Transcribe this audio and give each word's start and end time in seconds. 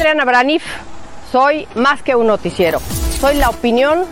Adriana 0.00 0.24
Branif, 0.24 0.64
soy 1.30 1.68
más 1.74 2.02
que 2.02 2.16
un 2.16 2.26
noticiero, 2.26 2.80
soy 3.20 3.34
la 3.34 3.50
opinión 3.50 4.06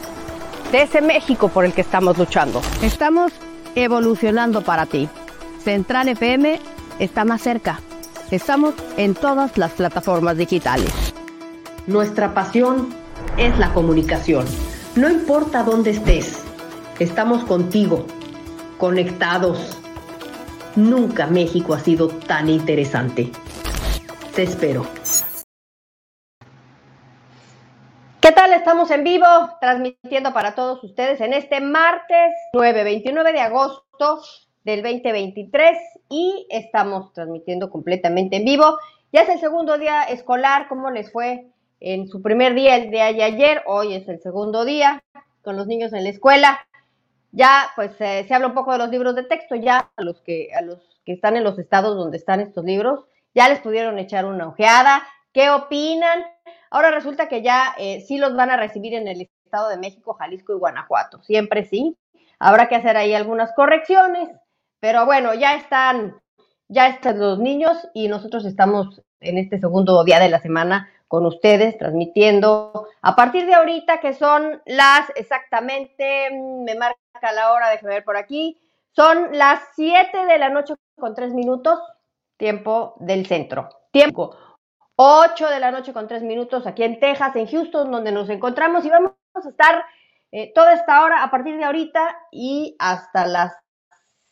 de 0.71 0.83
ese 0.83 1.01
México 1.01 1.49
por 1.49 1.65
el 1.65 1.73
que 1.73 1.81
estamos 1.81 2.19
luchando. 2.19 2.61
Estamos 2.83 3.33
evolucionando 3.75 4.61
para 4.61 4.85
ti. 4.85 5.09
Central 5.65 6.11
FM 6.11 6.61
está 6.99 7.25
más 7.25 7.41
cerca. 7.41 7.81
Estamos 8.31 8.75
en 8.99 9.15
todas 9.15 9.57
las 9.57 9.73
plataformas 9.73 10.37
digitales. 10.37 10.93
Nuestra 11.87 12.35
pasión 12.35 12.91
es 13.39 13.59
la 13.59 13.73
comunicación. 13.73 14.45
No 14.95 15.09
importa 15.09 15.63
dónde 15.63 15.93
estés, 15.93 16.45
estamos 16.99 17.45
contigo, 17.45 18.07
conectados. 18.77 19.79
Nunca 20.77 21.29
México 21.29 21.73
ha 21.73 21.81
sido 21.81 22.09
tan 22.09 22.51
interesante. 22.51 23.33
Te 24.35 24.43
espero. 24.43 24.87
¿Qué 28.29 28.35
tal? 28.35 28.53
Estamos 28.53 28.91
en 28.91 29.05
vivo, 29.05 29.27
transmitiendo 29.59 30.35
para 30.35 30.55
todos 30.55 30.85
ustedes 30.85 31.19
en 31.23 31.33
este 31.33 31.63
martes 31.63 32.35
9, 32.53 32.85
29 32.85 33.33
de 33.33 33.41
agosto 33.41 34.21
del 34.65 34.83
2023 34.83 35.79
y 36.11 36.47
estamos 36.51 37.15
transmitiendo 37.15 37.71
completamente 37.71 38.37
en 38.37 38.45
vivo. 38.45 38.77
Ya 39.13 39.23
es 39.23 39.31
el 39.31 39.41
segundo 39.41 39.79
día 39.79 40.03
escolar, 40.03 40.69
¿cómo 40.69 40.91
les 40.91 41.11
fue 41.11 41.47
en 41.81 42.07
su 42.07 42.21
primer 42.21 42.53
día, 42.53 42.77
el 42.77 42.91
día 42.91 43.11
de 43.11 43.23
ayer? 43.23 43.63
Hoy 43.65 43.95
es 43.95 44.07
el 44.11 44.21
segundo 44.21 44.67
día 44.67 45.03
con 45.41 45.57
los 45.57 45.67
niños 45.67 45.95
en 45.95 46.05
la 46.05 46.11
escuela. 46.11 46.61
Ya, 47.33 47.71
pues 47.77 47.93
eh, 47.99 48.27
se 48.29 48.35
habla 48.35 48.49
un 48.49 48.55
poco 48.55 48.73
de 48.73 48.79
los 48.79 48.91
libros 48.91 49.15
de 49.15 49.23
texto, 49.23 49.55
ya 49.55 49.91
a 49.97 50.03
los 50.03 50.21
que 50.21 50.51
a 50.55 50.61
los 50.61 51.01
que 51.07 51.15
están 51.15 51.39
en 51.39 51.45
los 51.45 51.59
estados 51.59 51.97
donde 51.97 52.19
están 52.19 52.41
estos 52.41 52.63
libros, 52.63 53.07
ya 53.35 53.49
les 53.49 53.61
pudieron 53.61 53.99
echar 53.99 54.27
una 54.27 54.49
ojeada. 54.49 55.03
¿Qué 55.33 55.49
opinan? 55.49 56.27
Ahora 56.71 56.91
resulta 56.91 57.29
que 57.29 57.43
ya 57.43 57.75
eh, 57.79 58.01
sí 58.07 58.19
los 58.19 58.35
van 58.35 58.51
a 58.51 58.57
recibir 58.57 58.95
en 58.95 59.09
el 59.09 59.29
Estado 59.45 59.69
de 59.69 59.79
México, 59.79 60.15
Jalisco 60.15 60.53
y 60.53 60.59
Guanajuato. 60.59 61.23
Siempre 61.23 61.65
sí. 61.65 61.97
Habrá 62.39 62.69
que 62.69 62.77
hacer 62.77 62.97
ahí 62.97 63.15
algunas 63.15 63.53
correcciones, 63.55 64.29
pero 64.81 65.07
bueno, 65.07 65.35
ya 65.35 65.55
están, 65.57 66.21
ya 66.69 66.87
están 66.89 67.19
los 67.19 67.39
niños 67.39 67.89
y 67.95 68.09
nosotros 68.09 68.45
estamos 68.45 69.03
en 69.21 69.39
este 69.39 69.59
segundo 69.59 70.05
día 70.05 70.21
de 70.21 70.29
la 70.29 70.41
semana 70.41 70.89
con 71.09 71.27
ustedes 71.27 71.77
transmitiendo 71.79 72.87
a 73.01 73.17
partir 73.17 73.47
de 73.47 73.55
ahorita 73.55 73.99
que 73.99 74.13
son 74.13 74.63
las 74.67 75.11
exactamente, 75.17 76.31
me 76.31 76.75
marca 76.75 77.33
la 77.35 77.53
hora, 77.53 77.71
déjeme 77.71 77.95
ver 77.95 78.05
por 78.05 78.17
aquí, 78.17 78.61
son 78.93 79.31
las 79.33 79.61
7 79.75 80.27
de 80.27 80.39
la 80.39 80.51
noche 80.51 80.75
con 80.97 81.15
3 81.15 81.33
minutos, 81.33 81.79
tiempo 82.37 82.95
del 83.01 83.27
centro. 83.27 83.69
Tiempo 83.91 84.37
8 85.01 85.49
de 85.49 85.61
la 85.61 85.71
noche 85.71 85.93
con 85.93 86.09
3 86.09 86.25
minutos 86.25 86.67
aquí 86.67 86.83
en 86.83 86.99
Texas, 86.99 87.37
en 87.37 87.47
Houston, 87.47 87.93
donde 87.93 88.11
nos 88.11 88.29
encontramos 88.31 88.85
y 88.85 88.91
vamos 88.91 89.13
a 89.33 89.49
estar 89.49 89.85
eh, 90.33 90.53
toda 90.53 90.73
esta 90.73 91.05
hora 91.05 91.23
a 91.23 91.31
partir 91.31 91.57
de 91.57 91.63
ahorita 91.63 92.19
y 92.33 92.75
hasta 92.81 93.25
las 93.25 93.53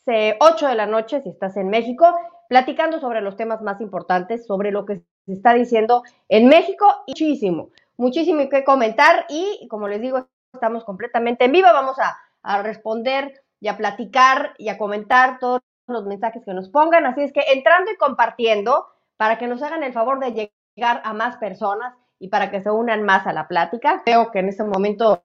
eh, 0.07 0.35
8 0.41 0.67
de 0.67 0.75
la 0.75 0.85
noche, 0.85 1.21
si 1.21 1.29
estás 1.29 1.55
en 1.55 1.69
México, 1.69 2.05
platicando 2.49 2.99
sobre 2.99 3.21
los 3.21 3.37
temas 3.37 3.61
más 3.61 3.79
importantes, 3.79 4.45
sobre 4.45 4.71
lo 4.71 4.85
que 4.85 5.03
se 5.25 5.33
está 5.33 5.53
diciendo 5.53 6.03
en 6.27 6.49
México 6.49 6.85
y 7.05 7.11
muchísimo, 7.11 7.69
muchísimo 7.95 8.49
que 8.49 8.65
comentar 8.65 9.25
y 9.29 9.69
como 9.69 9.87
les 9.87 10.01
digo, 10.01 10.27
estamos 10.53 10.83
completamente 10.83 11.45
en 11.45 11.53
vivo, 11.53 11.69
vamos 11.71 11.97
a, 11.97 12.17
a 12.43 12.61
responder 12.61 13.41
y 13.61 13.69
a 13.69 13.77
platicar 13.77 14.53
y 14.57 14.67
a 14.67 14.77
comentar 14.77 15.39
todos 15.39 15.61
los 15.87 16.05
mensajes 16.05 16.43
que 16.43 16.53
nos 16.53 16.67
pongan, 16.67 17.05
así 17.05 17.21
es 17.21 17.31
que 17.31 17.43
entrando 17.53 17.89
y 17.89 17.95
compartiendo 17.95 18.85
para 19.15 19.37
que 19.37 19.47
nos 19.47 19.61
hagan 19.63 19.83
el 19.83 19.93
favor 19.93 20.19
de 20.19 20.51
llegar 20.77 21.01
a 21.03 21.13
más 21.13 21.37
personas 21.37 21.95
y 22.19 22.29
para 22.29 22.49
que 22.51 22.61
se 22.61 22.71
unan 22.71 23.03
más 23.03 23.27
a 23.27 23.33
la 23.33 23.47
plática. 23.47 24.03
Veo 24.05 24.31
que 24.31 24.39
en 24.39 24.49
este 24.49 24.63
momento 24.63 25.23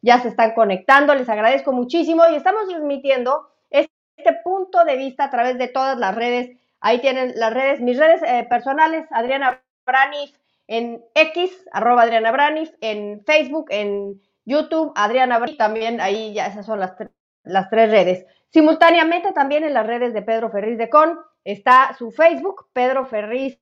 ya 0.00 0.20
se 0.20 0.28
están 0.28 0.54
conectando, 0.54 1.14
les 1.14 1.28
agradezco 1.28 1.72
muchísimo 1.72 2.22
y 2.30 2.36
estamos 2.36 2.68
transmitiendo 2.68 3.48
este 3.70 4.32
punto 4.44 4.84
de 4.84 4.96
vista 4.96 5.24
a 5.24 5.30
través 5.30 5.58
de 5.58 5.68
todas 5.68 5.98
las 5.98 6.14
redes. 6.14 6.56
Ahí 6.80 7.00
tienen 7.00 7.32
las 7.36 7.52
redes, 7.52 7.80
mis 7.80 7.98
redes 7.98 8.22
eh, 8.22 8.46
personales, 8.48 9.06
Adriana 9.10 9.60
Branif 9.84 10.36
en 10.68 11.04
X, 11.14 11.68
arroba 11.72 12.02
Adriana 12.02 12.30
Branif, 12.30 12.70
en 12.80 13.22
Facebook, 13.24 13.66
en 13.70 14.20
YouTube, 14.44 14.92
Adriana 14.94 15.38
Branif, 15.38 15.58
también 15.58 16.00
ahí 16.00 16.32
ya 16.32 16.46
esas 16.46 16.64
son 16.64 16.80
las, 16.80 16.94
las 17.42 17.68
tres 17.70 17.90
redes. 17.90 18.26
Simultáneamente 18.50 19.32
también 19.32 19.64
en 19.64 19.74
las 19.74 19.86
redes 19.86 20.14
de 20.14 20.22
Pedro 20.22 20.50
Ferriz 20.50 20.78
de 20.78 20.88
Con 20.88 21.18
está 21.44 21.94
su 21.98 22.10
Facebook, 22.10 22.66
Pedro 22.72 23.06
Ferriz 23.06 23.61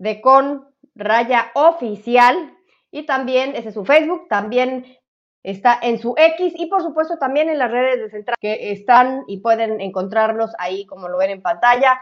de 0.00 0.20
Con 0.22 0.66
Raya 0.94 1.52
Oficial, 1.54 2.56
y 2.90 3.04
también 3.04 3.54
ese 3.54 3.68
es 3.68 3.74
su 3.74 3.84
Facebook, 3.84 4.26
también 4.28 4.96
está 5.42 5.78
en 5.80 5.98
su 5.98 6.14
X 6.16 6.54
y 6.56 6.66
por 6.66 6.82
supuesto 6.82 7.18
también 7.18 7.48
en 7.48 7.58
las 7.58 7.70
redes 7.70 7.98
de 8.00 8.10
Central 8.10 8.36
que 8.40 8.72
están 8.72 9.24
y 9.28 9.40
pueden 9.40 9.80
encontrarlos 9.80 10.52
ahí 10.58 10.86
como 10.86 11.08
lo 11.08 11.18
ven 11.18 11.30
en 11.30 11.42
pantalla, 11.42 12.00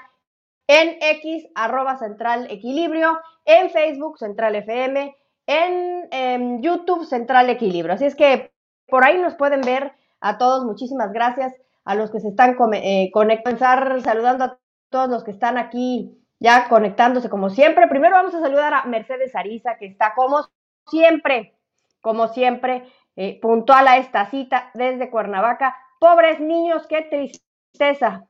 en 0.68 0.96
X 1.00 1.48
arroba 1.54 1.98
Central 1.98 2.46
Equilibrio, 2.50 3.18
en 3.44 3.70
Facebook 3.70 4.18
Central 4.18 4.54
FM, 4.54 5.16
en, 5.46 6.08
en 6.10 6.62
YouTube 6.62 7.04
Central 7.04 7.50
Equilibrio. 7.50 7.94
Así 7.94 8.04
es 8.04 8.14
que 8.14 8.52
por 8.86 9.04
ahí 9.04 9.18
nos 9.18 9.34
pueden 9.34 9.62
ver 9.62 9.92
a 10.20 10.38
todos. 10.38 10.64
Muchísimas 10.64 11.12
gracias 11.12 11.52
a 11.84 11.94
los 11.94 12.10
que 12.10 12.20
se 12.20 12.28
están 12.28 12.56
eh, 12.74 13.10
conectando, 13.12 14.00
saludando 14.00 14.44
a 14.44 14.58
todos 14.90 15.08
los 15.08 15.24
que 15.24 15.30
están 15.32 15.58
aquí 15.58 16.18
ya 16.40 16.68
conectándose 16.68 17.28
como 17.28 17.50
siempre. 17.50 17.88
Primero 17.88 18.14
vamos 18.14 18.34
a 18.34 18.40
saludar 18.40 18.74
a 18.74 18.84
Mercedes 18.84 19.34
Ariza, 19.34 19.76
que 19.76 19.86
está 19.86 20.14
como 20.14 20.48
siempre, 20.86 21.54
como 22.00 22.28
siempre, 22.28 22.86
eh, 23.16 23.40
puntual 23.40 23.88
a 23.88 23.98
esta 23.98 24.26
cita 24.26 24.70
desde 24.74 25.10
Cuernavaca. 25.10 25.76
Pobres 25.98 26.40
niños, 26.40 26.86
qué 26.86 27.02
tristeza. 27.02 28.26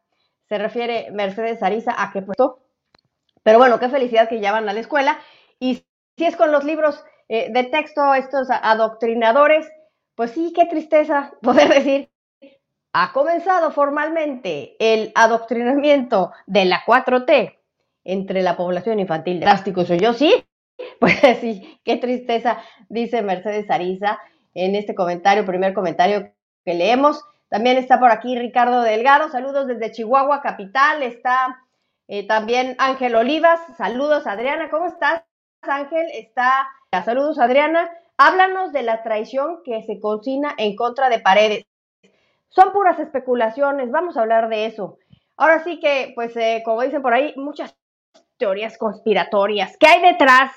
Se 0.49 0.59
refiere 0.59 1.11
Mercedes 1.13 1.63
Ariza 1.63 1.95
a 1.97 2.11
que 2.11 2.23
puesto. 2.23 2.61
Pero 3.43 3.59
bueno, 3.59 3.79
qué 3.79 3.89
felicidad 3.89 4.29
que 4.29 4.41
ya 4.41 4.53
van 4.53 4.69
a 4.69 4.73
la 4.73 4.81
escuela. 4.81 5.19
Y 5.61 5.85
si 6.17 6.25
es 6.25 6.37
con 6.37 6.53
los 6.53 6.65
libros 6.65 7.05
eh, 7.29 7.53
de 7.53 7.65
texto, 7.65 8.15
estos 8.15 8.49
adoctrinadores, 8.51 9.71
pues 10.15 10.31
sí, 10.31 10.53
qué 10.55 10.65
tristeza 10.67 11.33
poder 11.43 11.69
decir 11.69 12.11
ha 12.93 13.13
comenzado 13.13 13.71
formalmente 13.71 14.77
el 14.81 15.13
adoctrinamiento 15.15 16.33
de 16.47 16.65
la 16.65 16.85
4T 16.85 17.58
entre 18.05 18.43
la 18.43 18.57
población 18.57 19.01
infantil. 19.01 19.41
Drástico 19.41 19.85
soy 19.85 19.99
yo, 20.01 20.13
sí. 20.15 20.35
Pues 21.01 21.21
sí, 21.41 21.81
qué 21.85 21.97
tristeza, 21.97 22.59
dice 22.89 23.23
Mercedes 23.23 23.71
Ariza 23.71 24.21
en 24.55 24.77
este 24.77 24.95
comentario, 24.95 25.45
primer 25.47 25.75
comentario 25.75 26.33
que 26.65 26.75
leemos. 26.75 27.25
También 27.49 27.79
está 27.79 27.99
por 28.01 28.11
aquí 28.13 28.39
Ricardo 28.39 28.83
Delgado, 28.83 29.29
saludos 29.31 29.67
desde 29.67 29.93
Chihuahua, 29.93 30.43
capital. 30.43 31.03
Está 31.03 31.59
Eh, 32.09 32.27
también 32.27 32.75
Ángel 32.79 33.15
Olivas, 33.15 33.61
saludos 33.77 34.27
Adriana, 34.27 34.71
¿cómo 34.71 34.87
estás? 34.87 35.25
Ángel 35.63 36.07
está, 36.15 36.69
saludos 37.05 37.39
Adriana, 37.39 37.91
háblanos 38.17 38.73
de 38.73 38.83
la 38.83 39.03
traición 39.03 39.63
que 39.65 39.83
se 39.83 40.01
cocina 40.01 40.55
en 40.59 40.77
contra 40.77 41.11
de 41.11 41.21
Paredes. 41.21 41.65
Son 42.49 42.73
puras 42.73 42.99
especulaciones, 42.99 43.91
vamos 43.91 44.17
a 44.17 44.23
hablar 44.23 44.49
de 44.49 44.67
eso. 44.67 44.99
Ahora 45.37 45.65
sí 45.65 45.81
que, 45.81 46.13
pues, 46.15 46.37
eh, 46.37 46.63
como 46.65 46.83
dicen 46.83 47.03
por 47.03 47.15
ahí, 47.15 47.35
muchas 47.37 47.77
teorías 48.39 48.79
conspiratorias. 48.79 49.77
¿Qué 49.79 49.87
hay 49.87 50.03
detrás 50.03 50.53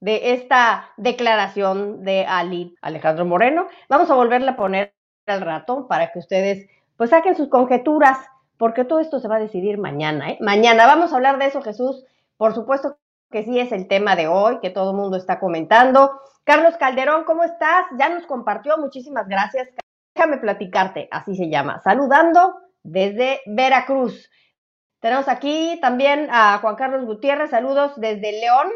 de 0.00 0.32
esta 0.34 0.90
declaración 0.96 2.02
de 2.02 2.26
Ali 2.26 2.74
Alejandro 2.82 3.24
Moreno? 3.24 3.68
Vamos 3.88 4.10
a 4.10 4.14
volverla 4.14 4.52
a 4.52 4.56
poner 4.56 4.94
al 5.26 5.40
rato 5.40 5.86
para 5.88 6.12
que 6.12 6.18
ustedes, 6.18 6.68
pues, 6.96 7.10
saquen 7.10 7.36
sus 7.36 7.48
conjeturas, 7.48 8.18
porque 8.58 8.84
todo 8.84 9.00
esto 9.00 9.20
se 9.20 9.28
va 9.28 9.36
a 9.36 9.40
decidir 9.40 9.78
mañana. 9.78 10.30
¿eh? 10.30 10.38
Mañana 10.40 10.86
vamos 10.86 11.12
a 11.12 11.16
hablar 11.16 11.38
de 11.38 11.46
eso, 11.46 11.62
Jesús. 11.62 12.04
Por 12.36 12.54
supuesto 12.54 12.96
que 13.30 13.44
sí 13.44 13.58
es 13.58 13.72
el 13.72 13.88
tema 13.88 14.14
de 14.14 14.28
hoy, 14.28 14.58
que 14.60 14.70
todo 14.70 14.90
el 14.90 14.96
mundo 14.96 15.16
está 15.16 15.40
comentando. 15.40 16.20
Carlos 16.44 16.76
Calderón, 16.76 17.24
¿cómo 17.24 17.44
estás? 17.44 17.86
Ya 17.98 18.08
nos 18.08 18.26
compartió, 18.26 18.76
muchísimas 18.78 19.26
gracias. 19.28 19.68
Déjame 20.14 20.38
platicarte, 20.38 21.08
así 21.10 21.34
se 21.34 21.48
llama. 21.48 21.80
Saludando 21.80 22.56
desde 22.82 23.40
Veracruz. 23.46 24.28
Tenemos 25.02 25.26
aquí 25.26 25.80
también 25.82 26.28
a 26.30 26.58
Juan 26.58 26.76
Carlos 26.76 27.04
Gutiérrez, 27.04 27.50
saludos 27.50 27.90
desde 27.96 28.40
León, 28.40 28.68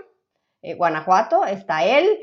eh, 0.61 0.75
Guanajuato, 0.75 1.47
está 1.47 1.85
él. 1.85 2.19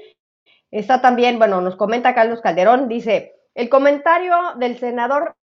Está 0.71 0.99
también, 0.99 1.39
bueno, 1.39 1.61
nos 1.61 1.77
comenta 1.77 2.13
Carlos 2.13 2.41
Calderón, 2.41 2.89
dice, 2.89 3.33
el 3.55 3.69
comentario 3.69 4.35
del 4.57 4.77
senador 4.77 5.37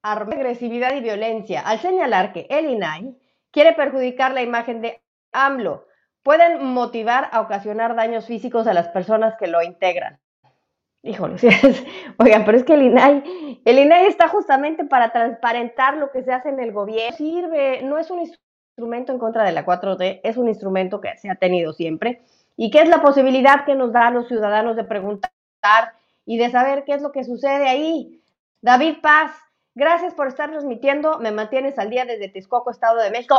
agresividad 0.00 0.94
y 0.94 1.02
violencia 1.02 1.60
al 1.60 1.78
señalar 1.78 2.32
que 2.32 2.46
el 2.48 2.70
INAI 2.70 3.18
quiere 3.50 3.74
perjudicar 3.74 4.32
la 4.32 4.40
imagen 4.40 4.80
de 4.80 5.02
AMLO, 5.32 5.86
pueden 6.22 6.64
motivar 6.64 7.28
a 7.32 7.42
ocasionar 7.42 7.94
daños 7.96 8.24
físicos 8.24 8.66
a 8.66 8.72
las 8.72 8.88
personas 8.88 9.34
que 9.38 9.46
lo 9.46 9.60
integran. 9.60 10.18
Híjole, 11.02 11.36
oigan, 12.18 12.44
pero 12.44 12.58
es 12.58 12.64
que 12.64 12.74
el 12.74 12.82
INAI, 12.82 13.60
el 13.64 13.78
INAI 13.78 14.06
está 14.06 14.28
justamente 14.28 14.84
para 14.84 15.12
transparentar 15.12 15.96
lo 15.96 16.10
que 16.10 16.22
se 16.22 16.32
hace 16.32 16.50
en 16.50 16.60
el 16.60 16.72
gobierno. 16.72 17.16
Sirve, 17.16 17.82
no 17.82 17.98
es 17.98 18.10
un 18.10 18.20
instrumento 18.20 19.12
en 19.12 19.18
contra 19.18 19.44
de 19.44 19.52
la 19.52 19.64
4T, 19.64 20.20
es 20.22 20.36
un 20.36 20.48
instrumento 20.48 21.00
que 21.00 21.16
se 21.16 21.30
ha 21.30 21.36
tenido 21.36 21.72
siempre 21.72 22.22
y 22.56 22.70
que 22.70 22.82
es 22.82 22.88
la 22.88 23.00
posibilidad 23.00 23.64
que 23.64 23.74
nos 23.74 23.92
da 23.92 24.08
a 24.08 24.10
los 24.10 24.28
ciudadanos 24.28 24.76
de 24.76 24.84
preguntar 24.84 25.32
y 26.26 26.36
de 26.36 26.50
saber 26.50 26.84
qué 26.84 26.92
es 26.92 27.02
lo 27.02 27.12
que 27.12 27.24
sucede 27.24 27.66
ahí. 27.66 28.22
David 28.60 28.96
Paz, 29.00 29.32
gracias 29.74 30.12
por 30.12 30.28
estar 30.28 30.50
transmitiendo, 30.50 31.18
me 31.18 31.32
mantienes 31.32 31.78
al 31.78 31.88
día 31.88 32.04
desde 32.04 32.28
Texcoco, 32.28 32.70
Estado 32.70 33.00
de 33.02 33.10
México. 33.10 33.36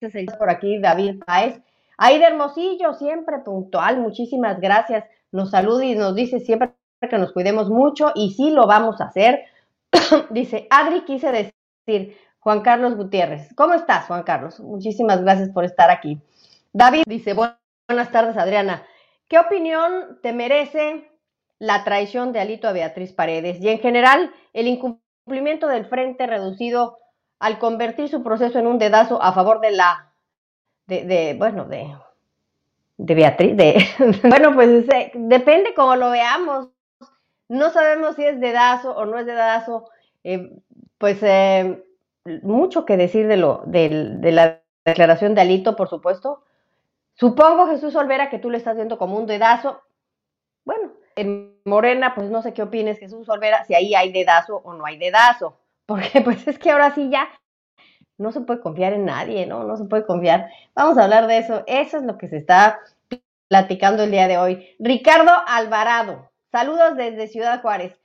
Este 0.00 0.22
es 0.22 0.36
por 0.36 0.48
aquí, 0.48 0.78
David 0.80 1.20
Páez. 1.26 1.60
Ahí 1.98 2.18
de 2.18 2.26
Hermosillo, 2.26 2.94
siempre 2.94 3.40
puntual, 3.40 3.98
muchísimas 3.98 4.60
gracias. 4.60 5.04
Nos 5.32 5.50
saluda 5.50 5.84
y 5.84 5.94
nos 5.94 6.14
dice 6.14 6.40
siempre 6.40 6.74
que 7.08 7.18
nos 7.18 7.32
cuidemos 7.32 7.70
mucho 7.70 8.12
y 8.14 8.32
sí 8.32 8.50
lo 8.50 8.66
vamos 8.66 9.00
a 9.00 9.04
hacer. 9.04 9.44
dice, 10.30 10.66
Adri, 10.70 11.04
quise 11.04 11.52
decir, 11.86 12.16
Juan 12.40 12.62
Carlos 12.62 12.96
Gutiérrez. 12.96 13.54
¿Cómo 13.54 13.74
estás, 13.74 14.06
Juan 14.06 14.22
Carlos? 14.22 14.60
Muchísimas 14.60 15.22
gracias 15.22 15.50
por 15.50 15.64
estar 15.64 15.90
aquí. 15.90 16.20
David 16.72 17.02
dice, 17.06 17.34
buenas 17.34 18.12
tardes, 18.12 18.36
Adriana. 18.36 18.84
¿Qué 19.28 19.38
opinión 19.38 20.18
te 20.22 20.32
merece 20.32 21.10
la 21.58 21.84
traición 21.84 22.32
de 22.32 22.40
Alito 22.40 22.68
a 22.68 22.72
Beatriz 22.72 23.12
Paredes 23.12 23.60
y 23.60 23.68
en 23.68 23.78
general 23.78 24.32
el 24.52 24.66
incumplimiento 24.66 25.68
del 25.68 25.86
frente 25.86 26.26
reducido 26.26 26.98
al 27.38 27.58
convertir 27.58 28.08
su 28.08 28.22
proceso 28.22 28.58
en 28.58 28.66
un 28.66 28.78
dedazo 28.78 29.22
a 29.22 29.32
favor 29.32 29.60
de 29.60 29.70
la 29.72 30.12
de, 30.86 31.36
bueno, 31.38 31.66
de, 31.66 31.94
de 33.02 33.14
Beatriz, 33.14 33.56
de, 33.56 33.82
bueno, 34.28 34.54
pues 34.54 34.86
depende 35.14 35.72
cómo 35.74 35.96
lo 35.96 36.10
veamos. 36.10 36.68
No 37.48 37.70
sabemos 37.70 38.16
si 38.16 38.24
es 38.24 38.38
dedazo 38.38 38.94
o 38.94 39.06
no 39.06 39.18
es 39.18 39.26
dedazo. 39.26 39.88
Eh, 40.22 40.50
pues 40.98 41.18
eh, 41.22 41.82
mucho 42.42 42.84
que 42.84 42.96
decir 42.96 43.26
de, 43.26 43.38
lo, 43.38 43.62
de, 43.64 44.16
de 44.18 44.32
la 44.32 44.60
declaración 44.84 45.34
de 45.34 45.40
Alito, 45.40 45.76
por 45.76 45.88
supuesto. 45.88 46.44
Supongo, 47.14 47.66
Jesús 47.68 47.96
Olvera, 47.96 48.28
que 48.28 48.38
tú 48.38 48.50
le 48.50 48.58
estás 48.58 48.76
viendo 48.76 48.98
como 48.98 49.16
un 49.16 49.26
dedazo. 49.26 49.82
Bueno, 50.64 50.92
en 51.16 51.58
Morena, 51.64 52.14
pues 52.14 52.30
no 52.30 52.42
sé 52.42 52.52
qué 52.52 52.62
opines, 52.62 52.98
Jesús 52.98 53.28
Olvera, 53.30 53.64
si 53.64 53.74
ahí 53.74 53.94
hay 53.94 54.12
dedazo 54.12 54.56
o 54.56 54.74
no 54.74 54.84
hay 54.84 54.98
dedazo. 54.98 55.56
Porque 55.86 56.20
pues 56.20 56.46
es 56.46 56.58
que 56.58 56.70
ahora 56.70 56.94
sí 56.94 57.08
ya 57.10 57.28
no 58.20 58.32
se 58.32 58.42
puede 58.42 58.60
confiar 58.60 58.92
en 58.92 59.06
nadie, 59.06 59.46
¿no? 59.46 59.64
No 59.64 59.78
se 59.78 59.86
puede 59.86 60.04
confiar. 60.04 60.50
Vamos 60.74 60.98
a 60.98 61.04
hablar 61.04 61.26
de 61.26 61.38
eso. 61.38 61.64
Eso 61.66 61.96
es 61.96 62.02
lo 62.02 62.18
que 62.18 62.28
se 62.28 62.36
está 62.36 62.80
platicando 63.48 64.04
el 64.04 64.10
día 64.10 64.28
de 64.28 64.36
hoy. 64.36 64.76
Ricardo 64.78 65.32
Alvarado, 65.46 66.30
saludos 66.52 66.96
desde 66.96 67.28
Ciudad 67.28 67.62
Juárez. 67.62 67.98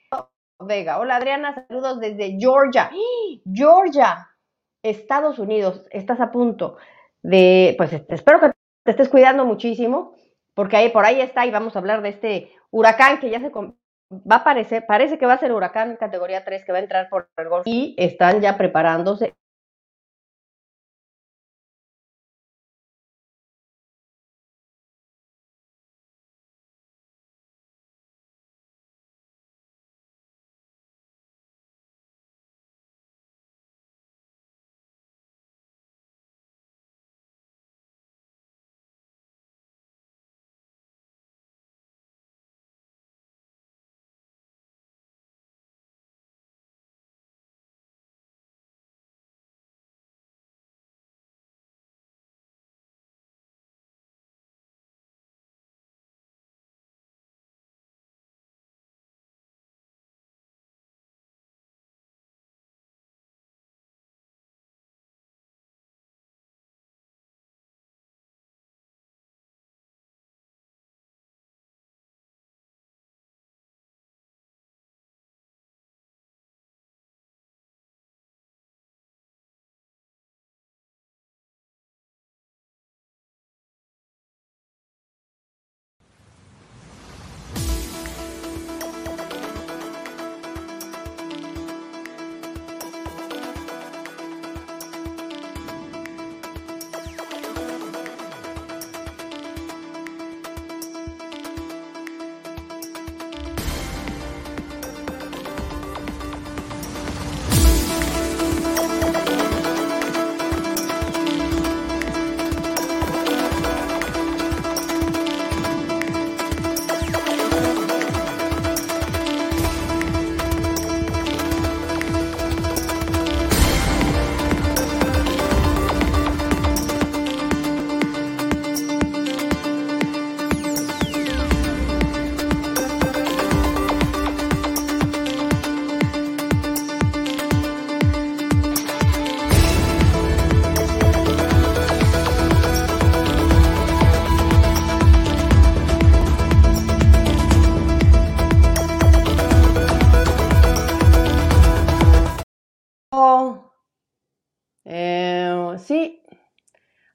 Vega, 0.57 1.00
hola 1.00 1.17
Adriana, 1.17 1.65
saludos 1.67 2.00
desde 2.00 2.38
Georgia. 2.39 2.89
Georgia, 3.53 4.29
Estados 4.81 5.38
Unidos, 5.38 5.85
estás 5.91 6.21
a 6.21 6.31
punto 6.31 6.77
de, 7.21 7.75
pues 7.77 7.91
espero 7.91 8.39
que 8.39 8.51
te 8.83 8.91
estés 8.91 9.09
cuidando 9.09 9.44
muchísimo, 9.44 10.15
porque 10.53 10.77
ahí 10.77 10.89
por 10.89 11.06
ahí 11.06 11.19
está 11.19 11.45
y 11.45 11.51
vamos 11.51 11.75
a 11.75 11.79
hablar 11.79 12.01
de 12.01 12.09
este 12.09 12.51
huracán 12.71 13.19
que 13.19 13.29
ya 13.29 13.41
se 13.41 13.50
va 13.50 13.73
a 14.29 14.35
aparecer, 14.35 14.85
parece 14.85 15.18
que 15.18 15.25
va 15.25 15.33
a 15.33 15.39
ser 15.39 15.51
huracán 15.51 15.97
categoría 15.97 16.45
3 16.45 16.63
que 16.63 16.71
va 16.71 16.77
a 16.77 16.81
entrar 16.81 17.09
por 17.09 17.27
el 17.35 17.50
Golfo 17.50 17.69
y 17.69 17.95
están 17.97 18.39
ya 18.39 18.56
preparándose 18.57 19.35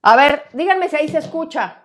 A 0.02 0.16
ver, 0.16 0.44
díganme 0.52 0.88
si 0.88 0.96
ahí 0.96 1.08
se 1.08 1.18
escucha. 1.18 1.82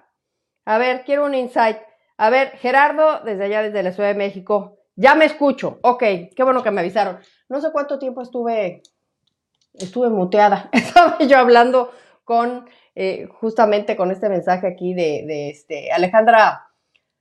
A 0.65 0.77
ver, 0.77 1.03
quiero 1.03 1.25
un 1.25 1.35
insight. 1.35 1.77
A 2.17 2.29
ver, 2.29 2.51
Gerardo, 2.57 3.19
desde 3.19 3.45
allá, 3.45 3.61
desde 3.61 3.83
la 3.83 3.91
Ciudad 3.91 4.09
de 4.09 4.15
México. 4.15 4.77
Ya 4.95 5.15
me 5.15 5.25
escucho. 5.25 5.79
Ok, 5.81 6.03
qué 6.35 6.43
bueno 6.43 6.63
que 6.63 6.71
me 6.71 6.81
avisaron. 6.81 7.19
No 7.49 7.59
sé 7.59 7.71
cuánto 7.71 7.99
tiempo 7.99 8.21
estuve, 8.21 8.81
estuve 9.73 10.09
muteada. 10.09 10.69
Estaba 10.71 11.19
yo 11.19 11.37
hablando 11.37 11.91
con, 12.23 12.69
eh, 12.95 13.27
justamente 13.39 13.97
con 13.97 14.11
este 14.11 14.29
mensaje 14.29 14.67
aquí 14.67 14.93
de, 14.93 15.25
de 15.27 15.49
este, 15.49 15.91
Alejandra 15.91 16.69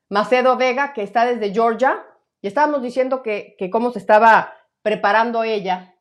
Macedo 0.08 0.56
Vega, 0.56 0.92
que 0.92 1.02
está 1.02 1.26
desde 1.26 1.52
Georgia. 1.52 2.04
Y 2.40 2.46
estábamos 2.46 2.82
diciendo 2.82 3.22
que, 3.22 3.56
que 3.58 3.68
cómo 3.68 3.90
se 3.90 3.98
estaba 3.98 4.54
preparando 4.82 5.42
ella, 5.42 5.96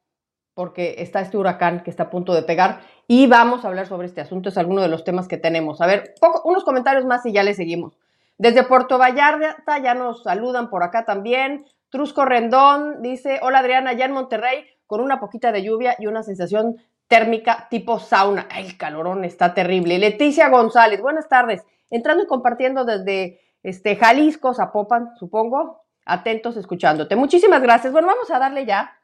porque 0.53 0.95
está 0.99 1.21
este 1.21 1.37
huracán 1.37 1.81
que 1.81 1.89
está 1.89 2.03
a 2.03 2.09
punto 2.11 2.33
de 2.33 2.43
pegar. 2.43 2.81
Y 3.07 3.27
vamos 3.27 3.63
a 3.63 3.67
hablar 3.67 3.87
sobre 3.87 4.07
este 4.07 4.21
asunto. 4.21 4.49
Es 4.49 4.57
alguno 4.57 4.81
de 4.81 4.87
los 4.87 5.03
temas 5.03 5.27
que 5.27 5.37
tenemos. 5.37 5.81
A 5.81 5.87
ver, 5.87 6.13
poco, 6.19 6.41
unos 6.47 6.63
comentarios 6.63 7.05
más 7.05 7.25
y 7.25 7.33
ya 7.33 7.43
le 7.43 7.53
seguimos. 7.53 7.97
Desde 8.37 8.63
Puerto 8.63 8.97
Vallarta 8.97 9.79
ya 9.79 9.93
nos 9.93 10.23
saludan 10.23 10.69
por 10.69 10.83
acá 10.83 11.05
también. 11.05 11.65
Trusco 11.89 12.25
Rendón 12.25 13.01
dice, 13.01 13.39
hola 13.43 13.59
Adriana, 13.59 13.93
ya 13.93 14.05
en 14.05 14.13
Monterrey 14.13 14.65
con 14.87 15.01
una 15.01 15.19
poquita 15.19 15.51
de 15.51 15.63
lluvia 15.63 15.95
y 15.99 16.07
una 16.07 16.23
sensación 16.23 16.77
térmica 17.07 17.67
tipo 17.69 17.99
sauna. 17.99 18.47
El 18.57 18.77
calorón 18.77 19.23
está 19.23 19.53
terrible. 19.53 19.99
Leticia 19.99 20.49
González, 20.49 21.01
buenas 21.01 21.29
tardes. 21.29 21.63
Entrando 21.89 22.23
y 22.23 22.27
compartiendo 22.27 22.85
desde 22.85 23.39
este, 23.61 23.95
Jalisco, 23.95 24.53
Zapopan, 24.53 25.15
supongo. 25.17 25.83
Atentos 26.05 26.57
escuchándote. 26.57 27.15
Muchísimas 27.15 27.61
gracias. 27.61 27.93
Bueno, 27.93 28.07
vamos 28.07 28.29
a 28.31 28.39
darle 28.39 28.65
ya. 28.65 28.97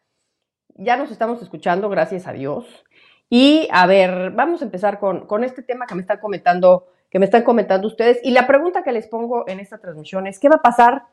Ya 0.76 0.98
nos 0.98 1.12
estamos 1.12 1.42
escuchando, 1.42 1.90
gracias 1.90 2.28
a 2.28 2.34
Dios. 2.34 2.66
Y 3.30 3.68
a 3.72 3.86
ver, 3.86 4.32
vamos 4.32 4.62
a 4.62 4.66
empezar 4.66 5.00
con, 5.00 5.28
con 5.28 5.44
este 5.44 5.62
tema 5.62 5.86
que 5.86 5.96
me 5.96 6.02
están 6.02 6.20
comentando 6.20 6.88
que 7.10 7.20
me 7.20 7.26
están 7.26 7.44
comentando 7.44 7.88
ustedes. 7.88 8.20
Y 8.24 8.32
la 8.32 8.48
pregunta 8.48 8.84
que 8.84 8.92
les 8.92 9.08
pongo 9.08 9.48
en 9.48 9.60
esta 9.60 9.80
transmisión 9.80 10.28
es, 10.28 10.40
¿qué 10.40 10.50
va 10.50 10.58
a 10.58 10.62
pasar? 10.62 11.04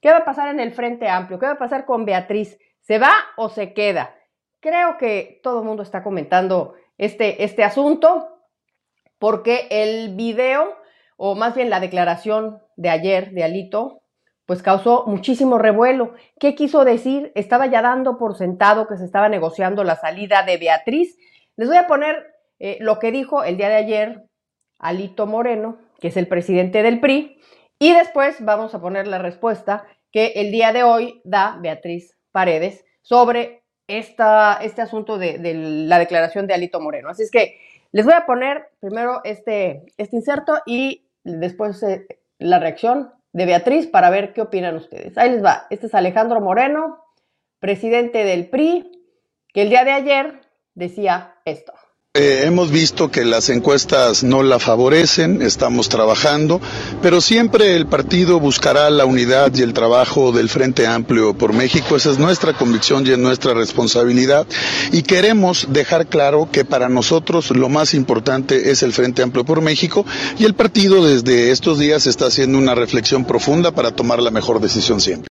¿Qué 0.00 0.10
va 0.10 0.18
a 0.18 0.24
pasar 0.24 0.48
en 0.48 0.60
el 0.60 0.72
Frente 0.72 1.08
Amplio? 1.08 1.38
¿Qué 1.38 1.46
va 1.46 1.52
a 1.52 1.58
pasar 1.58 1.84
con 1.84 2.04
Beatriz? 2.04 2.58
¿Se 2.80 2.98
va 2.98 3.12
o 3.36 3.48
se 3.48 3.72
queda? 3.72 4.14
Creo 4.60 4.96
que 4.98 5.40
todo 5.42 5.60
el 5.60 5.66
mundo 5.66 5.82
está 5.82 6.02
comentando 6.02 6.74
este, 6.96 7.44
este 7.44 7.62
asunto 7.62 8.40
porque 9.18 9.66
el 9.70 10.14
video, 10.14 10.76
o 11.16 11.34
más 11.34 11.54
bien 11.54 11.70
la 11.70 11.80
declaración 11.80 12.60
de 12.76 12.90
ayer 12.90 13.32
de 13.32 13.44
Alito, 13.44 14.02
pues 14.46 14.62
causó 14.62 15.04
muchísimo 15.06 15.58
revuelo. 15.58 16.14
¿Qué 16.40 16.54
quiso 16.54 16.84
decir? 16.84 17.32
Estaba 17.34 17.66
ya 17.66 17.82
dando 17.82 18.16
por 18.16 18.36
sentado 18.36 18.86
que 18.86 18.96
se 18.96 19.04
estaba 19.04 19.28
negociando 19.28 19.84
la 19.84 19.96
salida 19.96 20.42
de 20.42 20.56
Beatriz. 20.56 21.18
Les 21.58 21.66
voy 21.66 21.76
a 21.76 21.88
poner 21.88 22.34
eh, 22.60 22.78
lo 22.80 23.00
que 23.00 23.10
dijo 23.10 23.42
el 23.42 23.56
día 23.56 23.68
de 23.68 23.74
ayer 23.74 24.22
Alito 24.78 25.26
Moreno, 25.26 25.78
que 26.00 26.08
es 26.08 26.16
el 26.16 26.28
presidente 26.28 26.84
del 26.84 27.00
PRI, 27.00 27.40
y 27.80 27.92
después 27.92 28.36
vamos 28.44 28.76
a 28.76 28.80
poner 28.80 29.08
la 29.08 29.18
respuesta 29.18 29.84
que 30.12 30.34
el 30.36 30.52
día 30.52 30.72
de 30.72 30.84
hoy 30.84 31.20
da 31.24 31.58
Beatriz 31.60 32.16
Paredes 32.30 32.84
sobre 33.02 33.64
esta, 33.88 34.60
este 34.62 34.82
asunto 34.82 35.18
de, 35.18 35.36
la 35.52 35.98
declaración 35.98 36.46
de 36.46 36.54
Alito 36.54 36.80
Moreno. 36.80 37.08
Así 37.08 37.24
es 37.24 37.30
que 37.30 37.58
les 37.90 38.04
voy 38.04 38.14
a 38.14 38.24
poner 38.24 38.68
primero 38.78 39.20
este, 39.24 39.82
este 39.96 40.14
inserto 40.14 40.60
y 40.64 41.08
después 41.24 41.82
eh, 41.82 42.06
la 42.38 42.60
reacción 42.60 43.12
de 43.32 43.46
Beatriz 43.46 43.88
para 43.88 44.10
ver 44.10 44.32
qué 44.32 44.42
opinan 44.42 44.76
ustedes. 44.76 45.18
Ahí 45.18 45.30
les 45.30 45.44
va. 45.44 45.66
Este 45.70 45.88
es 45.88 45.94
Alejandro 45.96 46.40
Moreno, 46.40 47.02
presidente 47.58 48.22
del 48.22 48.48
PRI, 48.48 48.92
que 49.52 49.62
el 49.62 49.70
día 49.70 49.84
de 49.84 49.90
ayer 49.90 50.47
decía 50.78 51.34
esto. 51.44 51.72
Eh, 52.14 52.46
hemos 52.46 52.70
visto 52.70 53.10
que 53.10 53.24
las 53.24 53.48
encuestas 53.50 54.24
no 54.24 54.42
la 54.42 54.58
favorecen, 54.58 55.42
estamos 55.42 55.88
trabajando, 55.88 56.60
pero 57.02 57.20
siempre 57.20 57.76
el 57.76 57.86
partido 57.86 58.40
buscará 58.40 58.88
la 58.88 59.04
unidad 59.04 59.54
y 59.54 59.62
el 59.62 59.74
trabajo 59.74 60.32
del 60.32 60.48
Frente 60.48 60.86
Amplio 60.86 61.34
por 61.34 61.52
México. 61.52 61.96
Esa 61.96 62.10
es 62.10 62.18
nuestra 62.18 62.54
convicción 62.54 63.06
y 63.06 63.10
es 63.10 63.18
nuestra 63.18 63.54
responsabilidad. 63.54 64.46
Y 64.90 65.02
queremos 65.02 65.68
dejar 65.70 66.06
claro 66.06 66.48
que 66.50 66.64
para 66.64 66.88
nosotros 66.88 67.50
lo 67.50 67.68
más 67.68 67.92
importante 67.92 68.70
es 68.70 68.82
el 68.82 68.92
Frente 68.92 69.22
Amplio 69.22 69.44
por 69.44 69.60
México 69.60 70.06
y 70.38 70.44
el 70.44 70.54
partido 70.54 71.04
desde 71.04 71.50
estos 71.50 71.78
días 71.78 72.06
está 72.06 72.26
haciendo 72.26 72.58
una 72.58 72.74
reflexión 72.74 73.26
profunda 73.26 73.72
para 73.72 73.90
tomar 73.92 74.20
la 74.22 74.30
mejor 74.30 74.60
decisión 74.60 75.00
siempre. 75.00 75.28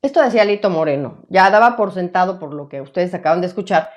Esto 0.00 0.22
decía 0.22 0.44
Lito 0.44 0.70
Moreno, 0.70 1.24
ya 1.28 1.50
daba 1.50 1.76
por 1.76 1.92
sentado 1.92 2.38
por 2.38 2.54
lo 2.54 2.68
que 2.68 2.80
ustedes 2.80 3.12
acaban 3.14 3.40
de 3.40 3.48
escuchar 3.48 3.90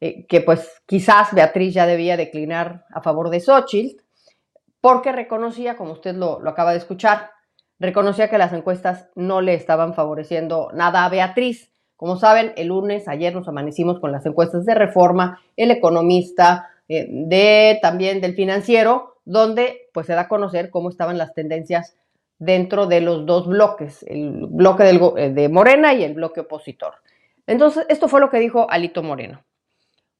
eh, 0.00 0.26
que 0.26 0.40
pues 0.40 0.82
quizás 0.86 1.34
Beatriz 1.34 1.74
ya 1.74 1.86
debía 1.86 2.16
declinar 2.16 2.84
a 2.90 3.02
favor 3.02 3.30
de 3.30 3.40
Xochitl, 3.40 4.02
porque 4.80 5.10
reconocía, 5.10 5.76
como 5.76 5.92
usted 5.92 6.14
lo, 6.14 6.40
lo 6.40 6.50
acaba 6.50 6.70
de 6.70 6.78
escuchar, 6.78 7.30
reconocía 7.80 8.30
que 8.30 8.38
las 8.38 8.52
encuestas 8.52 9.08
no 9.16 9.40
le 9.40 9.54
estaban 9.54 9.94
favoreciendo 9.94 10.70
nada 10.72 11.04
a 11.04 11.08
Beatriz. 11.08 11.72
Como 11.96 12.16
saben, 12.16 12.52
el 12.56 12.68
lunes, 12.68 13.08
ayer 13.08 13.34
nos 13.34 13.48
amanecimos 13.48 13.98
con 13.98 14.12
las 14.12 14.24
encuestas 14.24 14.64
de 14.64 14.74
reforma, 14.76 15.40
el 15.56 15.72
economista, 15.72 16.68
eh, 16.88 17.06
de 17.10 17.78
también 17.82 18.20
del 18.20 18.34
financiero, 18.34 19.16
donde 19.24 19.88
pues 19.92 20.06
se 20.06 20.14
da 20.14 20.22
a 20.22 20.28
conocer 20.28 20.70
cómo 20.70 20.90
estaban 20.90 21.18
las 21.18 21.34
tendencias 21.34 21.96
dentro 22.38 22.86
de 22.86 23.00
los 23.00 23.26
dos 23.26 23.48
bloques, 23.48 24.04
el 24.04 24.46
bloque 24.46 24.88
eh, 24.88 25.30
de 25.30 25.48
Morena 25.48 25.92
y 25.92 26.04
el 26.04 26.14
bloque 26.14 26.40
opositor. 26.40 26.94
Entonces, 27.48 27.84
esto 27.88 28.06
fue 28.06 28.20
lo 28.20 28.30
que 28.30 28.38
dijo 28.38 28.70
Alito 28.70 29.02
Moreno 29.02 29.42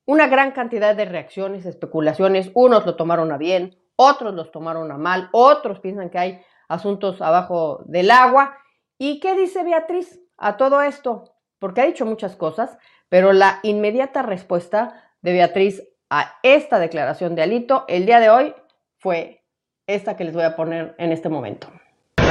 una 0.09 0.27
gran 0.27 0.53
cantidad 0.53 0.97
de 0.97 1.05
reacciones, 1.05 1.67
especulaciones, 1.67 2.51
unos 2.55 2.87
lo 2.87 2.97
tomaron 2.97 3.31
a 3.31 3.37
bien, 3.37 3.77
otros 3.95 4.35
los 4.35 4.51
tomaron 4.51 4.91
a 4.91 4.97
mal, 4.97 5.29
otros 5.33 5.81
piensan 5.81 6.09
que 6.09 6.19
hay 6.19 6.43
asuntos 6.67 7.21
abajo 7.21 7.83
del 7.85 8.11
agua. 8.11 8.57
¿Y 8.97 9.21
qué 9.21 9.37
dice 9.37 9.63
Beatriz 9.65 10.19
a 10.39 10.57
todo 10.57 10.81
esto? 10.81 11.35
Porque 11.59 11.83
ha 11.83 11.87
dicho 11.87 12.07
muchas 12.07 12.37
cosas, 12.37 12.79
pero 13.11 13.35
la 13.35 13.61
inmediata 13.63 14.23
respuesta 14.23 15.13
de 15.21 15.35
Beatriz 15.35 15.83
a 16.09 16.37
esta 16.43 16.79
declaración 16.79 17.35
de 17.35 17.43
Alito 17.43 17.85
el 17.87 18.07
día 18.07 18.19
de 18.19 18.31
hoy 18.31 18.55
fue 18.97 19.45
esta 19.87 20.17
que 20.17 20.25
les 20.25 20.33
voy 20.33 20.45
a 20.45 20.57
poner 20.57 20.95
en 20.97 21.13
este 21.13 21.29
momento 21.29 21.69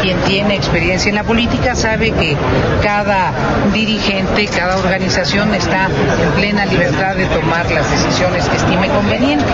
quien 0.02 0.20
tiene 0.22 0.56
experiencia 0.56 1.10
en 1.10 1.16
la 1.16 1.24
política 1.24 1.76
sabe 1.76 2.12
que 2.12 2.36
cada 2.84 3.34
dirigente, 3.74 4.48
cada 4.48 4.78
organización 4.78 5.54
está 5.54 5.86
en 5.86 6.32
plena 6.36 6.66
libertad 6.66 7.16
de 7.16 7.26
tomar 7.28 7.70
las 7.72 7.90
decisiones 7.90 8.48
que 8.50 8.56
estime 8.58 8.90
conveniente. 8.90 9.46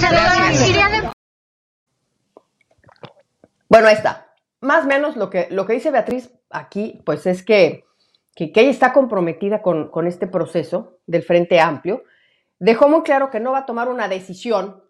Gracias. 0.00 1.12
Bueno, 3.68 3.88
ahí 3.88 3.94
está. 3.94 4.34
Más 4.60 4.84
o 4.84 4.88
menos 4.88 5.16
lo 5.16 5.30
que, 5.30 5.48
lo 5.50 5.66
que 5.66 5.72
dice 5.72 5.90
Beatriz 5.90 6.30
aquí, 6.50 7.02
pues 7.04 7.26
es 7.26 7.42
que, 7.42 7.84
que, 8.34 8.52
que 8.52 8.60
ella 8.60 8.70
está 8.70 8.92
comprometida 8.92 9.62
con, 9.62 9.90
con 9.90 10.06
este 10.06 10.26
proceso 10.26 10.98
del 11.06 11.22
Frente 11.22 11.58
Amplio. 11.58 12.04
Dejó 12.58 12.88
muy 12.88 13.02
claro 13.02 13.30
que 13.30 13.40
no 13.40 13.52
va 13.52 13.60
a 13.60 13.66
tomar 13.66 13.88
una 13.88 14.08
decisión, 14.08 14.84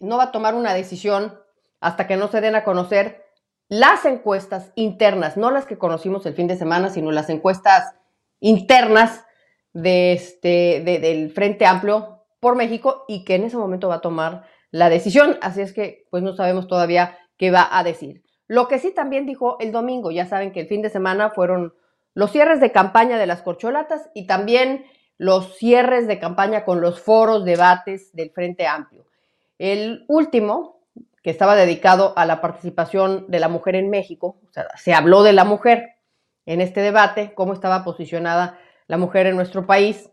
no 0.00 0.18
va 0.18 0.24
a 0.24 0.32
tomar 0.32 0.54
una 0.54 0.74
decisión 0.74 1.38
hasta 1.80 2.06
que 2.06 2.16
no 2.16 2.28
se 2.28 2.40
den 2.40 2.56
a 2.56 2.64
conocer 2.64 3.29
las 3.70 4.04
encuestas 4.04 4.72
internas, 4.74 5.36
no 5.36 5.52
las 5.52 5.64
que 5.64 5.78
conocimos 5.78 6.26
el 6.26 6.34
fin 6.34 6.48
de 6.48 6.56
semana, 6.56 6.90
sino 6.90 7.12
las 7.12 7.30
encuestas 7.30 7.94
internas 8.40 9.24
de 9.72 10.12
este, 10.12 10.82
de, 10.84 10.98
del 10.98 11.30
Frente 11.30 11.66
Amplio 11.66 12.24
por 12.40 12.56
México 12.56 13.04
y 13.06 13.24
que 13.24 13.36
en 13.36 13.44
ese 13.44 13.56
momento 13.56 13.88
va 13.88 13.96
a 13.96 14.00
tomar 14.00 14.44
la 14.72 14.88
decisión. 14.88 15.38
Así 15.40 15.60
es 15.60 15.72
que, 15.72 16.04
pues 16.10 16.24
no 16.24 16.34
sabemos 16.34 16.66
todavía 16.66 17.16
qué 17.36 17.52
va 17.52 17.68
a 17.70 17.84
decir. 17.84 18.24
Lo 18.48 18.66
que 18.66 18.80
sí 18.80 18.90
también 18.90 19.24
dijo 19.24 19.56
el 19.60 19.70
domingo, 19.70 20.10
ya 20.10 20.26
saben 20.26 20.50
que 20.50 20.60
el 20.60 20.66
fin 20.66 20.82
de 20.82 20.90
semana 20.90 21.30
fueron 21.30 21.72
los 22.12 22.32
cierres 22.32 22.60
de 22.60 22.72
campaña 22.72 23.18
de 23.18 23.28
las 23.28 23.42
corcholatas 23.42 24.10
y 24.14 24.26
también 24.26 24.84
los 25.16 25.56
cierres 25.56 26.08
de 26.08 26.18
campaña 26.18 26.64
con 26.64 26.80
los 26.80 27.00
foros, 27.00 27.44
debates 27.44 28.12
del 28.16 28.30
Frente 28.30 28.66
Amplio. 28.66 29.06
El 29.58 30.06
último, 30.08 30.79
que 31.22 31.30
estaba 31.30 31.56
dedicado 31.56 32.12
a 32.16 32.24
la 32.24 32.40
participación 32.40 33.26
de 33.28 33.40
la 33.40 33.48
mujer 33.48 33.74
en 33.74 33.90
México. 33.90 34.40
Se 34.76 34.94
habló 34.94 35.22
de 35.22 35.32
la 35.32 35.44
mujer 35.44 35.96
en 36.46 36.60
este 36.60 36.80
debate, 36.80 37.32
cómo 37.34 37.52
estaba 37.52 37.84
posicionada 37.84 38.58
la 38.86 38.96
mujer 38.96 39.26
en 39.26 39.36
nuestro 39.36 39.66
país. 39.66 40.10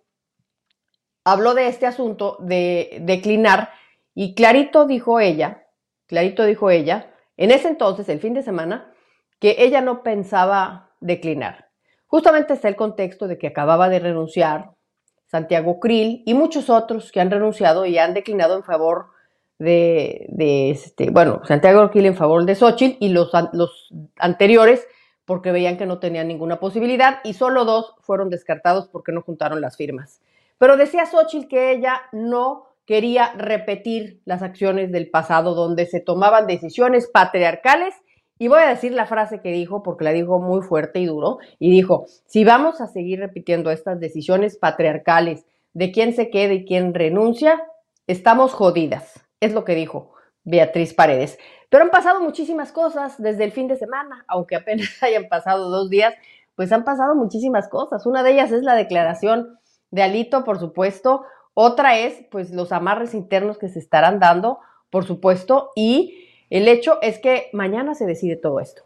Habló 1.23 1.53
de 1.53 1.67
este 1.67 1.85
asunto 1.85 2.37
de 2.39 2.97
declinar 3.01 3.69
y 4.13 4.35
clarito 4.35 4.85
dijo 4.85 5.19
ella, 5.19 5.65
clarito 6.07 6.43
dijo 6.43 6.69
ella, 6.69 7.13
en 7.37 7.51
ese 7.51 7.67
entonces, 7.67 8.09
el 8.09 8.19
fin 8.19 8.33
de 8.33 8.41
semana, 8.41 8.91
que 9.39 9.57
ella 9.59 9.81
no 9.81 10.01
pensaba 10.01 10.91
declinar. 10.99 11.69
Justamente 12.07 12.53
está 12.53 12.67
el 12.67 12.75
contexto 12.75 13.27
de 13.27 13.37
que 13.37 13.47
acababa 13.47 13.89
de 13.89 13.99
renunciar 13.99 14.71
Santiago 15.27 15.79
Krill 15.79 16.23
y 16.25 16.33
muchos 16.33 16.69
otros 16.69 17.11
que 17.11 17.19
han 17.19 17.29
renunciado 17.29 17.85
y 17.85 17.97
han 17.97 18.13
declinado 18.13 18.55
en 18.55 18.63
favor 18.63 19.09
de, 19.59 20.27
este, 20.71 21.09
bueno, 21.09 21.41
Santiago 21.45 21.81
Orquil 21.81 22.05
en 22.05 22.15
favor 22.15 22.45
de 22.45 22.55
Xochitl 22.55 22.97
y 23.03 23.09
los, 23.09 23.31
los 23.53 23.89
anteriores 24.17 24.87
porque 25.25 25.51
veían 25.51 25.77
que 25.77 25.85
no 25.85 25.99
tenían 25.99 26.27
ninguna 26.27 26.59
posibilidad 26.59 27.19
y 27.23 27.33
solo 27.33 27.65
dos 27.65 27.95
fueron 27.99 28.29
descartados 28.29 28.87
porque 28.87 29.11
no 29.11 29.21
juntaron 29.21 29.59
las 29.59 29.75
firmas. 29.75 30.21
Pero 30.57 30.77
decía 30.77 31.05
Xochitl 31.05 31.47
que 31.47 31.71
ella 31.71 32.01
no 32.11 32.67
quería 32.85 33.33
repetir 33.33 34.21
las 34.25 34.41
acciones 34.41 34.91
del 34.91 35.09
pasado 35.09 35.53
donde 35.53 35.85
se 35.85 35.99
tomaban 35.99 36.47
decisiones 36.47 37.07
patriarcales. 37.07 37.93
Y 38.39 38.47
voy 38.47 38.61
a 38.61 38.69
decir 38.69 38.93
la 38.93 39.05
frase 39.05 39.41
que 39.41 39.51
dijo, 39.51 39.83
porque 39.83 40.05
la 40.05 40.13
dijo 40.13 40.39
muy 40.39 40.61
fuerte 40.61 40.99
y 40.99 41.07
duro, 41.07 41.39
y 41.59 41.71
dijo, 41.71 42.05
si 42.25 42.45
vamos 42.45 42.79
a 42.81 42.87
seguir 42.87 43.19
repitiendo 43.19 43.71
estas 43.71 43.99
decisiones 43.99 44.57
patriarcales 44.57 45.45
de 45.73 45.91
quién 45.91 46.13
se 46.13 46.29
queda 46.29 46.53
y 46.53 46.63
quién 46.63 46.93
renuncia, 46.93 47.61
estamos 48.05 48.53
jodidas. 48.53 49.26
Es 49.39 49.53
lo 49.53 49.65
que 49.65 49.75
dijo 49.75 50.13
Beatriz 50.43 50.93
Paredes. 50.93 51.37
Pero 51.69 51.83
han 51.83 51.91
pasado 51.91 52.21
muchísimas 52.21 52.71
cosas 52.71 53.21
desde 53.21 53.43
el 53.43 53.51
fin 53.51 53.67
de 53.67 53.75
semana, 53.75 54.25
aunque 54.27 54.55
apenas 54.55 54.87
hayan 55.03 55.27
pasado 55.27 55.69
dos 55.69 55.89
días, 55.89 56.13
pues 56.55 56.71
han 56.71 56.83
pasado 56.83 57.13
muchísimas 57.15 57.67
cosas. 57.67 58.05
Una 58.05 58.23
de 58.23 58.31
ellas 58.31 58.51
es 58.51 58.63
la 58.63 58.75
declaración 58.75 59.59
de 59.91 60.03
Alito, 60.03 60.43
por 60.43 60.59
supuesto. 60.59 61.23
Otra 61.53 61.97
es, 61.99 62.23
pues, 62.31 62.51
los 62.51 62.71
amarres 62.71 63.13
internos 63.13 63.57
que 63.57 63.69
se 63.69 63.79
estarán 63.79 64.19
dando, 64.19 64.59
por 64.89 65.05
supuesto. 65.05 65.71
Y 65.75 66.29
el 66.49 66.67
hecho 66.67 66.99
es 67.01 67.19
que 67.19 67.49
mañana 67.53 67.93
se 67.93 68.05
decide 68.05 68.37
todo 68.37 68.59
esto. 68.59 68.83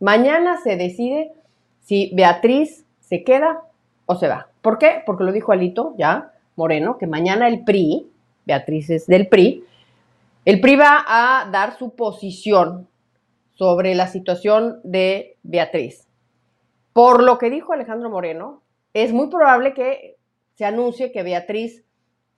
Mañana 0.00 0.58
se 0.62 0.76
decide 0.76 1.32
si 1.80 2.12
Beatriz 2.14 2.84
se 3.00 3.24
queda 3.24 3.62
o 4.04 4.16
se 4.16 4.28
va. 4.28 4.48
¿Por 4.60 4.78
qué? 4.78 5.02
Porque 5.06 5.24
lo 5.24 5.32
dijo 5.32 5.52
Alito 5.52 5.94
ya, 5.96 6.32
Moreno, 6.56 6.98
que 6.98 7.06
mañana 7.06 7.48
el 7.48 7.64
PRI, 7.64 8.06
Beatriz 8.44 8.90
es 8.90 9.06
del 9.06 9.28
PRI, 9.28 9.64
el 10.48 10.62
PRI 10.62 10.76
va 10.76 11.04
a 11.06 11.50
dar 11.50 11.76
su 11.76 11.94
posición 11.94 12.88
sobre 13.52 13.94
la 13.94 14.06
situación 14.06 14.80
de 14.82 15.36
Beatriz. 15.42 16.08
Por 16.94 17.22
lo 17.22 17.36
que 17.36 17.50
dijo 17.50 17.74
Alejandro 17.74 18.08
Moreno, 18.08 18.62
es 18.94 19.12
muy 19.12 19.28
probable 19.28 19.74
que 19.74 20.16
se 20.54 20.64
anuncie 20.64 21.12
que 21.12 21.22
Beatriz 21.22 21.84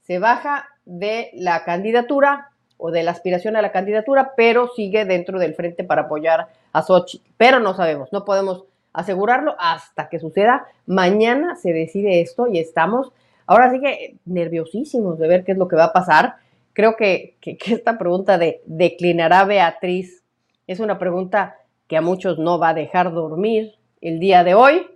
se 0.02 0.18
baja 0.18 0.70
de 0.84 1.30
la 1.34 1.62
candidatura 1.62 2.50
o 2.78 2.90
de 2.90 3.04
la 3.04 3.12
aspiración 3.12 3.54
a 3.54 3.62
la 3.62 3.70
candidatura, 3.70 4.32
pero 4.36 4.66
sigue 4.74 5.04
dentro 5.04 5.38
del 5.38 5.54
frente 5.54 5.84
para 5.84 6.02
apoyar 6.02 6.48
a 6.72 6.82
Sochi. 6.82 7.22
Pero 7.36 7.60
no 7.60 7.74
sabemos, 7.74 8.12
no 8.12 8.24
podemos 8.24 8.64
asegurarlo 8.92 9.54
hasta 9.56 10.08
que 10.08 10.18
suceda. 10.18 10.66
Mañana 10.84 11.54
se 11.54 11.72
decide 11.72 12.20
esto 12.20 12.48
y 12.48 12.58
estamos 12.58 13.12
ahora 13.46 13.70
sí 13.70 13.80
que 13.80 14.16
nerviosísimos 14.24 15.16
de 15.16 15.28
ver 15.28 15.44
qué 15.44 15.52
es 15.52 15.58
lo 15.58 15.68
que 15.68 15.76
va 15.76 15.84
a 15.84 15.92
pasar. 15.92 16.49
Creo 16.72 16.96
que, 16.96 17.36
que, 17.40 17.58
esta 17.66 17.98
pregunta 17.98 18.38
de 18.38 18.62
declinará 18.66 19.44
Beatriz 19.44 20.22
es 20.66 20.80
una 20.80 20.98
pregunta 20.98 21.56
que 21.88 21.96
a 21.96 22.02
muchos 22.02 22.38
no 22.38 22.58
va 22.58 22.70
a 22.70 22.74
dejar 22.74 23.12
dormir 23.12 23.74
el 24.00 24.20
día 24.20 24.44
de 24.44 24.54
hoy. 24.54 24.86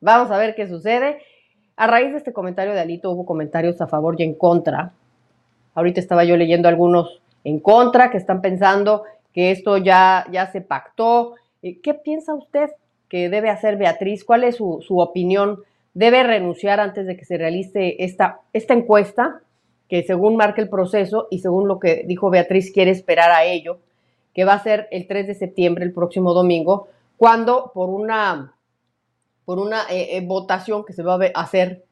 Vamos 0.00 0.30
a 0.30 0.38
ver 0.38 0.54
qué 0.54 0.68
sucede. 0.68 1.18
A 1.76 1.88
raíz 1.88 2.12
de 2.12 2.18
este 2.18 2.32
comentario 2.32 2.72
de 2.72 2.80
Alito 2.80 3.10
hubo 3.10 3.26
comentarios 3.26 3.80
a 3.80 3.88
favor 3.88 4.14
y 4.18 4.22
en 4.22 4.34
contra. 4.34 4.92
Ahorita 5.74 5.98
estaba 5.98 6.24
yo 6.24 6.36
leyendo 6.36 6.68
algunos 6.68 7.20
en 7.42 7.58
contra 7.58 8.10
que 8.10 8.18
están 8.18 8.40
pensando 8.40 9.02
que 9.32 9.50
esto 9.50 9.76
ya, 9.76 10.26
ya 10.30 10.46
se 10.52 10.60
pactó. 10.60 11.34
Eh, 11.62 11.80
¿Qué 11.80 11.94
piensa 11.94 12.34
usted 12.34 12.70
que 13.08 13.28
debe 13.28 13.50
hacer 13.50 13.76
Beatriz? 13.76 14.24
¿Cuál 14.24 14.44
es 14.44 14.56
su, 14.56 14.82
su 14.86 15.00
opinión? 15.00 15.62
¿Debe 15.92 16.22
renunciar 16.22 16.78
antes 16.78 17.06
de 17.06 17.16
que 17.16 17.24
se 17.24 17.36
realice 17.36 17.96
esta, 17.98 18.40
esta 18.52 18.74
encuesta? 18.74 19.40
Que 19.94 20.02
según 20.02 20.34
marca 20.34 20.60
el 20.60 20.68
proceso 20.68 21.28
y 21.30 21.38
según 21.38 21.68
lo 21.68 21.78
que 21.78 22.02
dijo 22.04 22.28
Beatriz, 22.28 22.72
quiere 22.72 22.90
esperar 22.90 23.30
a 23.30 23.44
ello, 23.44 23.78
que 24.34 24.44
va 24.44 24.54
a 24.54 24.58
ser 24.58 24.88
el 24.90 25.06
3 25.06 25.28
de 25.28 25.34
septiembre, 25.36 25.84
el 25.84 25.92
próximo 25.92 26.34
domingo, 26.34 26.88
cuando 27.16 27.70
por 27.72 27.90
una, 27.90 28.56
por 29.44 29.60
una 29.60 29.82
eh, 29.88 30.16
eh, 30.16 30.26
votación 30.26 30.84
que 30.84 30.94
se 30.94 31.04
va 31.04 31.14
a 31.14 31.40
hacer 31.40 31.84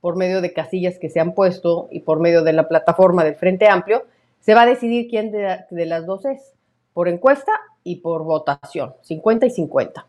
por 0.00 0.14
medio 0.14 0.40
de 0.40 0.52
casillas 0.52 1.00
que 1.00 1.10
se 1.10 1.18
han 1.18 1.34
puesto 1.34 1.88
y 1.90 1.98
por 1.98 2.20
medio 2.20 2.44
de 2.44 2.52
la 2.52 2.68
plataforma 2.68 3.24
del 3.24 3.34
Frente 3.34 3.68
Amplio, 3.68 4.04
se 4.38 4.54
va 4.54 4.62
a 4.62 4.66
decidir 4.66 5.08
quién 5.10 5.32
de, 5.32 5.64
de 5.68 5.86
las 5.86 6.06
dos 6.06 6.26
es, 6.26 6.54
por 6.94 7.08
encuesta 7.08 7.50
y 7.82 7.96
por 7.96 8.22
votación, 8.22 8.94
50 9.02 9.46
y 9.46 9.50
50. 9.50 10.06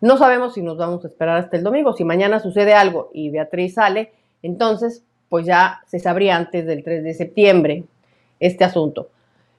No 0.00 0.16
sabemos 0.16 0.54
si 0.54 0.62
nos 0.62 0.76
vamos 0.76 1.04
a 1.04 1.06
esperar 1.06 1.36
hasta 1.36 1.56
el 1.56 1.62
domingo, 1.62 1.92
si 1.92 2.02
mañana 2.02 2.40
sucede 2.40 2.74
algo 2.74 3.08
y 3.14 3.30
Beatriz 3.30 3.74
sale, 3.74 4.12
entonces 4.42 5.04
pues 5.30 5.46
ya 5.46 5.80
se 5.86 6.00
sabría 6.00 6.36
antes 6.36 6.66
del 6.66 6.82
3 6.82 7.02
de 7.04 7.14
septiembre 7.14 7.84
este 8.40 8.64
asunto. 8.64 9.08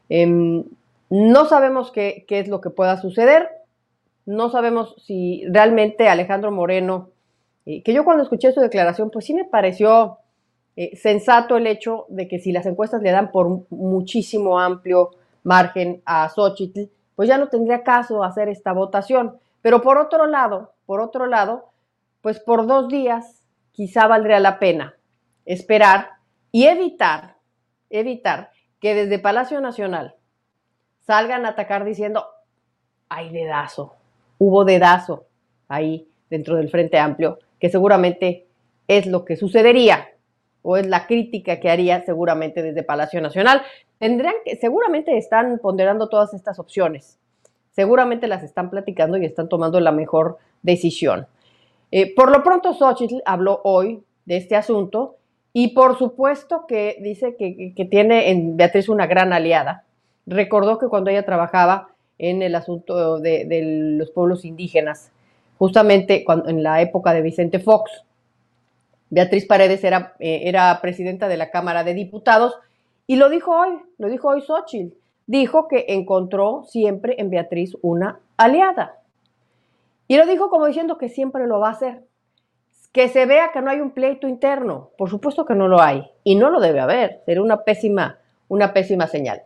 Em, 0.10 0.66
no 1.10 1.46
sabemos 1.46 1.92
qué, 1.92 2.26
es 2.30 2.48
lo 2.50 2.62
que 2.62 2.70
pueda 2.70 2.98
suceder, 2.98 3.50
no 4.26 4.50
sabemos 4.50 4.96
si 5.04 5.44
realmente 5.50 6.10
Alejandro 6.10 6.52
Moreno, 6.52 7.10
eh, 7.66 7.82
que 7.84 7.94
yo 7.94 8.04
cuando 8.04 8.24
escuché 8.24 8.52
su 8.52 8.60
declaración, 8.60 9.10
pues 9.10 9.26
sí 9.26 9.34
me 9.34 9.46
pareció 9.46 10.18
eh, 10.76 10.96
sensato 10.98 11.56
el 11.58 11.68
hecho 11.68 12.06
de 12.10 12.28
que 12.28 12.40
si 12.40 12.52
las 12.52 12.66
encuestas 12.66 13.02
le 13.02 13.12
dan 13.12 13.32
por 13.32 13.66
muchísimo 13.70 14.60
amplio 14.60 15.12
margen 15.44 16.02
a 16.06 16.28
Xochitl, 16.28 16.90
pues 17.16 17.30
ya 17.30 17.38
no 17.38 17.48
tendría 17.48 17.84
caso 17.84 18.24
hacer 18.24 18.50
esta 18.50 18.74
votación. 18.74 19.38
Pero 19.62 19.82
por 19.82 19.98
otro 19.98 20.28
lado, 20.28 20.74
por 20.86 21.00
otro 21.00 21.28
lado, 21.28 21.70
pues 22.22 22.40
por 22.40 22.68
dos 22.68 22.90
días 22.90 23.42
quizá 23.72 24.08
valdría 24.08 24.40
la 24.40 24.60
pena 24.60 24.96
esperar 25.46 26.12
y 26.52 26.66
evitar, 26.66 27.36
evitar 27.90 28.52
que 28.80 28.96
desde 28.96 29.20
Palacio 29.20 29.62
Nacional 29.62 30.16
salgan 31.06 31.46
a 31.46 31.50
atacar 31.50 31.86
diciendo, 31.86 32.26
hay 33.10 33.30
dedazo, 33.32 33.96
hubo 34.38 34.66
dedazo 34.66 35.26
ahí 35.68 36.08
dentro 36.30 36.56
del 36.56 36.70
Frente 36.70 36.98
Amplio, 36.98 37.40
que 37.60 37.70
seguramente 37.70 38.48
es 38.88 39.06
lo 39.06 39.26
que 39.26 39.36
sucedería 39.36 40.10
o 40.64 40.78
es 40.78 40.88
la 40.88 41.08
crítica 41.08 41.60
que 41.60 41.70
haría 41.70 42.04
seguramente 42.06 42.62
desde 42.62 42.84
Palacio 42.84 43.22
Nacional. 43.22 43.62
Tendrían 44.00 44.36
que, 44.46 44.56
seguramente 44.58 45.18
están 45.18 45.60
ponderando 45.60 46.10
todas 46.10 46.34
estas 46.34 46.60
opciones, 46.60 47.20
seguramente 47.72 48.28
las 48.28 48.44
están 48.44 48.70
platicando 48.70 49.18
y 49.18 49.26
están 49.26 49.50
tomando 49.50 49.80
la 49.80 49.92
mejor 49.92 50.38
decisión. 50.62 51.28
Eh, 51.92 52.14
por 52.16 52.32
lo 52.32 52.44
pronto, 52.44 52.74
Xochitl 52.74 53.22
habló 53.26 53.62
hoy 53.64 54.04
de 54.26 54.38
este 54.38 54.56
asunto 54.56 55.18
y 55.54 55.70
por 55.70 55.98
supuesto 55.98 56.66
que 56.68 56.98
dice 57.02 57.36
que, 57.36 57.86
tiene 57.86 58.30
en 58.32 58.56
Beatriz 58.56 58.88
una 58.88 59.06
gran 59.06 59.34
aliada. 59.34 59.84
Recordó 60.26 60.78
que 60.78 60.88
cuando 60.88 61.10
ella 61.10 61.26
trabajaba 61.26 61.90
en 62.18 62.42
el 62.42 62.56
asunto 62.56 63.20
de, 63.20 63.96
los 63.98 64.12
pueblos 64.12 64.46
indígenas, 64.46 65.12
justamente 65.58 66.24
cuando, 66.24 66.50
en 66.50 66.64
la 66.64 66.82
época 66.82 67.14
de 67.14 67.22
Vicente 67.22 67.60
Fox, 67.60 68.04
Beatriz 69.10 69.46
Paredes 69.46 69.84
era, 69.84 70.14
eh, 70.20 70.44
era 70.46 70.80
presidenta 70.82 71.28
de 71.28 71.36
la 71.36 71.50
Cámara 71.52 71.84
de 71.84 71.94
Diputados 71.94 72.54
y 73.08 73.18
lo 73.18 73.30
dijo 73.30 73.52
hoy, 73.54 73.78
lo 73.98 74.08
dijo 74.08 74.30
hoy 74.30 74.42
Xochitl. 74.42 74.96
Dijo 75.28 75.68
que 75.68 75.86
encontró 75.90 76.64
siempre 76.64 77.16
en 77.18 77.30
Beatriz 77.30 77.76
una 77.82 78.20
aliada. 78.38 79.00
Y 80.08 80.18
lo 80.18 80.26
dijo 80.26 80.50
como 80.50 80.66
diciendo 80.66 80.98
que 80.98 81.10
siempre 81.10 81.48
lo 81.48 81.60
va 81.60 81.70
a 81.70 81.74
hacer 81.74 82.04
que 82.92 83.08
se 83.10 83.26
vea 83.26 83.52
que 83.52 83.62
no 83.62 83.70
hay 83.70 83.80
un 83.80 83.92
pleito 83.92 84.28
interno. 84.28 84.90
Por 84.98 85.10
supuesto 85.10 85.46
que 85.46 85.56
no 85.56 85.68
lo 85.68 85.82
hay 85.82 86.10
y 86.24 86.36
no 86.36 86.50
lo 86.50 86.60
debe 86.60 86.80
haber. 86.80 87.22
Sería 87.26 87.42
una 87.42 87.64
pésima, 87.64 88.18
una 88.48 88.74
pésima 88.74 89.08
señal. 89.08 89.44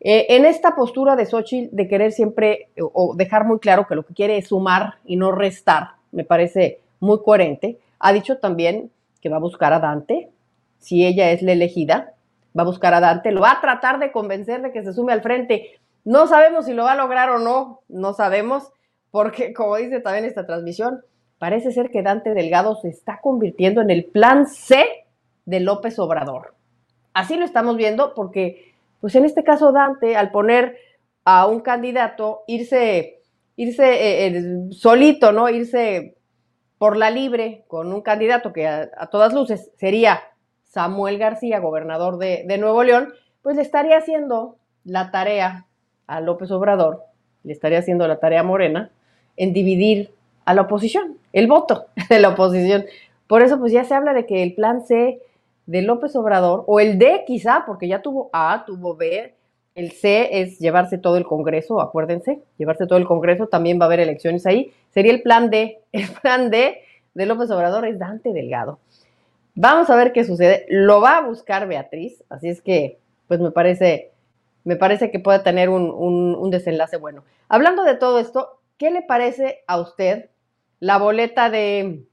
Eh, 0.00 0.26
en 0.30 0.44
esta 0.44 0.76
postura 0.76 1.16
de 1.16 1.26
Xochitl 1.26 1.74
de 1.74 1.88
querer 1.88 2.12
siempre 2.12 2.68
o 2.78 3.14
dejar 3.16 3.44
muy 3.44 3.58
claro 3.58 3.86
que 3.86 3.96
lo 3.96 4.04
que 4.04 4.14
quiere 4.14 4.38
es 4.38 4.48
sumar 4.48 4.94
y 5.04 5.16
no 5.16 5.32
restar, 5.32 5.94
me 6.12 6.24
parece 6.24 6.80
muy 7.00 7.20
coherente. 7.22 7.78
Ha 7.98 8.12
dicho 8.12 8.38
también 8.38 8.92
que 9.20 9.28
va 9.28 9.36
a 9.38 9.40
buscar 9.40 9.72
a 9.72 9.80
Dante, 9.80 10.30
si 10.78 11.04
ella 11.04 11.32
es 11.32 11.42
la 11.42 11.52
elegida, 11.52 12.12
va 12.56 12.62
a 12.62 12.66
buscar 12.66 12.94
a 12.94 13.00
Dante, 13.00 13.32
lo 13.32 13.40
va 13.40 13.52
a 13.52 13.60
tratar 13.60 13.98
de 13.98 14.12
convencer 14.12 14.62
de 14.62 14.72
que 14.72 14.84
se 14.84 14.92
sume 14.92 15.12
al 15.12 15.22
frente. 15.22 15.78
No 16.04 16.26
sabemos 16.26 16.66
si 16.66 16.74
lo 16.74 16.84
va 16.84 16.92
a 16.92 16.96
lograr 16.96 17.30
o 17.30 17.38
no, 17.38 17.80
no 17.88 18.14
sabemos, 18.14 18.72
porque 19.10 19.52
como 19.52 19.76
dice 19.76 20.00
también 20.00 20.24
esta 20.24 20.46
transmisión, 20.46 21.02
parece 21.38 21.72
ser 21.72 21.90
que 21.90 22.02
Dante 22.02 22.34
Delgado 22.34 22.76
se 22.76 22.88
está 22.88 23.20
convirtiendo 23.20 23.80
en 23.80 23.90
el 23.90 24.04
plan 24.04 24.46
C 24.46 24.84
de 25.44 25.60
López 25.60 25.98
Obrador. 25.98 26.54
Así 27.14 27.36
lo 27.36 27.44
estamos 27.44 27.76
viendo 27.76 28.14
porque, 28.14 28.74
pues 29.00 29.14
en 29.14 29.24
este 29.24 29.44
caso 29.44 29.72
Dante, 29.72 30.16
al 30.16 30.30
poner 30.30 30.76
a 31.24 31.46
un 31.46 31.60
candidato, 31.60 32.42
irse, 32.46 33.20
irse 33.56 34.26
eh, 34.26 34.42
solito, 34.72 35.32
¿no? 35.32 35.48
Irse 35.48 36.16
por 36.78 36.96
la 36.96 37.10
libre 37.10 37.64
con 37.66 37.92
un 37.92 38.02
candidato 38.02 38.52
que 38.52 38.66
a, 38.66 38.88
todas 39.10 39.34
luces 39.34 39.70
sería 39.76 40.20
Samuel 40.64 41.18
García, 41.18 41.58
gobernador 41.58 42.18
de, 42.18 42.44
de 42.46 42.58
Nuevo 42.58 42.84
León, 42.84 43.12
pues 43.42 43.56
le 43.56 43.62
estaría 43.62 43.98
haciendo 43.98 44.56
la 44.84 45.10
tarea 45.10 45.66
a 46.06 46.20
López 46.20 46.50
Obrador, 46.50 47.04
le 47.42 47.52
estaría 47.52 47.78
haciendo 47.78 48.06
la 48.06 48.20
tarea 48.20 48.42
Morena 48.42 48.90
en 49.36 49.52
dividir 49.52 50.10
a 50.48 50.54
la 50.54 50.62
oposición, 50.62 51.18
el 51.34 51.46
voto 51.46 51.88
de 52.08 52.20
la 52.20 52.30
oposición. 52.30 52.86
Por 53.26 53.42
eso 53.42 53.58
pues 53.58 53.70
ya 53.70 53.84
se 53.84 53.94
habla 53.94 54.14
de 54.14 54.24
que 54.24 54.42
el 54.42 54.54
plan 54.54 54.80
C 54.80 55.20
de 55.66 55.82
López 55.82 56.16
Obrador, 56.16 56.64
o 56.66 56.80
el 56.80 56.98
D 56.98 57.24
quizá, 57.26 57.64
porque 57.66 57.86
ya 57.86 58.00
tuvo 58.00 58.30
A, 58.32 58.64
tuvo 58.66 58.96
B, 58.96 59.34
el 59.74 59.92
C 59.92 60.40
es 60.40 60.58
llevarse 60.58 60.96
todo 60.96 61.18
el 61.18 61.26
Congreso, 61.26 61.82
acuérdense, 61.82 62.40
llevarse 62.56 62.86
todo 62.86 62.98
el 62.98 63.04
Congreso, 63.04 63.48
también 63.48 63.78
va 63.78 63.84
a 63.84 63.86
haber 63.88 64.00
elecciones 64.00 64.46
ahí, 64.46 64.72
sería 64.88 65.12
el 65.12 65.20
plan 65.20 65.50
D. 65.50 65.82
El 65.92 66.08
plan 66.08 66.50
D 66.50 66.78
de 67.12 67.26
López 67.26 67.50
Obrador 67.50 67.86
es 67.86 67.98
Dante 67.98 68.32
Delgado. 68.32 68.78
Vamos 69.54 69.90
a 69.90 69.96
ver 69.96 70.12
qué 70.12 70.24
sucede. 70.24 70.64
Lo 70.70 71.02
va 71.02 71.18
a 71.18 71.26
buscar 71.26 71.68
Beatriz, 71.68 72.24
así 72.30 72.48
es 72.48 72.62
que, 72.62 72.98
pues 73.26 73.38
me 73.40 73.50
parece, 73.50 74.12
me 74.64 74.76
parece 74.76 75.10
que 75.10 75.18
puede 75.18 75.40
tener 75.40 75.68
un, 75.68 75.90
un, 75.90 76.34
un 76.34 76.50
desenlace 76.50 76.96
bueno. 76.96 77.22
Hablando 77.50 77.84
de 77.84 77.96
todo 77.96 78.18
esto, 78.18 78.60
¿qué 78.78 78.90
le 78.90 79.02
parece 79.02 79.58
a 79.66 79.78
usted 79.78 80.30
la 80.80 80.98
boleta 80.98 81.50
de 81.50 82.04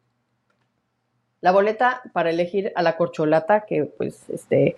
la 1.42 1.52
boleta 1.52 2.02
para 2.12 2.32
elegir 2.32 2.72
a 2.76 2.82
la 2.82 2.98
corcholata, 2.98 3.66
que 3.66 3.86
pues 3.86 4.28
este, 4.30 4.76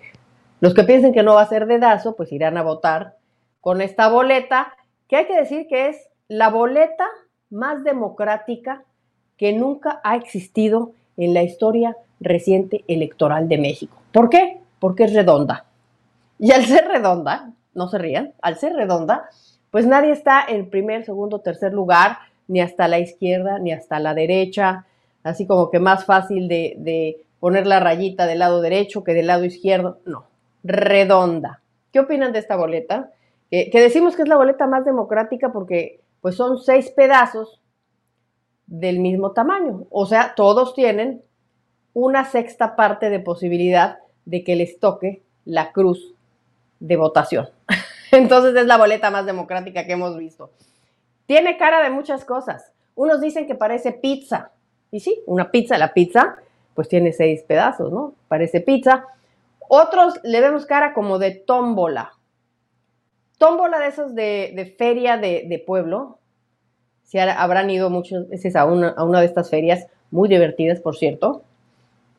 los 0.60 0.74
que 0.74 0.84
piensen 0.84 1.14
que 1.14 1.22
no 1.22 1.34
va 1.34 1.42
a 1.42 1.48
ser 1.48 1.66
dedazo, 1.66 2.14
pues 2.14 2.30
irán 2.30 2.58
a 2.58 2.62
votar 2.62 3.16
con 3.62 3.80
esta 3.80 4.08
boleta, 4.10 4.74
que 5.08 5.16
hay 5.16 5.26
que 5.26 5.36
decir 5.36 5.66
que 5.66 5.88
es 5.88 6.08
la 6.28 6.50
boleta 6.50 7.06
más 7.48 7.84
democrática 7.84 8.84
que 9.38 9.52
nunca 9.54 10.00
ha 10.04 10.16
existido 10.16 10.92
en 11.16 11.32
la 11.32 11.42
historia 11.42 11.96
reciente 12.20 12.84
electoral 12.86 13.48
de 13.48 13.56
México. 13.56 13.96
¿Por 14.12 14.28
qué? 14.28 14.60
Porque 14.78 15.04
es 15.04 15.14
redonda. 15.14 15.64
Y 16.38 16.52
al 16.52 16.66
ser 16.66 16.86
redonda, 16.86 17.52
no 17.74 17.88
se 17.88 17.98
rían, 17.98 18.34
al 18.42 18.58
ser 18.58 18.74
redonda, 18.74 19.28
pues 19.70 19.86
nadie 19.86 20.12
está 20.12 20.44
en 20.46 20.68
primer, 20.70 21.04
segundo, 21.04 21.40
tercer 21.40 21.72
lugar, 21.72 22.18
ni 22.48 22.60
hasta 22.60 22.88
la 22.88 22.98
izquierda, 22.98 23.58
ni 23.58 23.72
hasta 23.72 24.00
la 24.00 24.14
derecha, 24.14 24.86
así 25.22 25.46
como 25.46 25.70
que 25.70 25.78
más 25.78 26.04
fácil 26.04 26.48
de, 26.48 26.74
de 26.78 27.22
poner 27.40 27.66
la 27.66 27.80
rayita 27.80 28.26
del 28.26 28.40
lado 28.40 28.60
derecho 28.60 29.04
que 29.04 29.14
del 29.14 29.28
lado 29.28 29.44
izquierdo. 29.44 30.00
No, 30.04 30.26
redonda. 30.64 31.62
¿Qué 31.92 32.00
opinan 32.00 32.32
de 32.32 32.38
esta 32.40 32.56
boleta? 32.56 33.10
Que, 33.50 33.70
decimos 33.72 34.14
que 34.14 34.22
es 34.22 34.28
la 34.28 34.36
boleta 34.36 34.66
más 34.66 34.84
democrática 34.84 35.52
porque 35.52 36.00
pues 36.20 36.34
son 36.34 36.58
seis 36.58 36.90
pedazos 36.90 37.60
del 38.66 39.00
mismo 39.00 39.32
tamaño. 39.32 39.86
O 39.90 40.04
sea, 40.06 40.34
todos 40.34 40.74
tienen 40.74 41.22
una 41.94 42.24
sexta 42.24 42.76
parte 42.76 43.08
de 43.08 43.20
posibilidad 43.20 43.98
de 44.26 44.44
que 44.44 44.56
les 44.56 44.78
toque 44.78 45.22
la 45.44 45.72
cruz 45.72 46.14
de 46.80 46.96
votación. 46.96 47.48
Entonces 48.12 48.54
es 48.54 48.66
la 48.66 48.76
boleta 48.76 49.10
más 49.10 49.24
democrática 49.24 49.86
que 49.86 49.92
hemos 49.92 50.16
visto. 50.18 50.50
Tiene 51.28 51.58
cara 51.58 51.82
de 51.82 51.90
muchas 51.90 52.24
cosas. 52.24 52.72
Unos 52.94 53.20
dicen 53.20 53.46
que 53.46 53.54
parece 53.54 53.92
pizza. 53.92 54.50
Y 54.90 55.00
sí, 55.00 55.20
una 55.26 55.50
pizza, 55.50 55.76
la 55.76 55.92
pizza, 55.92 56.36
pues 56.72 56.88
tiene 56.88 57.12
seis 57.12 57.42
pedazos, 57.42 57.92
¿no? 57.92 58.14
Parece 58.28 58.62
pizza. 58.62 59.04
Otros 59.68 60.14
le 60.24 60.40
vemos 60.40 60.64
cara 60.64 60.94
como 60.94 61.18
de 61.18 61.32
tómbola. 61.32 62.14
Tómbola 63.36 63.78
de 63.78 63.88
esos 63.88 64.14
de, 64.14 64.54
de 64.56 64.74
feria 64.78 65.18
de, 65.18 65.44
de, 65.46 65.58
pueblo. 65.58 66.18
Si 67.04 67.18
habrán 67.18 67.68
ido 67.68 67.90
muchas 67.90 68.26
veces 68.30 68.56
a 68.56 68.64
una, 68.64 68.88
a 68.88 69.04
una 69.04 69.20
de 69.20 69.26
estas 69.26 69.50
ferias, 69.50 69.86
muy 70.10 70.30
divertidas, 70.30 70.80
por 70.80 70.96
cierto, 70.96 71.42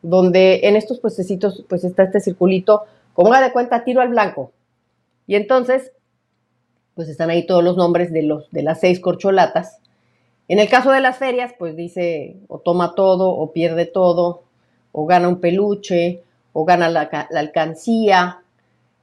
donde 0.04 0.60
en 0.66 0.76
estos 0.76 1.00
puestecitos, 1.00 1.66
pues 1.68 1.84
está 1.84 2.04
este 2.04 2.20
circulito, 2.20 2.84
como 3.16 3.34
haga 3.34 3.48
de 3.48 3.54
cuenta, 3.54 3.84
tiro 3.84 4.02
al 4.02 4.10
blanco. 4.10 4.52
Y 5.26 5.34
entonces, 5.34 5.94
pues 7.00 7.08
están 7.08 7.30
ahí 7.30 7.46
todos 7.46 7.64
los 7.64 7.78
nombres 7.78 8.12
de, 8.12 8.24
los, 8.24 8.52
de 8.52 8.62
las 8.62 8.82
seis 8.82 9.00
corcholatas 9.00 9.80
en 10.50 10.58
el 10.58 10.68
caso 10.68 10.92
de 10.92 11.00
las 11.00 11.18
ferias, 11.20 11.54
pues 11.58 11.76
dice 11.76 12.36
o 12.48 12.58
toma 12.58 12.96
todo 12.96 13.30
o 13.30 13.54
pierde 13.54 13.86
todo, 13.86 14.42
o 14.92 15.06
gana 15.06 15.30
un 15.30 15.40
peluche, 15.40 16.24
o 16.54 16.66
gana 16.66 16.90
la, 16.90 17.02
alcancía, 17.38 18.42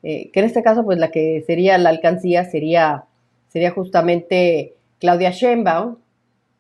eh, 0.03 0.33
que 0.33 0.41
en 0.41 0.47
este 0.47 0.65
caso, 0.65 0.85
pues 0.85 0.99
la 0.99 1.13
que 1.13 1.45
sería 1.47 1.79
la 1.79 1.91
alcancía 1.91 2.45
sería, 2.45 3.05
sería 3.47 3.71
justamente 3.71 4.75
Claudia 4.99 5.31
Sheinbaum, 5.31 5.99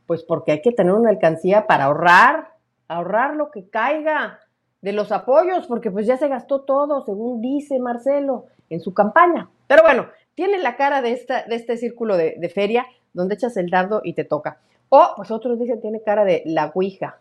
pues 0.07 0.23
porque 0.23 0.53
hay 0.53 0.63
que 0.63 0.71
tener 0.71 0.93
una 0.93 1.11
alcancía 1.11 1.67
para 1.67 1.87
ahorrar, 1.87 2.53
ahorrar 2.87 3.35
lo 3.35 3.51
que 3.51 3.69
caiga 3.69 4.39
de 4.83 4.93
los 4.93 5.11
apoyos, 5.11 5.67
porque 5.67 5.91
pues 5.91 6.07
ya 6.07 6.17
se 6.17 6.29
gastó 6.29 6.61
todo, 6.61 7.05
según 7.05 7.41
dice 7.41 7.81
Marcelo, 7.81 8.47
en 8.71 8.81
su 8.81 8.95
campaña. 8.95 9.49
Pero 9.67 9.83
bueno, 9.83 10.07
tiene 10.37 10.59
la 10.59 10.77
cara 10.77 11.03
de, 11.03 11.11
esta, 11.11 11.43
de 11.43 11.57
este 11.57 11.77
círculo 11.77 12.17
de, 12.17 12.37
de 12.39 12.49
feria 12.49 12.87
donde 13.13 13.35
echas 13.35 13.57
el 13.57 13.71
dardo 13.71 14.03
y 14.05 14.13
te 14.13 14.25
toca. 14.25 14.59
O, 14.89 15.05
pues 15.17 15.33
otros 15.33 15.59
dicen, 15.59 15.81
tiene 15.81 16.03
cara 16.03 16.25
de 16.25 16.43
la 16.45 16.71
Ouija. 16.75 17.19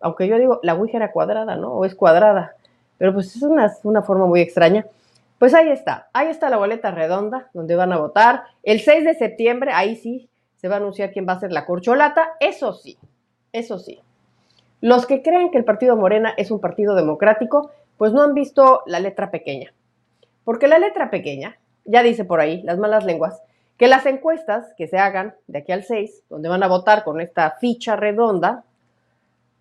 Aunque 0.00 0.26
yo 0.26 0.38
digo, 0.38 0.58
la 0.64 0.74
Ouija 0.74 0.96
era 0.96 1.12
cuadrada, 1.12 1.54
¿no? 1.54 1.72
O 1.74 1.84
es 1.84 1.94
cuadrada. 1.94 2.56
Pero 2.98 3.12
pues 3.12 3.36
es 3.36 3.42
una, 3.42 3.72
una 3.84 4.02
forma 4.02 4.26
muy 4.26 4.40
extraña. 4.40 4.86
Pues 5.38 5.54
ahí 5.54 5.68
está, 5.70 6.08
ahí 6.12 6.28
está 6.28 6.48
la 6.50 6.56
boleta 6.56 6.90
redonda 6.90 7.50
donde 7.52 7.76
van 7.76 7.92
a 7.92 7.98
votar. 7.98 8.44
El 8.62 8.80
6 8.80 9.04
de 9.04 9.14
septiembre, 9.14 9.72
ahí 9.72 9.96
sí, 9.96 10.28
se 10.56 10.68
va 10.68 10.76
a 10.76 10.78
anunciar 10.78 11.12
quién 11.12 11.26
va 11.28 11.34
a 11.34 11.40
ser 11.40 11.52
la 11.52 11.66
corcholata. 11.66 12.30
Eso 12.40 12.72
sí, 12.72 12.96
eso 13.52 13.78
sí. 13.78 14.00
Los 14.80 15.06
que 15.06 15.22
creen 15.22 15.50
que 15.50 15.58
el 15.58 15.64
partido 15.64 15.96
Morena 15.96 16.32
es 16.36 16.50
un 16.50 16.60
partido 16.60 16.94
democrático, 16.94 17.70
pues 17.98 18.12
no 18.12 18.22
han 18.22 18.34
visto 18.34 18.82
la 18.86 19.00
letra 19.00 19.30
pequeña. 19.30 19.72
Porque 20.44 20.66
la 20.66 20.78
letra 20.78 21.10
pequeña, 21.10 21.58
ya 21.84 22.02
dice 22.02 22.24
por 22.24 22.40
ahí, 22.40 22.62
las 22.62 22.78
malas 22.78 23.04
lenguas, 23.04 23.42
que 23.76 23.88
las 23.88 24.06
encuestas 24.06 24.72
que 24.76 24.86
se 24.86 24.98
hagan 24.98 25.34
de 25.46 25.58
aquí 25.58 25.72
al 25.72 25.84
6, 25.84 26.24
donde 26.28 26.48
van 26.48 26.62
a 26.62 26.68
votar 26.68 27.04
con 27.04 27.20
esta 27.20 27.56
ficha 27.60 27.96
redonda, 27.96 28.64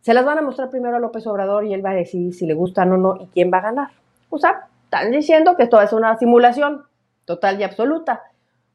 se 0.02 0.14
las 0.14 0.26
van 0.26 0.40
a 0.40 0.42
mostrar 0.42 0.70
primero 0.70 0.98
a 0.98 1.00
López 1.00 1.26
Obrador 1.28 1.66
y 1.66 1.74
él 1.74 1.86
va 1.86 1.92
a 1.92 1.96
decidir 1.96 2.34
si 2.34 2.46
le 2.46 2.54
gustan 2.54 2.92
o 2.92 2.98
no 2.98 3.18
y 3.22 3.28
quién 3.28 3.52
va 3.54 3.60
a 3.60 3.62
ganar. 3.62 3.90
O 4.30 4.38
sea, 4.38 4.68
están 4.86 5.12
diciendo 5.12 5.56
que 5.56 5.64
esto 5.64 5.80
es 5.82 5.94
una 5.94 6.18
simulación 6.18 6.84
total 7.26 7.60
y 7.60 7.64
absoluta. 7.64 8.24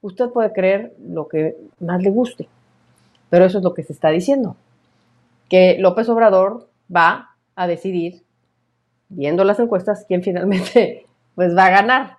Usted 0.02 0.30
puede 0.30 0.52
creer 0.52 0.94
lo 1.00 1.28
que 1.28 1.56
más 1.80 2.02
le 2.02 2.10
guste, 2.10 2.48
pero 3.28 3.44
eso 3.44 3.58
es 3.58 3.64
lo 3.64 3.74
que 3.74 3.82
se 3.82 3.92
está 3.92 4.10
diciendo. 4.10 4.56
Que 5.48 5.76
López 5.78 6.08
Obrador 6.08 6.68
va 6.94 7.30
a 7.56 7.66
decidir, 7.66 8.22
viendo 9.08 9.44
las 9.44 9.58
encuestas, 9.58 10.04
quién 10.06 10.22
finalmente 10.22 11.06
pues 11.34 11.56
va 11.56 11.66
a 11.66 11.70
ganar. 11.70 12.18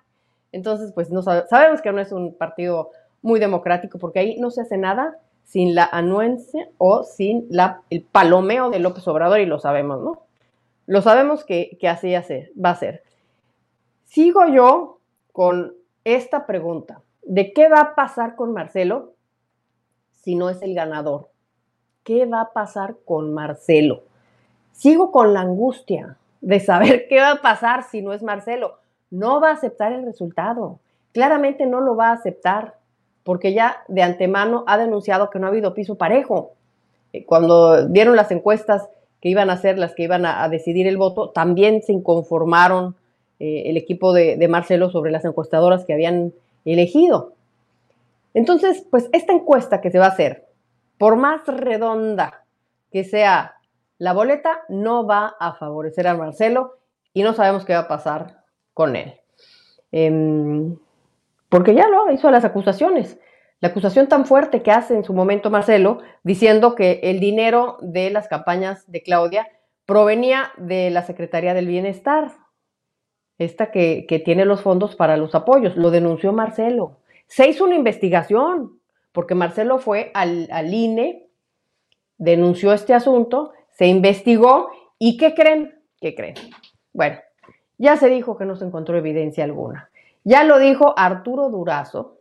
Entonces, 0.52 0.92
pues 0.92 1.10
no 1.10 1.22
sabemos 1.22 1.82
que 1.82 1.92
no 1.92 2.00
es 2.00 2.12
un 2.12 2.34
partido 2.34 2.90
muy 3.22 3.40
democrático, 3.40 3.98
porque 3.98 4.20
ahí 4.20 4.36
no 4.38 4.50
se 4.50 4.62
hace 4.62 4.78
nada 4.78 5.18
sin 5.44 5.74
la 5.74 5.84
anuencia 5.84 6.68
o 6.78 7.02
sin 7.04 7.46
la, 7.50 7.82
el 7.90 8.02
palomeo 8.02 8.70
de 8.70 8.78
López 8.78 9.06
Obrador, 9.08 9.40
y 9.40 9.46
lo 9.46 9.58
sabemos, 9.58 10.02
¿no? 10.02 10.22
Lo 10.86 11.02
sabemos 11.02 11.44
que, 11.44 11.76
que 11.80 11.88
así 11.88 12.12
va 12.12 12.70
a 12.70 12.74
ser. 12.74 13.02
Sigo 14.04 14.46
yo 14.46 15.00
con 15.32 15.74
esta 16.04 16.46
pregunta, 16.46 17.02
¿de 17.22 17.52
qué 17.52 17.68
va 17.68 17.80
a 17.80 17.94
pasar 17.94 18.36
con 18.36 18.52
Marcelo 18.52 19.12
si 20.14 20.34
no 20.34 20.48
es 20.48 20.62
el 20.62 20.74
ganador? 20.74 21.28
¿Qué 22.04 22.24
va 22.24 22.40
a 22.40 22.52
pasar 22.52 22.96
con 23.04 23.34
Marcelo? 23.34 24.04
Sigo 24.72 25.12
con 25.12 25.34
la 25.34 25.40
angustia 25.40 26.16
de 26.40 26.60
saber 26.60 27.06
qué 27.08 27.20
va 27.20 27.32
a 27.32 27.42
pasar 27.42 27.84
si 27.84 28.00
no 28.00 28.12
es 28.12 28.22
Marcelo. 28.22 28.78
No 29.10 29.40
va 29.40 29.50
a 29.50 29.54
aceptar 29.54 29.92
el 29.92 30.04
resultado. 30.04 30.80
Claramente 31.12 31.66
no 31.66 31.80
lo 31.80 31.96
va 31.96 32.08
a 32.08 32.14
aceptar 32.14 32.74
porque 33.24 33.52
ya 33.52 33.82
de 33.88 34.02
antemano 34.02 34.64
ha 34.66 34.78
denunciado 34.78 35.30
que 35.30 35.38
no 35.38 35.46
ha 35.46 35.50
habido 35.50 35.74
piso 35.74 35.96
parejo. 35.96 36.52
Eh, 37.12 37.24
cuando 37.24 37.86
dieron 37.88 38.16
las 38.16 38.30
encuestas 38.30 38.88
que 39.20 39.28
iban 39.28 39.50
a 39.50 39.56
ser 39.56 39.78
las 39.78 39.94
que 39.94 40.04
iban 40.04 40.24
a, 40.24 40.48
decidir 40.48 40.86
el 40.86 40.96
voto, 40.96 41.30
también 41.30 41.82
se 41.82 41.92
inconformaron 41.92 42.94
eh, 43.40 43.64
el 43.66 43.76
equipo 43.76 44.12
de 44.12 44.48
Marcelo 44.48 44.90
sobre 44.90 45.10
las 45.10 45.24
encuestadoras 45.24 45.84
que 45.84 45.92
habían 45.92 46.32
elegido. 46.64 47.32
Entonces, 48.34 48.84
pues 48.90 49.08
esta 49.12 49.32
encuesta 49.32 49.80
que 49.80 49.90
se 49.90 49.98
va 49.98 50.06
a 50.06 50.10
hacer, 50.10 50.46
por 50.96 51.16
más 51.16 51.46
redonda 51.46 52.44
que 52.92 53.04
sea 53.04 53.56
la 53.98 54.12
boleta, 54.12 54.60
no 54.68 55.06
va 55.06 55.34
a 55.40 55.54
favorecer 55.54 56.06
a 56.06 56.14
Marcelo 56.14 56.76
y 57.12 57.22
no 57.22 57.34
sabemos 57.34 57.64
qué 57.64 57.72
va 57.72 57.80
a 57.80 57.88
pasar 57.88 58.38
con 58.78 58.94
él. 58.94 59.14
Eh, 59.90 60.08
porque 61.48 61.74
ya 61.74 61.88
lo 61.88 62.12
hizo 62.12 62.30
las 62.30 62.44
acusaciones. 62.44 63.18
La 63.58 63.70
acusación 63.70 64.06
tan 64.06 64.24
fuerte 64.24 64.62
que 64.62 64.70
hace 64.70 64.94
en 64.94 65.02
su 65.02 65.12
momento 65.14 65.50
Marcelo, 65.50 65.98
diciendo 66.22 66.76
que 66.76 67.00
el 67.02 67.18
dinero 67.18 67.78
de 67.80 68.10
las 68.10 68.28
campañas 68.28 68.88
de 68.88 69.02
Claudia 69.02 69.48
provenía 69.84 70.52
de 70.58 70.90
la 70.90 71.02
Secretaría 71.02 71.54
del 71.54 71.66
Bienestar, 71.66 72.30
esta 73.36 73.72
que, 73.72 74.06
que 74.08 74.20
tiene 74.20 74.44
los 74.44 74.60
fondos 74.60 74.94
para 74.94 75.16
los 75.16 75.34
apoyos. 75.34 75.76
Lo 75.76 75.90
denunció 75.90 76.32
Marcelo. 76.32 77.00
Se 77.26 77.48
hizo 77.48 77.64
una 77.64 77.74
investigación, 77.74 78.78
porque 79.10 79.34
Marcelo 79.34 79.80
fue 79.80 80.12
al, 80.14 80.46
al 80.52 80.72
INE, 80.72 81.26
denunció 82.16 82.72
este 82.72 82.94
asunto, 82.94 83.54
se 83.70 83.86
investigó 83.86 84.70
y 85.00 85.16
¿qué 85.16 85.34
creen? 85.34 85.82
¿Qué 86.00 86.14
creen? 86.14 86.36
Bueno, 86.92 87.18
ya 87.78 87.96
se 87.96 88.08
dijo 88.08 88.36
que 88.36 88.44
no 88.44 88.56
se 88.56 88.64
encontró 88.64 88.98
evidencia 88.98 89.44
alguna. 89.44 89.90
Ya 90.24 90.44
lo 90.44 90.58
dijo 90.58 90.94
Arturo 90.98 91.48
Durazo, 91.48 92.18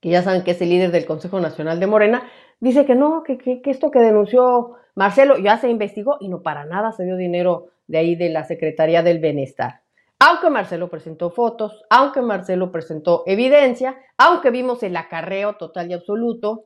que 0.00 0.10
ya 0.10 0.22
saben 0.22 0.44
que 0.44 0.52
es 0.52 0.62
el 0.62 0.70
líder 0.70 0.92
del 0.92 1.06
Consejo 1.06 1.40
Nacional 1.40 1.80
de 1.80 1.86
Morena, 1.86 2.22
dice 2.60 2.84
que 2.84 2.94
no, 2.94 3.22
que, 3.22 3.60
esto 3.64 3.90
que 3.90 4.00
denunció 4.00 4.76
Marcelo 4.94 5.38
ya 5.38 5.58
se 5.58 5.70
investigó 5.70 6.18
y 6.20 6.28
no 6.28 6.42
para 6.42 6.64
nada 6.66 6.92
se 6.92 7.04
dio 7.04 7.16
dinero 7.16 7.68
de 7.86 7.98
ahí 7.98 8.16
de 8.16 8.28
la 8.28 8.44
Secretaría 8.44 9.02
del 9.02 9.18
Bienestar. 9.18 9.80
Aunque 10.18 10.50
Marcelo 10.50 10.90
presentó 10.90 11.30
fotos, 11.30 11.82
aunque 11.88 12.20
Marcelo 12.20 12.70
presentó 12.70 13.22
evidencia, 13.26 13.98
aunque 14.18 14.50
vimos 14.50 14.82
el 14.82 14.94
acarreo 14.96 15.54
total 15.54 15.90
y 15.90 15.94
absoluto, 15.94 16.64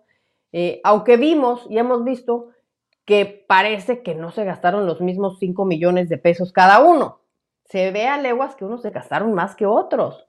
eh, 0.52 0.80
aunque 0.82 1.16
vimos 1.16 1.66
y 1.70 1.78
hemos 1.78 2.04
visto 2.04 2.48
que 3.04 3.44
parece 3.46 4.02
que 4.02 4.14
no 4.14 4.32
se 4.32 4.44
gastaron 4.44 4.86
los 4.86 5.00
mismos 5.00 5.38
5 5.38 5.64
millones 5.64 6.08
de 6.08 6.18
pesos 6.18 6.52
cada 6.52 6.80
uno. 6.80 7.20
Se 7.64 7.90
ve 7.90 8.06
a 8.06 8.18
leguas 8.18 8.56
que 8.56 8.64
unos 8.64 8.82
se 8.82 8.90
gastaron 8.90 9.32
más 9.32 9.54
que 9.56 9.66
otros. 9.66 10.26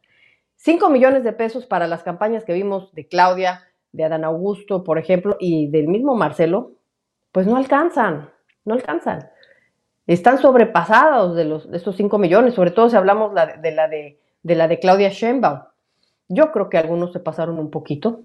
5 0.58 0.90
millones 0.90 1.24
de 1.24 1.34
pesos 1.34 1.66
para 1.66 1.88
las 1.88 2.04
campañas 2.04 2.46
que 2.46 2.54
vimos 2.54 2.94
de 2.94 3.08
Claudia, 3.08 3.64
de 3.92 4.04
Adán 4.04 4.24
Augusto, 4.24 4.84
por 4.84 4.98
ejemplo, 4.98 5.38
y 5.40 5.68
del 5.70 5.88
mismo 5.88 6.16
Marcelo, 6.16 6.72
pues 7.32 7.48
no 7.48 7.58
alcanzan, 7.58 8.30
no 8.64 8.74
alcanzan. 8.74 9.30
Están 10.08 10.38
sobrepasados 10.38 11.36
de, 11.36 11.46
los, 11.46 11.70
de 11.70 11.78
estos 11.78 11.96
5 11.96 12.18
millones, 12.18 12.54
sobre 12.54 12.72
todo 12.72 12.90
si 12.90 12.96
hablamos 12.96 13.34
de, 13.34 13.72
la 13.72 13.88
de, 13.88 14.20
de 14.44 14.56
la 14.56 14.68
de 14.68 14.80
Claudia 14.80 15.10
Sheinbaum. 15.10 15.62
Yo 16.28 16.52
creo 16.52 16.70
que 16.70 16.78
algunos 16.78 17.12
se 17.12 17.20
pasaron 17.20 17.60
un 17.60 17.70
poquito. 17.70 18.22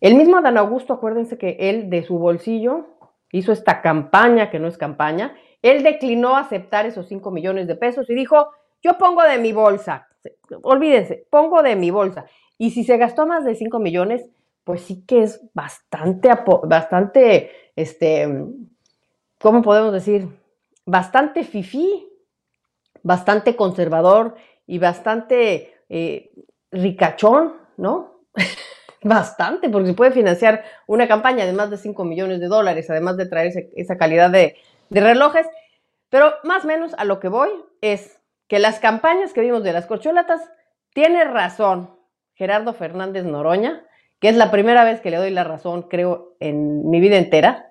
El 0.00 0.14
mismo 0.16 0.36
Adán 0.36 0.58
Augusto, 0.58 0.94
acuérdense 0.94 1.38
que 1.38 1.56
él 1.58 1.90
de 1.90 2.02
su 2.02 2.18
bolsillo 2.18 2.86
hizo 3.30 3.52
esta 3.52 3.82
campaña, 3.82 4.50
que 4.50 4.58
no 4.58 4.68
es 4.68 4.76
campaña, 4.76 5.34
él 5.62 5.82
declinó 5.82 6.36
aceptar 6.36 6.86
esos 6.86 7.08
5 7.08 7.30
millones 7.30 7.68
de 7.68 7.76
pesos 7.76 8.10
y 8.10 8.14
dijo, 8.14 8.50
yo 8.82 8.98
pongo 8.98 9.22
de 9.22 9.38
mi 9.38 9.52
bolsa, 9.52 10.08
olvídense, 10.62 11.26
pongo 11.30 11.62
de 11.62 11.76
mi 11.76 11.90
bolsa. 11.90 12.26
Y 12.58 12.70
si 12.70 12.84
se 12.84 12.96
gastó 12.96 13.26
más 13.26 13.44
de 13.44 13.54
5 13.54 13.78
millones, 13.78 14.24
pues 14.64 14.82
sí 14.82 15.04
que 15.06 15.22
es 15.22 15.40
bastante, 15.54 16.30
bastante, 16.64 17.50
este, 17.76 18.28
¿cómo 19.40 19.62
podemos 19.62 19.92
decir? 19.92 20.28
Bastante 20.84 21.44
fifí, 21.44 22.08
bastante 23.02 23.56
conservador 23.56 24.34
y 24.66 24.78
bastante 24.78 25.74
eh, 25.88 26.32
ricachón, 26.70 27.54
¿no? 27.76 28.20
bastante, 29.02 29.68
porque 29.68 29.88
se 29.88 29.94
puede 29.94 30.12
financiar 30.12 30.64
una 30.86 31.08
campaña 31.08 31.44
de 31.44 31.52
más 31.52 31.70
de 31.70 31.76
5 31.76 32.04
millones 32.04 32.40
de 32.40 32.46
dólares, 32.46 32.88
además 32.88 33.16
de 33.16 33.26
traer 33.26 33.70
esa 33.74 33.96
calidad 33.96 34.30
de, 34.30 34.56
de 34.92 35.00
relojes. 35.00 35.46
Pero 36.10 36.34
más 36.44 36.64
o 36.64 36.68
menos 36.68 36.94
a 36.98 37.04
lo 37.04 37.18
que 37.18 37.28
voy 37.28 37.50
es 37.80 38.20
que 38.46 38.58
las 38.58 38.78
campañas 38.78 39.32
que 39.32 39.40
vimos 39.40 39.62
de 39.64 39.72
las 39.72 39.86
corcholatas, 39.86 40.42
tiene 40.92 41.24
razón 41.24 41.90
Gerardo 42.34 42.74
Fernández 42.74 43.24
Noroña, 43.24 43.82
que 44.20 44.28
es 44.28 44.36
la 44.36 44.50
primera 44.50 44.84
vez 44.84 45.00
que 45.00 45.10
le 45.10 45.16
doy 45.16 45.30
la 45.30 45.44
razón, 45.44 45.82
creo, 45.82 46.34
en 46.38 46.90
mi 46.90 47.00
vida 47.00 47.16
entera, 47.16 47.70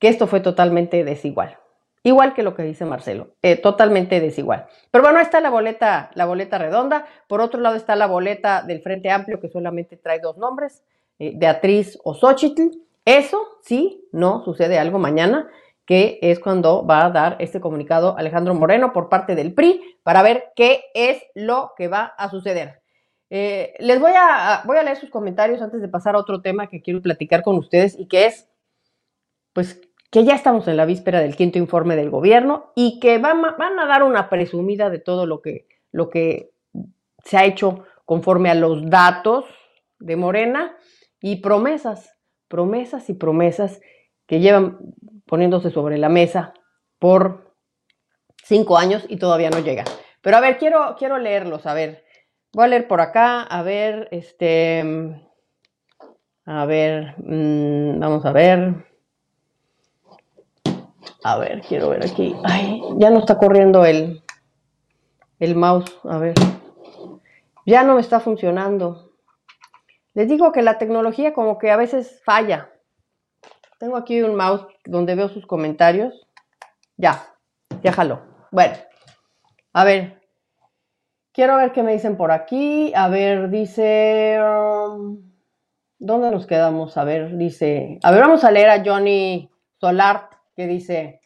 que 0.00 0.08
esto 0.08 0.26
fue 0.26 0.40
totalmente 0.40 1.04
desigual. 1.04 1.56
Igual 2.02 2.34
que 2.34 2.42
lo 2.42 2.54
que 2.54 2.62
dice 2.62 2.84
Marcelo, 2.84 3.28
eh, 3.42 3.56
totalmente 3.56 4.20
desigual. 4.20 4.66
Pero 4.90 5.04
bueno, 5.04 5.20
está 5.20 5.40
la 5.40 5.50
boleta, 5.50 6.10
la 6.14 6.26
boleta 6.26 6.58
redonda. 6.58 7.06
Por 7.28 7.40
otro 7.40 7.60
lado 7.60 7.76
está 7.76 7.94
la 7.94 8.06
boleta 8.06 8.62
del 8.62 8.82
Frente 8.82 9.10
Amplio, 9.10 9.40
que 9.40 9.48
solamente 9.48 9.96
trae 9.96 10.18
dos 10.18 10.36
nombres, 10.36 10.82
eh, 11.18 11.32
Beatriz 11.36 11.98
o 12.02 12.14
Xochitl. 12.14 12.70
Eso 13.04 13.46
sí, 13.62 14.04
no 14.10 14.42
sucede 14.44 14.78
algo 14.78 14.98
mañana 14.98 15.48
que 15.88 16.18
es 16.20 16.38
cuando 16.38 16.84
va 16.84 17.06
a 17.06 17.10
dar 17.10 17.36
este 17.38 17.62
comunicado 17.62 18.14
Alejandro 18.18 18.54
Moreno 18.54 18.92
por 18.92 19.08
parte 19.08 19.34
del 19.34 19.54
PRI 19.54 19.80
para 20.02 20.22
ver 20.22 20.52
qué 20.54 20.82
es 20.92 21.22
lo 21.34 21.72
que 21.78 21.88
va 21.88 22.12
a 22.18 22.28
suceder. 22.28 22.82
Eh, 23.30 23.72
les 23.78 23.98
voy 23.98 24.12
a, 24.14 24.64
voy 24.66 24.76
a 24.76 24.82
leer 24.82 24.98
sus 24.98 25.08
comentarios 25.08 25.62
antes 25.62 25.80
de 25.80 25.88
pasar 25.88 26.14
a 26.14 26.18
otro 26.18 26.42
tema 26.42 26.66
que 26.66 26.82
quiero 26.82 27.00
platicar 27.00 27.42
con 27.42 27.56
ustedes 27.56 27.98
y 27.98 28.06
que 28.06 28.26
es, 28.26 28.50
pues, 29.54 29.80
que 30.10 30.24
ya 30.24 30.34
estamos 30.34 30.68
en 30.68 30.76
la 30.76 30.84
víspera 30.84 31.20
del 31.20 31.36
quinto 31.36 31.56
informe 31.56 31.96
del 31.96 32.10
gobierno 32.10 32.70
y 32.76 33.00
que 33.00 33.16
van, 33.16 33.40
van 33.40 33.78
a 33.78 33.86
dar 33.86 34.02
una 34.02 34.28
presumida 34.28 34.90
de 34.90 34.98
todo 34.98 35.24
lo 35.24 35.40
que, 35.40 35.68
lo 35.90 36.10
que 36.10 36.50
se 37.24 37.38
ha 37.38 37.46
hecho 37.46 37.84
conforme 38.04 38.50
a 38.50 38.54
los 38.54 38.90
datos 38.90 39.46
de 40.00 40.16
Morena 40.16 40.76
y 41.22 41.36
promesas, 41.36 42.14
promesas 42.46 43.08
y 43.08 43.14
promesas 43.14 43.80
que 44.26 44.40
llevan 44.40 44.76
poniéndose 45.28 45.70
sobre 45.70 45.98
la 45.98 46.08
mesa 46.08 46.54
por 46.98 47.54
cinco 48.42 48.78
años 48.78 49.04
y 49.08 49.18
todavía 49.18 49.50
no 49.50 49.60
llega. 49.60 49.84
Pero 50.22 50.36
a 50.36 50.40
ver, 50.40 50.58
quiero, 50.58 50.96
quiero 50.98 51.18
leerlos, 51.18 51.66
a 51.66 51.74
ver. 51.74 52.04
Voy 52.52 52.64
a 52.64 52.68
leer 52.68 52.88
por 52.88 53.00
acá, 53.00 53.42
a 53.42 53.62
ver, 53.62 54.08
este, 54.10 54.82
a 56.46 56.64
ver, 56.64 57.14
mm, 57.18 58.00
vamos 58.00 58.24
a 58.24 58.32
ver. 58.32 58.86
A 61.22 61.36
ver, 61.36 61.60
quiero 61.60 61.90
ver 61.90 62.04
aquí. 62.04 62.34
Ay, 62.44 62.80
ya 62.96 63.10
no 63.10 63.18
está 63.18 63.38
corriendo 63.38 63.84
el, 63.84 64.22
el 65.38 65.54
mouse, 65.54 65.98
a 66.04 66.18
ver. 66.18 66.34
Ya 67.66 67.82
no 67.82 67.96
me 67.96 68.00
está 68.00 68.18
funcionando. 68.18 69.12
Les 70.14 70.26
digo 70.26 70.52
que 70.52 70.62
la 70.62 70.78
tecnología 70.78 71.34
como 71.34 71.58
que 71.58 71.70
a 71.70 71.76
veces 71.76 72.22
falla. 72.24 72.70
Tengo 73.78 73.96
aquí 73.96 74.20
un 74.22 74.34
mouse 74.34 74.66
donde 74.84 75.14
veo 75.14 75.28
sus 75.28 75.46
comentarios. 75.46 76.26
Ya, 76.96 77.34
jaló. 77.94 78.20
Bueno, 78.50 78.74
a 79.72 79.84
ver. 79.84 80.20
Quiero 81.32 81.56
ver 81.56 81.70
qué 81.70 81.84
me 81.84 81.92
dicen 81.92 82.16
por 82.16 82.32
aquí. 82.32 82.92
A 82.94 83.08
ver, 83.08 83.50
dice... 83.50 84.38
Um, 84.42 85.30
¿Dónde 86.00 86.30
nos 86.32 86.46
quedamos? 86.46 86.96
A 86.96 87.04
ver, 87.04 87.36
dice... 87.36 88.00
A 88.02 88.10
ver, 88.10 88.20
vamos 88.20 88.42
a 88.42 88.50
leer 88.50 88.70
a 88.70 88.82
Johnny 88.84 89.48
Solar, 89.80 90.28
que 90.56 90.66
dice... 90.66 91.20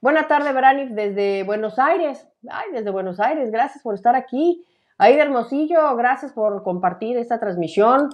Buena 0.00 0.28
tarde, 0.28 0.52
Branif, 0.52 0.90
desde 0.90 1.42
Buenos 1.42 1.80
Aires. 1.80 2.28
Ay, 2.48 2.70
desde 2.72 2.90
Buenos 2.90 3.18
Aires. 3.18 3.50
Gracias 3.50 3.82
por 3.82 3.94
estar 3.94 4.14
aquí. 4.14 4.64
De 4.98 5.18
Hermosillo, 5.18 5.96
gracias 5.96 6.32
por 6.32 6.62
compartir 6.62 7.18
esta 7.18 7.40
transmisión. 7.40 8.10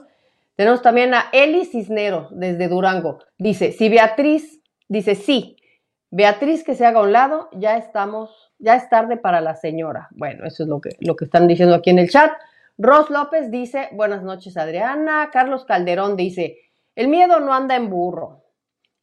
Tenemos 0.57 0.83
también 0.83 1.15
a 1.15 1.27
Eli 1.33 1.65
Cisneros 1.65 2.29
desde 2.31 2.69
Durango. 2.69 3.19
Dice, 3.38 3.73
si 3.73 3.88
Beatriz, 3.88 4.61
dice, 4.88 5.15
sí, 5.15 5.57
Beatriz 6.11 6.62
que 6.62 6.75
se 6.75 6.85
haga 6.85 7.01
a 7.01 7.05
un 7.05 7.12
lado, 7.12 7.49
ya 7.53 7.79
estamos, 7.79 8.53
ya 8.59 8.77
es 8.77 8.88
tarde 8.91 9.17
para 9.17 9.41
la 9.41 9.55
señora. 9.55 10.09
Bueno, 10.11 10.47
eso 10.47 10.65
es 10.65 10.69
lo 10.69 10.81
que, 10.81 10.91
lo 11.01 11.17
que 11.17 11.25
están 11.25 11.49
diciendo 11.49 11.75
aquí 11.75 11.88
en 11.88 11.99
el 11.99 12.11
chat. 12.11 12.31
Ros 12.77 13.09
López 13.09 13.51
dice, 13.51 13.88
buenas 13.93 14.23
noches 14.23 14.57
Adriana. 14.57 15.31
Carlos 15.33 15.65
Calderón 15.65 16.17
dice, 16.17 16.59
el 16.95 17.09
miedo 17.09 17.41
no 17.41 17.55
anda 17.55 17.77
en 17.77 17.88
burro. 17.88 18.45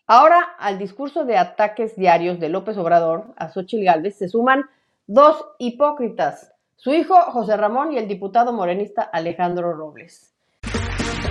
Ahora 0.06 0.40
al 0.60 0.78
discurso 0.78 1.26
de 1.26 1.38
ataques 1.38 1.96
diarios 1.96 2.40
de 2.40 2.50
López 2.50 2.78
Obrador 2.78 3.34
a 3.38 3.50
Xochitl 3.50 3.86
Gálvez 3.86 4.18
se 4.18 4.28
suman 4.28 4.66
dos 5.08 5.44
hipócritas, 5.58 6.54
su 6.76 6.94
hijo 6.94 7.16
José 7.32 7.58
Ramón 7.58 7.92
y 7.94 7.98
el 7.98 8.08
diputado 8.08 8.54
morenista 8.54 9.02
Alejandro 9.02 9.74
Robles. 9.74 10.36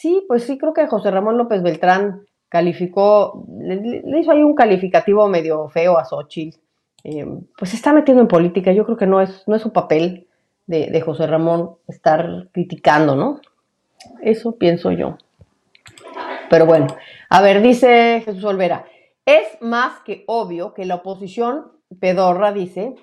Sí, 0.00 0.24
pues 0.26 0.44
sí, 0.44 0.56
creo 0.56 0.72
que 0.72 0.86
José 0.86 1.10
Ramón 1.10 1.36
López 1.36 1.62
Beltrán 1.62 2.22
calificó, 2.48 3.44
le, 3.50 4.18
hizo 4.18 4.30
ahí 4.30 4.42
un 4.42 4.54
calificativo 4.54 5.28
medio 5.28 5.68
feo 5.68 5.98
a 5.98 6.06
Xochitl. 6.06 6.58
Eh, 7.04 7.26
pues 7.58 7.72
se 7.72 7.76
está 7.76 7.92
metiendo 7.92 8.22
en 8.22 8.28
política, 8.28 8.72
yo 8.72 8.86
creo 8.86 8.96
que 8.96 9.06
no 9.06 9.20
es, 9.20 9.46
no 9.46 9.56
es 9.56 9.60
su 9.60 9.74
papel 9.74 10.26
de, 10.66 10.86
de 10.86 11.00
José 11.02 11.26
Ramón 11.26 11.72
estar 11.86 12.48
criticando, 12.50 13.14
¿no? 13.14 13.42
Eso 14.22 14.56
pienso 14.56 14.90
yo. 14.90 15.18
Pero 16.48 16.64
bueno, 16.64 16.86
a 17.28 17.42
ver, 17.42 17.60
dice 17.60 18.22
Jesús 18.24 18.44
Olvera, 18.44 18.86
es 19.26 19.60
más 19.60 20.00
que 20.06 20.24
obvio 20.28 20.72
que 20.72 20.86
la 20.86 20.94
oposición 20.94 21.72
pedorra, 22.00 22.52
dice, 22.52 22.94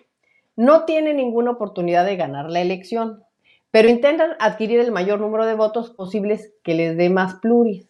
no 0.55 0.85
tiene 0.85 1.13
ninguna 1.13 1.51
oportunidad 1.51 2.07
de 2.07 2.15
ganar 2.15 2.49
la 2.49 2.61
elección 2.61 3.23
pero 3.71 3.89
intentan 3.89 4.31
adquirir 4.39 4.79
el 4.79 4.91
mayor 4.91 5.19
número 5.19 5.45
de 5.45 5.55
votos 5.55 5.91
posibles 5.91 6.53
que 6.63 6.73
les 6.73 6.97
dé 6.97 7.09
más 7.09 7.35
pluris. 7.35 7.87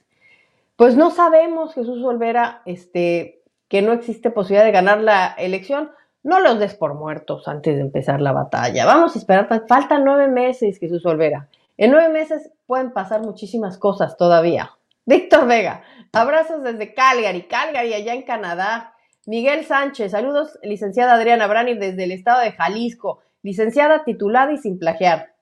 Pues 0.75 0.95
no 0.95 1.11
sabemos, 1.11 1.73
Jesús 1.73 2.03
Olvera, 2.03 2.61
este, 2.65 3.41
que 3.67 3.81
no 3.81 3.93
existe 3.93 4.29
posibilidad 4.29 4.65
de 4.65 4.71
ganar 4.71 5.01
la 5.01 5.33
elección, 5.37 5.91
no 6.23 6.39
los 6.39 6.59
des 6.59 6.75
por 6.75 6.93
muertos 6.93 7.47
antes 7.47 7.75
de 7.75 7.81
empezar 7.81 8.21
la 8.21 8.31
batalla. 8.31 8.85
Vamos 8.85 9.15
a 9.15 9.19
esperar, 9.19 9.47
faltan 9.67 10.03
nueve 10.03 10.27
meses, 10.27 10.77
Jesús 10.79 11.05
Olvera. 11.05 11.47
En 11.77 11.91
nueve 11.91 12.09
meses 12.09 12.51
pueden 12.65 12.91
pasar 12.91 13.21
muchísimas 13.21 13.77
cosas 13.77 14.17
todavía. 14.17 14.71
Víctor 15.05 15.47
Vega, 15.47 15.83
abrazos 16.11 16.63
desde 16.63 16.93
Calgary, 16.93 17.43
Calgary, 17.43 17.93
allá 17.93 18.13
en 18.13 18.23
Canadá. 18.23 18.93
Miguel 19.25 19.63
Sánchez, 19.63 20.11
saludos, 20.11 20.59
licenciada 20.63 21.13
Adriana 21.13 21.47
Brani 21.47 21.75
desde 21.75 22.03
el 22.03 22.11
estado 22.11 22.41
de 22.41 22.51
Jalisco, 22.51 23.21
licenciada 23.41 24.03
titulada 24.03 24.51
y 24.51 24.57
sin 24.57 24.79
plagiar. 24.79 25.36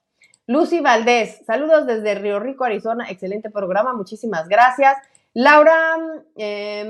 Lucy 0.47 0.79
Valdés, 0.79 1.41
saludos 1.45 1.88
desde 1.88 2.13
Río 2.13 2.39
Rico, 2.39 2.65
Arizona, 2.65 3.10
excelente 3.10 3.49
programa, 3.49 3.93
muchísimas 3.93 4.47
gracias. 4.47 4.95
Laura 5.34 5.97
eh, 6.36 6.88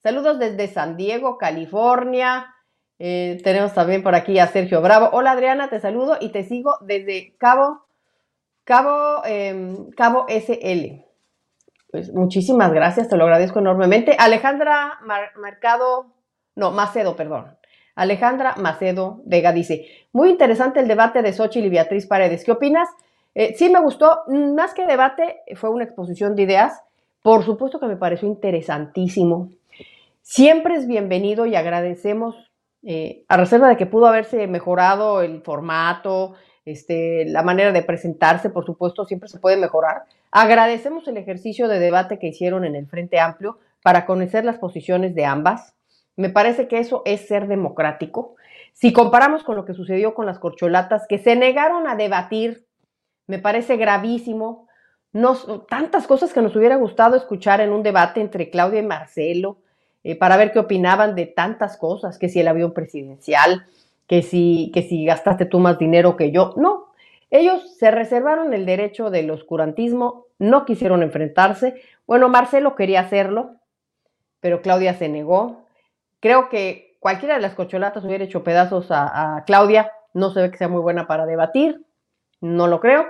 saludos 0.00 0.38
desde 0.38 0.68
San 0.68 0.96
Diego, 0.96 1.36
California. 1.36 2.54
Eh, 3.00 3.40
tenemos 3.42 3.74
también 3.74 4.04
por 4.04 4.14
aquí 4.14 4.38
a 4.38 4.46
Sergio 4.46 4.80
Bravo. 4.80 5.10
Hola 5.12 5.32
Adriana, 5.32 5.68
te 5.68 5.80
saludo 5.80 6.16
y 6.20 6.30
te 6.30 6.44
sigo 6.44 6.76
desde 6.80 7.36
Cabo, 7.38 7.86
Cabo, 8.62 9.24
em, 9.24 9.90
Cabo 9.90 10.26
SL. 10.28 11.04
Pues 11.90 12.12
muchísimas 12.14 12.72
gracias, 12.72 13.08
te 13.08 13.16
lo 13.16 13.24
agradezco 13.24 13.58
enormemente. 13.58 14.14
Alejandra 14.16 15.00
Mercado, 15.36 16.14
no, 16.54 16.70
Macedo, 16.70 17.16
perdón. 17.16 17.57
Alejandra 17.98 18.54
Macedo 18.56 19.22
Vega 19.24 19.52
dice, 19.52 19.86
muy 20.12 20.30
interesante 20.30 20.78
el 20.78 20.86
debate 20.86 21.20
de 21.20 21.32
Xochitl 21.32 21.66
y 21.66 21.70
Beatriz 21.70 22.06
Paredes. 22.06 22.44
¿Qué 22.44 22.52
opinas? 22.52 22.88
Eh, 23.34 23.54
sí 23.56 23.68
me 23.70 23.80
gustó, 23.80 24.20
más 24.28 24.72
que 24.72 24.86
debate, 24.86 25.40
fue 25.56 25.70
una 25.70 25.82
exposición 25.82 26.36
de 26.36 26.42
ideas. 26.42 26.80
Por 27.24 27.44
supuesto 27.44 27.80
que 27.80 27.86
me 27.86 27.96
pareció 27.96 28.28
interesantísimo. 28.28 29.50
Siempre 30.22 30.76
es 30.76 30.86
bienvenido 30.86 31.44
y 31.46 31.56
agradecemos, 31.56 32.36
eh, 32.84 33.24
a 33.26 33.36
reserva 33.36 33.68
de 33.68 33.76
que 33.76 33.86
pudo 33.86 34.06
haberse 34.06 34.46
mejorado 34.46 35.20
el 35.20 35.42
formato, 35.42 36.34
este, 36.64 37.24
la 37.24 37.42
manera 37.42 37.72
de 37.72 37.82
presentarse, 37.82 38.48
por 38.48 38.64
supuesto, 38.64 39.06
siempre 39.06 39.28
se 39.28 39.40
puede 39.40 39.56
mejorar. 39.56 40.04
Agradecemos 40.30 41.08
el 41.08 41.16
ejercicio 41.16 41.66
de 41.66 41.80
debate 41.80 42.20
que 42.20 42.28
hicieron 42.28 42.64
en 42.64 42.76
el 42.76 42.86
Frente 42.86 43.18
Amplio 43.18 43.58
para 43.82 44.06
conocer 44.06 44.44
las 44.44 44.58
posiciones 44.58 45.16
de 45.16 45.24
ambas. 45.24 45.74
Me 46.18 46.30
parece 46.30 46.66
que 46.66 46.80
eso 46.80 47.02
es 47.04 47.28
ser 47.28 47.46
democrático. 47.46 48.34
Si 48.72 48.92
comparamos 48.92 49.44
con 49.44 49.54
lo 49.54 49.64
que 49.64 49.72
sucedió 49.72 50.14
con 50.14 50.26
las 50.26 50.40
corcholatas, 50.40 51.06
que 51.08 51.18
se 51.18 51.36
negaron 51.36 51.86
a 51.86 51.94
debatir, 51.94 52.66
me 53.28 53.38
parece 53.38 53.76
gravísimo. 53.76 54.66
tantas 55.68 56.08
cosas 56.08 56.32
que 56.32 56.42
nos 56.42 56.56
hubiera 56.56 56.74
gustado 56.74 57.16
escuchar 57.16 57.60
en 57.60 57.72
un 57.72 57.84
debate 57.84 58.20
entre 58.20 58.50
Claudia 58.50 58.80
y 58.80 58.84
Marcelo, 58.84 59.58
eh, 60.02 60.16
para 60.16 60.36
ver 60.36 60.50
qué 60.50 60.58
opinaban 60.58 61.14
de 61.14 61.26
tantas 61.26 61.76
cosas, 61.76 62.18
que 62.18 62.28
si 62.28 62.40
el 62.40 62.48
avión 62.48 62.72
presidencial, 62.72 63.64
que 64.08 64.22
si, 64.22 64.72
que 64.74 64.82
si 64.82 65.04
gastaste 65.04 65.46
tú 65.46 65.60
más 65.60 65.78
dinero 65.78 66.16
que 66.16 66.32
yo. 66.32 66.52
No, 66.56 66.88
ellos 67.30 67.76
se 67.76 67.92
reservaron 67.92 68.52
el 68.54 68.66
derecho 68.66 69.10
del 69.10 69.30
oscurantismo, 69.30 70.26
no 70.40 70.64
quisieron 70.64 71.04
enfrentarse. 71.04 71.80
Bueno, 72.08 72.28
Marcelo 72.28 72.74
quería 72.74 73.02
hacerlo, 73.02 73.52
pero 74.40 74.62
Claudia 74.62 74.94
se 74.94 75.08
negó. 75.08 75.67
Creo 76.20 76.48
que 76.48 76.96
cualquiera 77.00 77.34
de 77.34 77.40
las 77.40 77.54
cocholatas 77.54 78.04
hubiera 78.04 78.24
hecho 78.24 78.44
pedazos 78.44 78.86
a, 78.90 79.42
Claudia. 79.46 79.92
No 80.14 80.30
se 80.30 80.40
ve 80.40 80.50
que 80.50 80.58
sea 80.58 80.68
muy 80.68 80.80
buena 80.80 81.06
para 81.06 81.26
debatir, 81.26 81.84
no 82.40 82.66
lo 82.66 82.80
creo. 82.80 83.06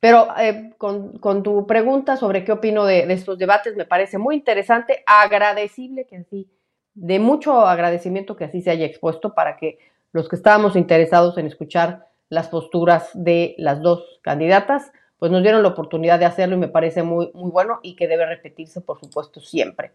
Pero 0.00 0.28
eh, 0.38 0.72
con, 0.78 1.42
tu 1.42 1.66
pregunta 1.66 2.16
sobre 2.16 2.44
qué 2.44 2.52
opino 2.52 2.86
de, 2.86 3.06
de, 3.06 3.12
estos 3.12 3.38
debates, 3.38 3.76
me 3.76 3.84
parece 3.84 4.16
muy 4.16 4.34
interesante, 4.36 5.04
agradecible 5.06 6.06
que 6.06 6.16
así, 6.16 6.50
de 6.94 7.18
mucho 7.18 7.66
agradecimiento 7.66 8.34
que 8.34 8.44
así 8.44 8.62
se 8.62 8.70
haya 8.70 8.86
expuesto 8.86 9.34
para 9.34 9.58
que 9.58 9.78
los 10.12 10.28
que 10.28 10.36
estábamos 10.36 10.74
interesados 10.74 11.36
en 11.36 11.46
escuchar 11.46 12.06
las 12.30 12.48
posturas 12.48 13.10
de 13.12 13.54
las 13.58 13.82
dos 13.82 14.20
candidatas, 14.22 14.90
pues 15.18 15.30
nos 15.30 15.42
dieron 15.42 15.62
la 15.62 15.68
oportunidad 15.68 16.18
de 16.18 16.24
hacerlo 16.24 16.56
y 16.56 16.60
me 16.60 16.68
parece 16.68 17.02
muy, 17.02 17.30
muy 17.34 17.50
bueno 17.50 17.80
y 17.82 17.94
que 17.94 18.08
debe 18.08 18.24
repetirse, 18.24 18.80
por 18.80 18.98
supuesto, 18.98 19.40
siempre. 19.40 19.92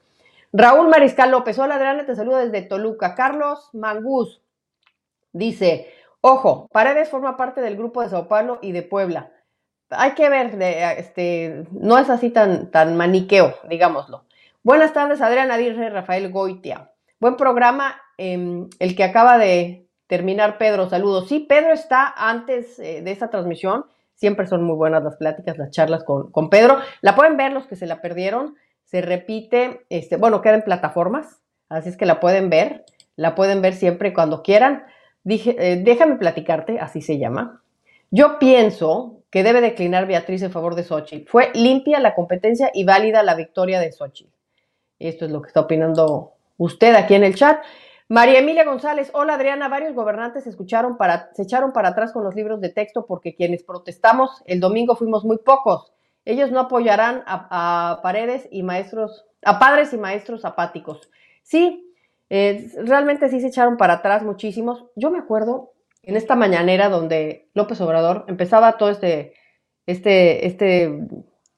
Raúl 0.58 0.88
Mariscal 0.88 1.32
López, 1.32 1.60
hola 1.60 1.76
Adriana, 1.76 2.06
te 2.06 2.16
saludo 2.16 2.38
desde 2.38 2.62
Toluca. 2.62 3.14
Carlos 3.14 3.70
Mangús 3.74 4.42
dice, 5.34 5.92
ojo, 6.22 6.70
Paredes 6.72 7.10
forma 7.10 7.36
parte 7.36 7.60
del 7.60 7.76
grupo 7.76 8.02
de 8.02 8.08
Sao 8.08 8.30
Paulo 8.30 8.60
y 8.62 8.72
de 8.72 8.82
Puebla. 8.82 9.32
Hay 9.90 10.12
que 10.12 10.30
ver, 10.30 10.56
este, 10.98 11.66
no 11.72 11.98
es 11.98 12.10
así 12.10 12.30
tan, 12.30 12.72
tan 12.72 12.96
maniqueo, 12.96 13.54
digámoslo. 13.70 14.24
Buenas 14.64 14.94
tardes, 14.94 15.20
Adriana 15.20 15.58
Dirre, 15.58 15.90
Rafael 15.90 16.32
Goitia. 16.32 16.90
Buen 17.20 17.36
programa, 17.36 18.02
em, 18.18 18.70
el 18.80 18.96
que 18.96 19.04
acaba 19.04 19.38
de, 19.38 19.86
terminar, 20.08 20.58
Pedro, 20.58 20.90
saludos. 20.90 21.28
Sí, 21.28 21.42
Pedro 21.42 21.74
está 21.74 22.14
antes 22.16 22.80
eh, 22.80 23.02
de 23.02 23.12
esta 23.12 23.30
transmisión. 23.30 23.86
Siempre 24.16 24.48
son 24.48 24.64
muy 24.64 24.76
buenas 24.76 25.04
las 25.04 25.18
pláticas, 25.18 25.58
las 25.58 25.72
charlas 25.72 26.06
con, 26.06 26.32
con, 26.32 26.50
Pedro. 26.50 26.78
La 27.02 27.16
pueden 27.16 27.36
ver 27.36 27.52
los 27.52 27.68
que 27.68 27.76
se 27.76 27.86
la 27.86 28.02
perdieron. 28.02 28.56
Se 28.96 29.02
repite, 29.02 29.86
este, 29.90 30.16
bueno, 30.16 30.42
queda 30.42 30.56
en 30.56 30.62
plataformas, 30.62 31.42
así 31.68 31.90
es 31.90 31.98
que 31.98 32.06
la 32.06 32.22
pueden 32.22 32.50
ver. 32.50 32.86
La 33.18 33.36
pueden 33.36 33.62
ver 33.62 33.74
siempre 33.74 34.14
cuando 34.14 34.42
quieran. 34.42 34.86
Dije, 35.26 35.54
eh, 35.60 35.82
déjame 35.84 36.16
platicarte, 36.16 36.80
así 36.80 37.02
se 37.02 37.18
llama. 37.18 37.62
Yo 38.10 38.40
pienso 38.40 39.18
que 39.30 39.44
debe 39.44 39.60
declinar 39.60 40.08
Beatriz 40.08 40.44
en 40.44 40.52
favor 40.54 40.76
de 40.76 40.86
Sochi. 40.86 41.26
Fue 41.26 41.52
limpia 41.56 42.00
la 42.00 42.16
competencia 42.16 42.72
y 42.74 42.86
válida 42.86 43.22
la 43.22 43.36
victoria 43.36 43.82
de 43.82 43.92
Sochi. 43.92 44.32
Esto 44.98 45.26
es 45.26 45.32
lo 45.32 45.42
que 45.42 45.50
está 45.50 45.60
opinando 45.60 46.32
usted 46.56 46.96
aquí 46.96 47.16
en 47.16 47.26
el 47.26 47.36
chat. 47.36 47.60
María 48.08 48.40
Emilia 48.40 48.64
González, 48.64 49.12
hola 49.14 49.34
Adriana, 49.34 49.68
varios 49.68 49.94
gobernantes 49.94 50.48
escucharon 50.48 50.96
para, 50.96 51.32
se 51.34 51.44
echaron 51.44 51.74
para 51.74 51.90
atrás 51.90 52.14
con 52.14 52.24
los 52.24 52.34
libros 52.34 52.62
de 52.62 52.70
texto 52.70 53.06
porque 53.06 53.36
quienes 53.36 53.62
protestamos 53.62 54.42
el 54.46 54.62
domingo 54.62 54.96
fuimos 54.96 55.26
muy 55.26 55.40
pocos. 55.40 55.92
Ellos 56.26 56.52
no 56.52 56.60
apoyarán 56.62 57.24
a, 57.28 58.00
paredes 58.04 58.48
y 58.52 58.64
maestros, 58.64 59.26
a 59.44 59.60
padres 59.60 59.94
y 59.94 59.98
maestros 59.98 60.44
apáticos. 60.44 61.10
Sí, 61.44 61.94
eh, 62.30 62.70
realmente 62.84 63.30
sí 63.30 63.40
se 63.40 63.48
echaron 63.48 63.78
para 63.78 63.94
atrás 63.94 64.24
muchísimos. 64.24 64.86
Yo 64.96 65.12
me 65.12 65.20
acuerdo 65.20 65.74
en 66.04 66.16
esta 66.18 66.36
mañanera 66.36 66.90
donde 66.90 67.50
López 67.54 67.80
Obrador 67.82 68.26
empezaba 68.28 68.78
todo 68.78 68.90
este, 68.90 69.34
este, 69.86 70.48
este 70.48 71.08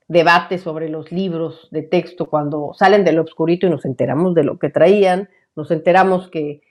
debate 0.08 0.58
sobre 0.58 0.90
los 0.90 1.12
libros 1.12 1.68
de 1.72 1.84
texto 1.84 2.30
cuando 2.30 2.74
salen 2.74 3.04
del 3.04 3.20
obscurito 3.20 3.68
y 3.68 3.70
nos 3.70 3.86
enteramos 3.86 4.36
de 4.36 4.44
lo 4.44 4.60
que 4.60 4.70
traían 4.70 5.30
nos 5.58 5.72
enteramos 5.72 6.30
que, 6.30 6.62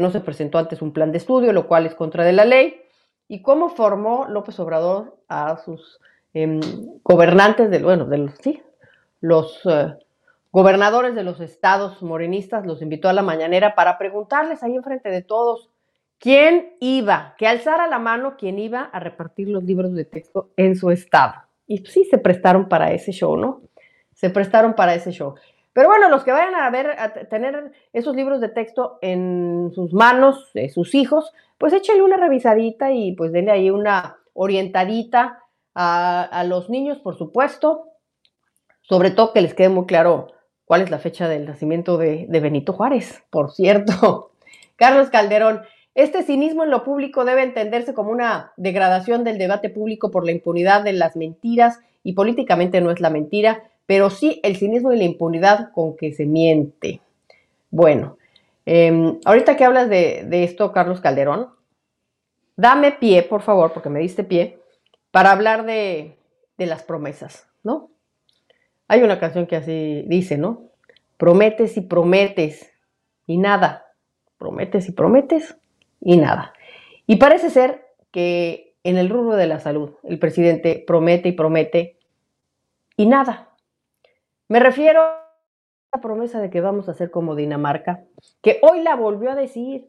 no 0.00 0.10
se 0.10 0.20
presentó 0.20 0.58
antes 0.58 0.82
un 0.82 0.92
plan 0.92 1.10
de 1.10 1.16
estudio, 1.16 1.54
lo 1.54 1.66
cual 1.66 1.86
es 1.86 1.94
contra 1.94 2.22
de 2.22 2.34
la 2.34 2.44
ley, 2.44 2.82
y 3.28 3.40
cómo 3.40 3.70
formó 3.70 4.26
López 4.28 4.60
Obrador 4.60 5.16
a 5.26 5.56
sus 5.64 5.98
em, 6.42 6.60
gobernantes, 7.02 7.70
de, 7.70 7.82
bueno, 7.82 8.04
de 8.04 8.18
los, 8.18 8.34
sí, 8.40 8.62
los 9.20 9.60
eh, 9.64 9.94
gobernadores 10.52 11.14
de 11.14 11.24
los 11.24 11.40
estados 11.40 12.02
morenistas, 12.02 12.66
los 12.66 12.82
invitó 12.82 13.08
a 13.08 13.12
la 13.12 13.22
mañanera 13.22 13.74
para 13.74 13.96
preguntarles 13.96 14.62
ahí 14.62 14.74
enfrente 14.74 15.08
de 15.08 15.22
todos 15.22 15.70
quién 16.18 16.74
iba, 16.80 17.34
que 17.38 17.46
alzara 17.46 17.86
la 17.86 17.98
mano 17.98 18.36
quién 18.38 18.58
iba 18.58 18.82
a 18.82 19.00
repartir 19.00 19.48
los 19.48 19.64
libros 19.64 19.94
de 19.94 20.04
texto 20.04 20.50
en 20.56 20.76
su 20.76 20.90
estado. 20.90 21.34
Y 21.66 21.78
sí 21.78 22.04
se 22.04 22.18
prestaron 22.18 22.68
para 22.68 22.92
ese 22.92 23.12
show, 23.12 23.36
¿no? 23.36 23.62
Se 24.14 24.28
prestaron 24.30 24.74
para 24.74 24.94
ese 24.94 25.12
show. 25.12 25.34
Pero 25.72 25.88
bueno, 25.88 26.08
los 26.08 26.22
que 26.24 26.32
vayan 26.32 26.54
a 26.54 26.70
ver, 26.70 26.98
a 26.98 27.12
tener 27.28 27.72
esos 27.92 28.14
libros 28.14 28.40
de 28.40 28.48
texto 28.48 28.98
en 29.02 29.72
sus 29.74 29.92
manos, 29.92 30.52
sus 30.72 30.94
hijos, 30.94 31.32
pues 31.58 31.72
échenle 31.72 32.02
una 32.02 32.16
revisadita 32.16 32.92
y 32.92 33.12
pues 33.12 33.32
denle 33.32 33.52
ahí 33.52 33.70
una 33.70 34.16
orientadita 34.32 35.42
a, 35.78 36.44
los 36.48 36.70
niños, 36.70 36.98
por 36.98 37.18
supuesto. 37.18 37.88
Sobre 38.80 39.10
todo 39.10 39.32
que 39.32 39.42
les 39.42 39.54
quede 39.54 39.68
muy 39.68 39.86
claro 39.86 40.28
cuál 40.64 40.80
es 40.80 40.90
la 40.90 40.98
fecha 40.98 41.28
del 41.28 41.44
nacimiento 41.44 41.98
de, 41.98 42.26
Benito 42.28 42.72
Juárez, 42.72 43.22
por 43.30 43.52
cierto. 43.52 44.32
Carlos 44.76 45.10
Calderón, 45.10 45.62
este 45.94 46.22
cinismo 46.22 46.64
en 46.64 46.70
lo 46.70 46.82
público 46.82 47.24
debe 47.24 47.42
entenderse 47.42 47.94
como 47.94 48.10
una 48.10 48.52
degradación 48.56 49.22
del 49.22 49.38
debate 49.38 49.68
público 49.68 50.10
por 50.10 50.24
la 50.24 50.32
impunidad 50.32 50.82
de 50.82 50.92
las 50.92 51.16
mentiras 51.16 51.80
y 52.02 52.14
políticamente 52.14 52.80
no 52.80 52.90
es 52.90 53.00
la 53.00 53.10
mentira, 53.10 53.64
pero 53.86 54.10
sí 54.10 54.40
el 54.42 54.56
cinismo 54.56 54.92
y 54.92 54.98
la 54.98 55.04
impunidad 55.04 55.70
con 55.72 55.96
que 55.96 56.12
se 56.12 56.26
miente. 56.26 57.00
Bueno, 57.70 58.16
em, 58.64 59.18
ahorita 59.24 59.56
que 59.56 59.64
hablas 59.64 59.88
de, 59.88 60.44
esto, 60.44 60.72
Carlos 60.72 61.00
Calderón, 61.00 61.48
dame 62.56 62.92
pie, 62.92 63.22
por 63.22 63.42
favor, 63.42 63.72
porque 63.72 63.90
me 63.90 64.00
diste 64.00 64.24
pie, 64.24 64.58
para 65.16 65.32
hablar 65.32 65.64
de, 65.64 66.18
de 66.58 66.66
las 66.66 66.82
promesas, 66.82 67.48
¿no? 67.62 67.88
Hay 68.86 69.02
una 69.02 69.18
canción 69.18 69.46
que 69.46 69.56
así 69.56 70.04
dice, 70.08 70.36
¿no? 70.36 70.64
Prometes 71.16 71.78
y 71.78 71.80
prometes 71.80 72.70
y 73.26 73.38
nada. 73.38 73.86
Prometes 74.36 74.90
y 74.90 74.92
prometes 74.92 75.56
y 76.02 76.18
nada. 76.18 76.52
Y 77.06 77.16
parece 77.16 77.48
ser 77.48 77.86
que 78.10 78.76
en 78.84 78.98
el 78.98 79.08
rubro 79.08 79.36
de 79.36 79.46
la 79.46 79.58
salud, 79.58 79.92
el 80.02 80.18
presidente 80.18 80.84
promete 80.86 81.30
y 81.30 81.32
promete 81.32 81.98
y 82.98 83.06
nada. 83.06 83.56
Me 84.48 84.60
refiero 84.60 85.02
promesa 86.02 86.42
de 86.42 86.50
que 86.50 86.60
vamos 86.60 86.90
a 86.90 86.92
ser 86.92 87.10
como 87.10 87.36
Dinamarca, 87.36 88.04
que 88.42 88.58
hoy 88.60 88.82
la 88.82 88.96
volvió 88.96 89.30
a 89.30 89.34
decir, 89.34 89.88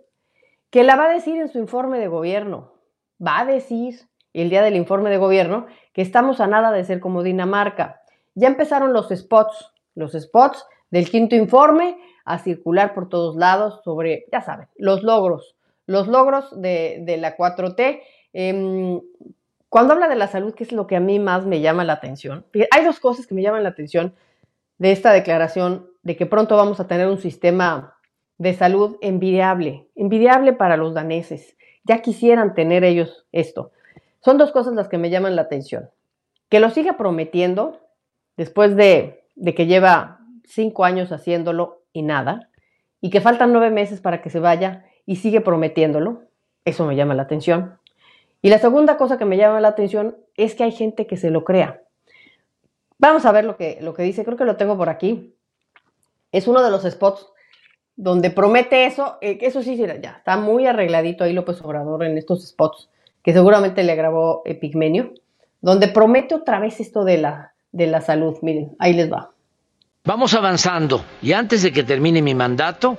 que 0.70 0.86
la 0.86 0.96
va 0.96 1.10
a 1.10 1.14
decir 1.14 1.36
en 1.36 1.50
su 1.50 1.58
informe 1.58 2.00
de 2.00 2.08
gobierno. 2.08 2.76
Va 3.22 3.40
a 3.40 3.46
decir 3.46 4.08
el 4.42 4.50
día 4.50 4.62
del 4.62 4.76
informe 4.76 5.10
de 5.10 5.18
gobierno 5.18 5.68
que 5.94 6.02
estamos 6.02 6.40
a 6.40 6.48
nada 6.48 6.72
de 6.72 6.84
ser 6.84 7.00
como 7.00 7.24
Dinamarca. 7.24 8.02
Ya 8.36 8.48
empezaron 8.48 8.94
los 8.94 9.10
spots, 9.10 9.72
los 9.96 10.14
spots 10.14 10.66
del 10.92 11.10
quinto 11.10 11.36
informe 11.36 11.98
a 12.24 12.40
circular 12.40 12.94
por 12.94 13.10
todos 13.10 13.36
lados 13.36 13.82
sobre, 13.84 14.26
ya 14.32 14.42
saben, 14.42 14.68
los 14.78 15.04
logros, 15.04 15.56
los 15.86 16.08
logros 16.08 16.50
de, 16.62 17.18
la 17.20 17.36
4T. 17.36 18.02
Eh, 18.34 19.02
cuando 19.70 19.94
habla 19.94 20.08
de 20.08 20.16
la 20.16 20.28
salud, 20.28 20.54
que 20.54 20.64
es 20.64 20.72
lo 20.72 20.88
que 20.88 20.96
a 20.96 21.00
mí 21.00 21.20
más 21.20 21.46
me 21.46 21.62
llama 21.62 21.84
la 21.84 21.94
atención, 21.94 22.46
hay 22.72 22.86
dos 22.86 23.00
cosas 23.00 23.28
que 23.28 23.36
me 23.36 23.42
llaman 23.42 23.64
la 23.64 23.70
atención 23.70 24.14
de 24.78 24.92
esta 24.92 25.12
declaración 25.12 25.90
de 26.04 26.16
que 26.16 26.26
pronto 26.26 26.56
vamos 26.56 26.80
a 26.80 26.88
tener 26.88 27.08
un 27.08 27.18
sistema 27.18 27.96
de 28.38 28.54
salud 28.54 28.98
envidiable, 29.02 29.88
envidiable 29.96 30.54
para 30.54 30.78
los 30.78 30.94
daneses. 30.94 31.58
Ya 31.84 32.02
quisieran 32.02 32.54
tener 32.54 32.84
ellos 32.84 33.26
esto. 33.32 33.72
Son 34.22 34.38
dos 34.38 34.52
cosas 34.52 34.74
las 34.74 34.88
que 34.88 34.98
me 34.98 35.10
llaman 35.10 35.36
la 35.36 35.44
atención. 35.44 35.90
Que 36.50 36.60
lo 36.60 36.70
siga 36.70 36.98
prometiendo 36.98 37.80
después 38.36 38.76
de, 38.76 39.24
de 39.36 39.56
que 39.56 39.68
lleva 39.68 40.20
cinco 40.46 40.86
años 40.86 41.12
haciéndolo 41.12 41.84
y 41.94 42.04
nada, 42.04 42.50
y 43.02 43.10
que 43.10 43.22
faltan 43.22 43.52
nueve 43.52 43.70
meses 43.70 44.02
para 44.02 44.22
que 44.22 44.30
se 44.30 44.40
vaya 44.40 44.86
y 45.06 45.18
sigue 45.18 45.42
prometiéndolo. 45.42 46.24
Eso 46.66 46.86
me 46.86 46.96
llama 46.96 47.16
la 47.16 47.24
atención. 47.24 47.80
Y 48.42 48.50
la 48.50 48.60
segunda 48.60 48.98
cosa 48.98 49.18
que 49.18 49.26
me 49.26 49.38
llama 49.38 49.62
la 49.62 49.70
atención 49.70 50.18
es 50.36 50.56
que 50.56 50.64
hay 50.64 50.72
gente 50.72 51.08
que 51.08 51.18
se 51.18 51.32
lo 51.32 51.44
crea. 51.44 51.82
Vamos 53.00 53.26
a 53.26 53.32
ver 53.32 53.46
lo 53.46 53.58
que, 53.58 53.78
lo 53.82 53.94
que 53.94 54.04
dice, 54.04 54.26
creo 54.26 54.38
que 54.38 54.46
lo 54.46 54.58
tengo 54.58 54.78
por 54.78 54.90
aquí. 54.90 55.36
Es 56.32 56.48
uno 56.48 56.64
de 56.64 56.72
los 56.72 56.84
spots 56.84 57.28
donde 57.96 58.30
promete 58.30 58.86
eso, 58.86 59.18
eh, 59.22 59.40
eso 59.42 59.64
sí, 59.64 59.76
ya 59.76 60.12
está 60.18 60.38
muy 60.38 60.68
arregladito 60.68 61.24
ahí 61.24 61.34
López 61.34 61.62
Obrador 61.62 62.04
en 62.04 62.18
estos 62.18 62.48
spots, 62.48 62.90
que 63.28 63.34
seguramente 63.34 63.84
le 63.84 63.94
grabó 63.98 64.42
Epigmenio, 64.46 65.12
donde 65.60 65.90
promete 65.90 66.34
otra 66.34 66.62
vez 66.62 66.80
esto 66.80 67.04
de 67.04 67.18
la, 67.18 67.52
de 67.74 67.86
la 67.86 68.00
salud. 68.00 68.38
Miren, 68.42 68.78
ahí 68.80 68.94
les 68.94 69.12
va. 69.12 69.32
Vamos 70.06 70.34
avanzando 70.34 71.04
y 71.22 71.34
antes 71.34 71.62
de 71.62 71.74
que 71.74 71.84
termine 71.84 72.22
mi 72.22 72.34
mandato, 72.34 72.98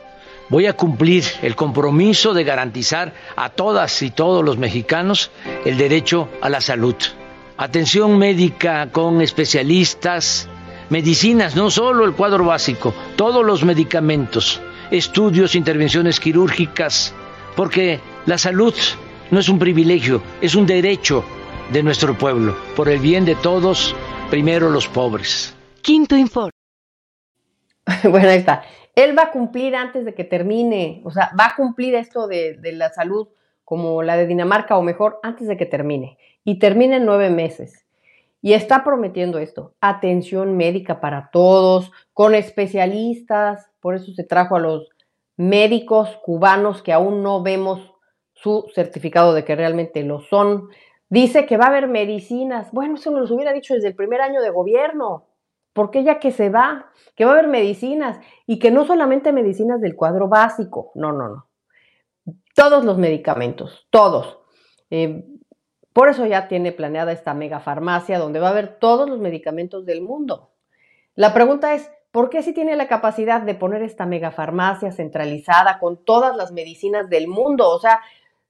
voy 0.50 0.66
a 0.66 0.74
cumplir 0.74 1.24
el 1.40 1.56
compromiso 1.56 2.34
de 2.34 2.44
garantizar 2.44 3.14
a 3.36 3.48
todas 3.48 4.02
y 4.02 4.10
todos 4.10 4.44
los 4.44 4.58
mexicanos 4.58 5.30
el 5.64 5.78
derecho 5.78 6.28
a 6.42 6.50
la 6.50 6.60
salud. 6.60 6.96
Atención 7.56 8.18
médica 8.18 8.92
con 8.92 9.22
especialistas, 9.22 10.46
medicinas, 10.90 11.56
no 11.56 11.70
solo 11.70 12.04
el 12.04 12.12
cuadro 12.12 12.44
básico, 12.44 12.92
todos 13.16 13.46
los 13.46 13.64
medicamentos, 13.64 14.60
estudios, 14.90 15.54
intervenciones 15.54 16.20
quirúrgicas, 16.20 17.14
porque 17.56 18.00
la 18.26 18.36
salud 18.36 18.74
no 19.30 19.40
es 19.40 19.48
un 19.48 19.58
privilegio, 19.58 20.22
es 20.40 20.54
un 20.54 20.66
derecho 20.66 21.24
de 21.72 21.82
nuestro 21.82 22.16
pueblo, 22.16 22.56
por 22.76 22.88
el 22.88 22.98
bien 22.98 23.24
de 23.24 23.34
todos, 23.34 23.94
primero 24.30 24.70
los 24.70 24.88
pobres. 24.88 25.54
Quinto 25.82 26.16
informe. 26.16 26.52
bueno, 28.04 28.28
ahí 28.28 28.38
está 28.38 28.62
él 28.98 29.16
va 29.16 29.24
a 29.24 29.30
cumplir 29.30 29.76
antes 29.76 30.04
de 30.04 30.12
que 30.12 30.24
termine, 30.24 31.02
o 31.04 31.12
sea, 31.12 31.30
va 31.38 31.46
a 31.46 31.54
cumplir 31.54 31.94
esto 31.94 32.26
de, 32.26 32.54
de, 32.54 32.72
la 32.72 32.90
salud 32.90 33.28
como 33.64 34.02
la 34.02 34.16
de 34.16 34.26
Dinamarca 34.26 34.76
o 34.76 34.82
mejor 34.82 35.20
antes 35.22 35.46
de 35.46 35.56
que 35.56 35.66
termine. 35.66 36.18
Y 36.42 36.58
termine 36.58 36.96
en 36.96 37.06
nueve 37.06 37.30
meses. 37.30 37.86
Y 38.42 38.54
está 38.54 38.82
prometiendo 38.82 39.38
esto, 39.38 39.74
atención 39.80 40.56
médica 40.56 41.00
para 41.00 41.30
todos, 41.30 41.92
con 42.12 42.34
especialistas, 42.34 43.70
por 43.78 43.94
eso 43.94 44.12
se 44.14 44.24
trajo 44.24 44.56
a 44.56 44.60
los 44.60 44.88
médicos 45.36 46.18
cubanos 46.24 46.82
que 46.82 46.92
aún 46.92 47.22
no 47.22 47.40
vemos 47.40 47.92
su 48.42 48.70
certificado 48.74 49.34
de 49.34 49.44
que 49.44 49.56
realmente 49.56 50.02
lo 50.02 50.20
son. 50.20 50.68
Dice 51.08 51.46
que 51.46 51.56
va 51.56 51.66
a 51.66 51.68
haber 51.68 51.88
medicinas. 51.88 52.70
Bueno, 52.72 52.96
eso 52.96 53.10
nos 53.10 53.30
hubiera 53.30 53.52
dicho 53.52 53.74
desde 53.74 53.88
el 53.88 53.94
primer 53.94 54.20
año 54.20 54.40
de 54.40 54.50
gobierno 54.50 55.28
porque 55.78 56.02
ya 56.02 56.18
que 56.18 56.32
se 56.32 56.50
va, 56.50 56.90
que 57.14 57.24
va 57.24 57.30
a 57.30 57.34
haber 57.34 57.46
medicinas 57.46 58.18
y 58.46 58.58
que 58.58 58.72
no 58.72 58.84
solamente 58.84 59.32
medicinas 59.32 59.80
del 59.80 59.94
cuadro 59.94 60.26
básico, 60.26 60.90
no, 60.96 61.12
no, 61.12 61.28
no. 61.28 61.46
Todos 62.56 62.84
los 62.84 62.98
medicamentos, 62.98 63.86
todos. 63.90 64.40
Eh, 64.90 65.24
por 65.92 66.08
eso 66.08 66.26
ya 66.26 66.48
tiene 66.48 66.72
planeada 66.72 67.12
esta 67.12 67.32
mega 67.32 67.60
farmacia 67.60 68.18
donde 68.18 68.40
va 68.40 68.48
a 68.48 68.50
haber 68.50 68.80
todos 68.80 69.08
los 69.08 69.20
medicamentos 69.20 69.86
del 69.86 70.02
mundo. 70.02 70.50
La 71.14 71.32
pregunta 71.32 71.72
es, 71.74 71.88
¿por 72.10 72.28
qué 72.28 72.42
si 72.42 72.52
tiene 72.52 72.74
la 72.74 72.88
capacidad 72.88 73.42
de 73.42 73.54
poner 73.54 73.82
esta 73.82 74.04
mega 74.04 74.32
farmacia 74.32 74.90
centralizada 74.90 75.78
con 75.78 76.04
todas 76.04 76.36
las 76.36 76.50
medicinas 76.50 77.08
del 77.08 77.28
mundo? 77.28 77.70
O 77.70 77.78
sea, 77.78 78.00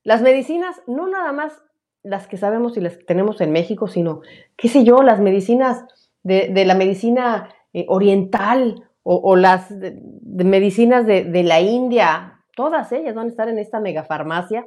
las 0.04 0.22
medicinas, 0.22 0.80
no 0.86 1.08
nada 1.08 1.32
más 1.32 1.62
las 2.02 2.26
que 2.26 2.36
sabemos 2.36 2.76
y 2.76 2.80
las 2.80 2.96
que 2.96 3.04
tenemos 3.04 3.40
en 3.40 3.52
México, 3.52 3.88
sino, 3.88 4.22
qué 4.56 4.68
sé 4.68 4.84
yo, 4.84 5.02
las 5.02 5.20
medicinas 5.20 5.84
de, 6.22 6.64
la 6.64 6.74
medicina 6.74 7.54
eh, 7.72 7.86
oriental 7.88 8.88
o, 9.02 9.36
las 9.36 9.70
medicinas 10.22 11.06
de, 11.06 11.42
la 11.42 11.60
India, 11.60 12.42
todas 12.54 12.92
ellas 12.92 13.14
van 13.14 13.26
a 13.26 13.30
estar 13.30 13.48
en 13.48 13.58
esta 13.58 13.80
megafarmacia, 13.80 14.66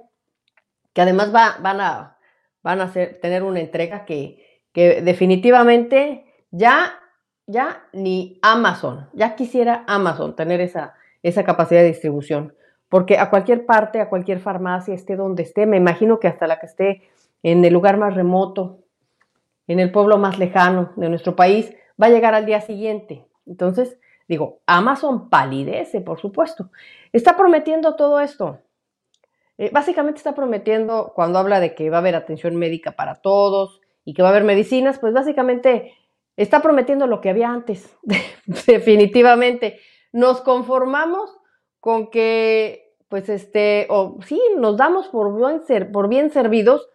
que 0.94 1.02
además 1.02 1.34
va, 1.34 1.58
van 1.62 1.80
a, 1.80 2.18
van 2.64 2.82
a 2.82 2.92
tener 2.92 3.44
una 3.44 3.60
entrega 3.60 4.04
que, 4.06 4.64
que 4.74 5.02
definitivamente 5.04 6.26
ya, 6.50 7.00
ya 7.46 7.84
ni 7.94 8.40
Amazon, 8.42 9.10
ya 9.14 9.36
quisiera 9.36 9.84
Amazon 9.88 10.36
tener 10.36 10.60
esa, 10.60 10.96
esa 11.22 11.44
capacidad 11.44 11.82
de 11.82 11.88
distribución, 11.88 12.56
porque 12.92 13.18
a 13.18 13.30
cualquier 13.30 13.66
parte, 13.66 14.02
a 14.02 14.10
cualquier 14.10 14.42
farmacia, 14.42 14.94
esté 14.94 15.16
donde 15.16 15.44
esté, 15.44 15.66
me 15.66 15.78
imagino 15.78 16.20
que 16.20 16.28
hasta 16.28 16.46
la 16.46 16.60
que 16.60 16.66
esté 16.66 17.04
en 17.42 17.64
el 17.64 17.72
lugar 17.72 17.96
más 17.96 18.16
remoto, 18.16 18.80
en 19.66 19.80
el 19.80 19.94
pueblo 19.94 20.18
más 20.18 20.38
lejano 20.38 20.92
de 20.98 21.08
nuestro 21.08 21.38
país, 21.38 21.74
va 22.00 22.08
a 22.08 22.10
llegar 22.10 22.36
al 22.36 22.46
día 22.46 22.60
siguiente. 22.60 23.26
Entonces, 23.46 23.98
digo, 24.28 24.60
Amazon 24.66 25.30
palidece, 25.30 26.02
por 26.02 26.20
supuesto. 26.20 26.70
Está 27.14 27.38
prometiendo 27.38 27.96
todo 27.96 28.20
esto. 28.20 28.60
Eh, 29.58 29.70
básicamente 29.72 30.18
está 30.18 30.36
prometiendo, 30.36 31.14
cuando 31.16 31.40
habla 31.40 31.62
de 31.62 31.74
que 31.74 31.90
va 31.90 31.96
a 31.96 32.02
haber 32.02 32.18
atención 32.18 32.58
médica 32.58 32.92
para 32.92 33.22
todos 33.22 33.80
y 34.04 34.14
que 34.14 34.22
va 34.22 34.28
a 34.28 34.32
haber 34.32 34.44
medicinas, 34.44 35.00
pues 35.00 35.14
básicamente 35.14 35.94
está 36.36 36.62
prometiendo 36.62 37.08
lo 37.08 37.22
que 37.22 37.30
había 37.30 37.52
antes, 37.52 37.96
definitivamente. 38.68 39.80
Nos 40.12 40.42
conformamos 40.42 41.38
con 41.82 42.12
que, 42.12 42.81
pues 43.12 43.28
este, 43.28 43.88
o 43.90 44.20
sí, 44.26 44.42
nos 44.58 44.78
damos 44.78 45.10
por 45.10 45.36
bien, 45.38 45.64
ser, 45.66 45.92
por 45.92 46.08
bien 46.08 46.32
servidos 46.32 46.88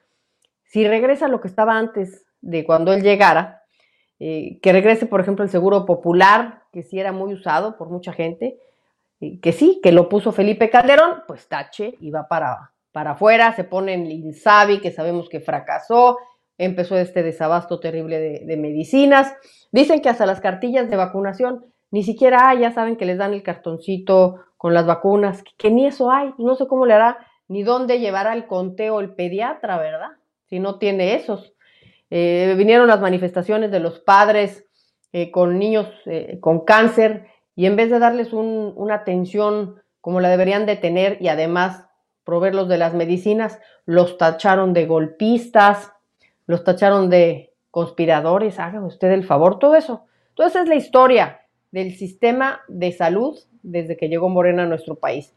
si 0.64 0.88
regresa 0.88 1.28
lo 1.28 1.42
que 1.42 1.48
estaba 1.48 1.76
antes, 1.78 2.24
de 2.40 2.64
cuando 2.64 2.94
él 2.94 3.02
llegara, 3.02 3.62
eh, 4.18 4.58
que 4.62 4.72
regrese, 4.72 5.04
por 5.04 5.20
ejemplo, 5.20 5.44
el 5.44 5.50
seguro 5.50 5.84
popular, 5.84 6.62
que 6.72 6.82
sí 6.82 6.98
era 6.98 7.12
muy 7.12 7.34
usado 7.34 7.76
por 7.76 7.90
mucha 7.90 8.14
gente, 8.14 8.58
que 9.20 9.52
sí, 9.52 9.78
que 9.82 9.92
lo 9.92 10.08
puso 10.08 10.32
Felipe 10.32 10.70
Calderón, 10.70 11.22
pues 11.28 11.48
tache 11.48 11.94
y 12.00 12.10
va 12.10 12.26
para, 12.28 12.72
para 12.92 13.10
afuera, 13.10 13.54
se 13.54 13.64
pone 13.64 13.92
en 13.92 14.10
Insabi, 14.10 14.80
que 14.80 14.92
sabemos 14.92 15.28
que 15.28 15.40
fracasó, 15.40 16.16
empezó 16.56 16.96
este 16.96 17.22
desabasto 17.22 17.78
terrible 17.78 18.18
de, 18.18 18.56
medicinas, 18.56 19.34
dicen 19.70 20.00
que 20.00 20.08
hasta 20.08 20.24
las 20.24 20.40
cartillas 20.40 20.88
de 20.88 20.96
vacunación 20.96 21.66
ni 21.90 22.02
siquiera 22.02 22.52
ya 22.54 22.72
saben 22.72 22.96
que 22.96 23.06
les 23.06 23.18
dan 23.18 23.32
el 23.32 23.42
cartoncito 23.42 24.40
con 24.56 24.74
las 24.74 24.86
vacunas, 24.86 25.44
que, 25.56 25.70
ni 25.70 25.86
eso 25.86 26.10
hay, 26.10 26.32
no 26.38 26.54
sé 26.56 26.66
cómo 26.66 26.86
le 26.86 26.94
hará, 26.94 27.18
ni 27.48 27.62
dónde 27.62 28.00
llevará 28.00 28.32
el 28.32 28.46
conteo 28.46 29.00
el 29.00 29.14
pediatra, 29.14 29.78
¿verdad? 29.78 30.10
Si 30.46 30.58
no 30.58 30.78
tiene 30.78 31.14
esos. 31.14 31.54
Eh, 32.10 32.54
vinieron 32.56 32.88
las 32.88 33.00
manifestaciones 33.00 33.70
de 33.70 33.80
los 33.80 34.00
padres 34.00 34.66
eh, 35.12 35.30
con 35.30 35.58
niños 35.58 35.88
eh, 36.06 36.38
con 36.40 36.64
cáncer 36.64 37.26
y 37.54 37.66
en 37.66 37.76
vez 37.76 37.90
de 37.90 37.98
darles 37.98 38.32
una 38.32 38.94
atención 38.94 39.82
como 40.00 40.20
la 40.20 40.28
deberían 40.28 40.66
de 40.66 40.76
tener 40.76 41.18
y 41.20 41.28
además 41.28 41.86
proveerlos 42.24 42.68
de 42.68 42.78
las 42.78 42.94
medicinas, 42.94 43.60
los 43.84 44.18
tacharon 44.18 44.72
de 44.72 44.86
golpistas, 44.86 45.92
los 46.46 46.64
tacharon 46.64 47.08
de 47.08 47.54
conspiradores, 47.70 48.58
haga 48.58 48.84
usted 48.84 49.10
el 49.12 49.24
favor, 49.24 49.58
todo 49.58 49.76
eso. 49.76 50.06
Entonces 50.30 50.62
es 50.62 50.68
la 50.68 50.74
historia 50.74 51.45
del 51.76 51.94
sistema 51.94 52.62
de 52.68 52.90
salud 52.90 53.38
desde 53.62 53.98
que 53.98 54.08
llegó 54.08 54.30
Morena 54.30 54.62
a 54.62 54.66
nuestro 54.66 54.94
país. 54.94 55.34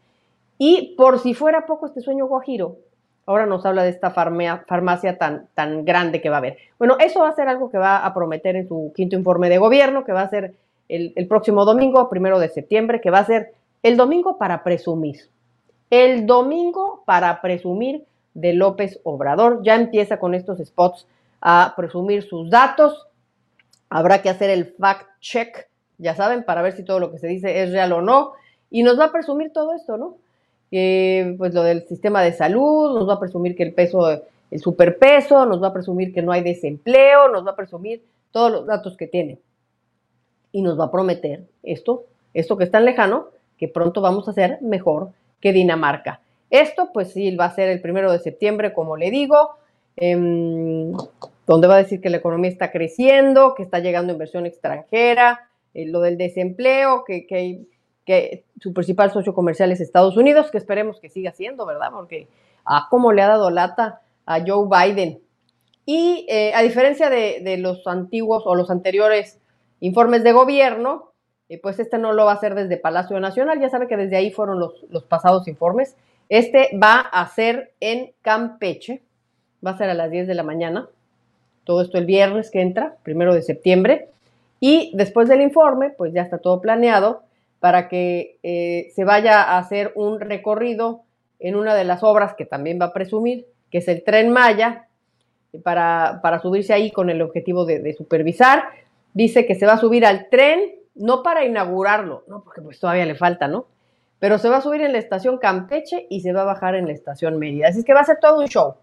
Y 0.56 0.94
por 0.96 1.18
si 1.18 1.34
fuera 1.34 1.66
poco 1.66 1.84
este 1.84 2.00
sueño 2.00 2.26
guajiro, 2.28 2.78
ahora 3.26 3.44
nos 3.44 3.66
habla 3.66 3.82
de 3.82 3.90
esta 3.90 4.10
farmacia 4.10 5.18
tan, 5.18 5.48
tan 5.52 5.84
grande 5.84 6.22
que 6.22 6.30
va 6.30 6.36
a 6.36 6.38
haber. 6.38 6.56
Bueno, 6.78 6.96
eso 6.98 7.20
va 7.20 7.28
a 7.28 7.34
ser 7.34 7.48
algo 7.48 7.70
que 7.70 7.76
va 7.76 8.06
a 8.06 8.14
prometer 8.14 8.56
en 8.56 8.66
su 8.66 8.90
quinto 8.96 9.16
informe 9.16 9.50
de 9.50 9.58
gobierno, 9.58 10.02
que 10.02 10.12
va 10.12 10.22
a 10.22 10.30
ser 10.30 10.54
el, 10.88 11.12
el 11.14 11.26
próximo 11.26 11.66
domingo, 11.66 12.08
primero 12.08 12.38
de 12.38 12.48
septiembre, 12.48 13.02
que 13.02 13.10
va 13.10 13.18
a 13.18 13.26
ser 13.26 13.52
el 13.82 13.98
domingo 13.98 14.38
para 14.38 14.62
presumir. 14.64 15.28
El 15.90 16.24
domingo 16.24 17.02
para 17.04 17.42
presumir 17.42 18.06
de 18.32 18.54
López 18.54 18.98
Obrador. 19.02 19.60
Ya 19.62 19.74
empieza 19.74 20.18
con 20.18 20.34
estos 20.34 20.58
spots 20.58 21.06
a 21.42 21.74
presumir 21.76 22.22
sus 22.22 22.48
datos. 22.48 23.08
Habrá 23.90 24.22
que 24.22 24.30
hacer 24.30 24.48
el 24.48 24.64
fact 24.78 25.06
check 25.20 25.69
ya 26.00 26.14
saben, 26.14 26.44
para 26.44 26.62
ver 26.62 26.72
si 26.72 26.84
todo 26.84 26.98
lo 26.98 27.12
que 27.12 27.18
se 27.18 27.28
dice 27.28 27.62
es 27.62 27.72
real 27.72 27.92
o 27.92 28.02
no, 28.02 28.32
y 28.70 28.82
nos 28.82 28.98
va 28.98 29.06
a 29.06 29.12
presumir 29.12 29.52
todo 29.52 29.74
esto, 29.74 29.96
¿no? 29.96 30.16
pues 30.70 31.52
lo 31.52 31.64
del 31.64 31.86
sistema 31.88 32.22
de 32.22 32.32
salud, 32.32 32.94
nos 32.94 33.08
va 33.08 33.14
a 33.14 33.20
presumir 33.20 33.56
que 33.56 33.64
el 33.64 33.74
peso, 33.74 34.22
el 34.50 34.60
superpeso, 34.60 35.44
nos 35.44 35.60
va 35.60 35.68
a 35.68 35.72
presumir 35.72 36.14
que 36.14 36.22
no 36.22 36.30
hay 36.30 36.42
desempleo, 36.42 37.28
nos 37.28 37.44
va 37.44 37.52
a 37.52 37.56
presumir 37.56 38.02
todos 38.30 38.52
los 38.52 38.66
datos 38.66 38.96
que 38.96 39.08
tiene. 39.08 39.38
Y 40.52 40.62
nos 40.62 40.78
va 40.78 40.84
a 40.84 40.90
prometer 40.92 41.42
esto, 41.64 42.04
esto 42.34 42.56
que 42.56 42.64
es 42.64 42.70
tan 42.70 42.84
lejano, 42.84 43.26
que 43.58 43.68
pronto 43.68 44.00
vamos 44.00 44.28
a 44.28 44.32
ser 44.32 44.62
mejor 44.62 45.10
que 45.40 45.52
Dinamarca. 45.52 46.20
Esto, 46.50 46.90
pues 46.92 47.12
sí, 47.12 47.34
va 47.36 47.46
a 47.46 47.54
ser 47.54 47.68
el 47.68 47.80
primero 47.80 48.10
de 48.12 48.18
septiembre, 48.18 48.72
como 48.72 48.96
le 48.96 49.10
digo, 49.10 49.50
em, 49.96 50.92
donde 51.46 51.66
va 51.66 51.74
a 51.74 51.82
decir 51.82 52.00
que 52.00 52.10
la 52.10 52.18
economía 52.18 52.50
está 52.50 52.70
creciendo, 52.70 53.54
que 53.54 53.62
está 53.62 53.80
llegando 53.80 54.12
inversión 54.12 54.46
extranjera, 54.46 55.49
eh, 55.74 55.86
lo 55.86 56.00
del 56.00 56.18
desempleo, 56.18 57.04
que, 57.04 57.26
que, 57.26 57.64
su 58.60 58.72
principal 58.72 59.12
socio 59.12 59.32
comercial 59.32 59.70
es 59.70 59.80
Estados 59.80 60.16
Unidos, 60.16 60.50
que 60.50 60.58
esperemos 60.58 60.98
que 60.98 61.08
siga 61.08 61.30
siendo, 61.30 61.64
¿verdad? 61.64 61.90
Porque, 61.92 62.26
ah, 62.64 62.88
como 62.90 63.12
le 63.12 63.22
ha 63.22 63.28
dado 63.28 63.50
lata 63.50 64.00
a 64.26 64.40
Joe 64.44 64.66
Biden. 64.68 65.20
Y 65.86 66.26
eh, 66.28 66.52
a 66.54 66.62
diferencia 66.62 67.08
de, 67.08 67.56
los 67.58 67.86
antiguos 67.86 68.42
o 68.46 68.54
los 68.54 68.70
anteriores 68.70 69.38
informes 69.78 70.24
de 70.24 70.32
gobierno, 70.32 71.12
eh, 71.48 71.60
pues 71.60 71.78
este 71.78 71.98
no 71.98 72.12
lo 72.12 72.24
va 72.24 72.32
a 72.32 72.34
hacer 72.34 72.54
desde 72.54 72.76
Palacio 72.76 73.18
Nacional, 73.20 73.60
ya 73.60 73.70
sabe 73.70 73.86
que 73.86 73.96
desde 73.96 74.16
ahí 74.16 74.30
fueron 74.30 74.58
los, 74.58 74.84
los 74.90 75.04
pasados 75.04 75.46
informes. 75.46 75.96
Este 76.28 76.70
va 76.82 77.00
a 77.00 77.26
ser 77.28 77.74
en 77.80 78.12
Campeche, 78.22 79.02
va 79.64 79.72
a 79.72 79.78
ser 79.78 79.90
a 79.90 79.94
las 79.94 80.10
10 80.10 80.26
de 80.26 80.34
la 80.34 80.42
mañana, 80.42 80.88
todo 81.64 81.82
esto 81.82 81.98
el 81.98 82.06
viernes 82.06 82.50
que 82.50 82.60
entra, 82.60 82.96
primero 83.02 83.34
de 83.34 83.42
septiembre. 83.42 84.08
Y 84.60 84.92
después 84.94 85.28
del 85.28 85.40
informe, 85.40 85.90
pues 85.90 86.12
ya 86.12 86.22
está 86.22 86.38
todo 86.38 86.60
planeado 86.60 87.22
para 87.60 87.88
que 87.88 88.38
eh, 88.42 88.90
se 88.94 89.04
vaya 89.04 89.42
a 89.42 89.58
hacer 89.58 89.92
un 89.94 90.20
recorrido 90.20 91.02
en 91.38 91.56
una 91.56 91.74
de 91.74 91.84
las 91.84 92.02
obras 92.02 92.34
que 92.34 92.44
también 92.44 92.78
va 92.80 92.86
a 92.86 92.92
presumir, 92.92 93.46
que 93.70 93.78
es 93.78 93.88
el 93.88 94.04
tren 94.04 94.30
Maya, 94.30 94.86
para, 95.64 96.20
para 96.22 96.40
subirse 96.40 96.72
ahí 96.72 96.90
con 96.90 97.10
el 97.10 97.22
objetivo 97.22 97.64
de, 97.64 97.92
supervisar. 97.94 98.64
Dice 99.14 99.46
que 99.46 99.54
se 99.54 99.66
va 99.66 99.74
a 99.74 99.78
subir 99.78 100.06
al 100.06 100.28
tren, 100.28 100.60
no 100.94 101.22
para 101.22 101.44
inaugurarlo, 101.44 102.24
no, 102.28 102.44
porque 102.44 102.62
pues 102.62 102.78
todavía 102.78 103.06
le 103.06 103.14
falta, 103.14 103.48
¿no? 103.48 103.66
Pero 104.18 104.38
se 104.38 104.50
va 104.50 104.58
a 104.58 104.60
subir 104.60 104.82
en 104.82 104.92
la 104.92 104.98
estación 104.98 105.38
Campeche 105.38 106.06
y 106.10 106.20
se 106.20 106.32
va 106.32 106.42
a 106.42 106.44
bajar 106.44 106.74
en 106.74 106.86
la 106.86 106.92
estación 106.92 107.38
Mérida. 107.38 107.68
Así 107.68 107.80
es 107.80 107.84
que 107.84 107.94
va 107.94 108.00
a 108.00 108.04
ser 108.04 108.18
todo 108.20 108.38
un 108.38 108.48
show, 108.48 108.74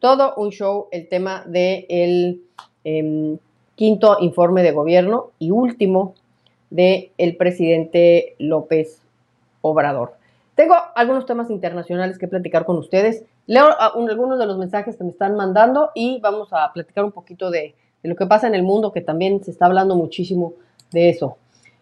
todo 0.00 0.34
un 0.34 0.50
show 0.50 0.88
el 0.90 1.08
tema 1.08 1.44
del 1.46 2.42
de 2.82 2.98
em, 2.98 3.38
quinto 3.82 4.18
informe 4.20 4.62
de 4.62 4.70
gobierno 4.70 5.32
y 5.40 5.50
último 5.50 6.14
del 6.70 7.10
el 7.18 7.36
presidente 7.36 8.36
López 8.38 9.02
Obrador. 9.60 10.14
Tengo 10.54 10.76
algunos 10.94 11.26
temas 11.26 11.50
internacionales 11.50 12.16
que 12.16 12.28
platicar 12.28 12.64
con 12.64 12.78
ustedes. 12.78 13.24
Leo 13.48 13.64
ah, 13.66 13.92
algunos 13.96 14.38
de 14.38 14.46
los 14.46 14.56
mensajes 14.56 14.96
que 14.96 15.02
me 15.02 15.10
están 15.10 15.34
mandando 15.34 15.90
y 15.96 16.20
vamos 16.20 16.52
a 16.52 16.72
platicar 16.72 17.04
un 17.04 17.10
poquito 17.10 17.50
de, 17.50 17.74
lo 18.04 18.14
que 18.14 18.24
pasa 18.24 18.46
en 18.46 18.54
el 18.54 18.62
mundo, 18.62 18.92
que 18.92 19.00
también 19.00 19.42
se 19.42 19.50
está 19.50 19.66
hablando 19.66 19.96
muchísimo 19.96 20.52
de 20.92 21.08
eso. 21.08 21.38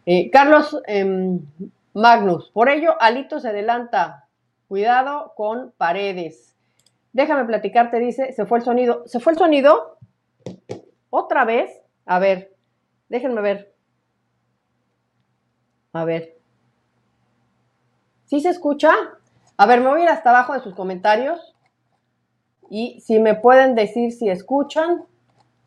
Eh, 0.07 0.30
Carlos 0.30 0.80
em, 0.86 1.40
Magnus, 1.92 2.48
por 2.48 2.70
ello, 2.70 2.94
Alito 2.98 3.40
se 3.40 3.48
adelanta. 3.51 4.24
Cuidado 4.68 5.34
con 5.36 5.74
paredes. 5.76 6.57
Déjame 7.12 7.44
platicarte, 7.44 7.98
dice, 7.98 8.32
se 8.32 8.46
fue 8.46 8.57
el 8.57 8.64
sonido. 8.64 9.03
¿Se 9.05 9.20
fue 9.20 9.34
el 9.34 9.38
sonido? 9.38 9.98
¿Otra 11.11 11.44
vez? 11.44 11.80
A 12.07 12.18
ver, 12.18 12.55
déjenme 13.09 13.40
ver. 13.40 13.74
A 15.92 16.05
ver. 16.05 16.38
¿Sí 18.26 18.40
se 18.40 18.48
escucha? 18.48 18.90
A 19.57 19.66
ver, 19.66 19.80
me 19.80 19.88
voy 19.88 20.01
a 20.01 20.05
ir 20.05 20.09
hasta 20.09 20.30
abajo 20.30 20.55
de 20.55 20.61
sus 20.61 20.74
comentarios. 20.74 21.55
Y 22.70 23.01
si 23.01 23.18
me 23.18 23.34
pueden 23.34 23.74
decir 23.74 24.12
si 24.12 24.28
escuchan. 24.28 25.05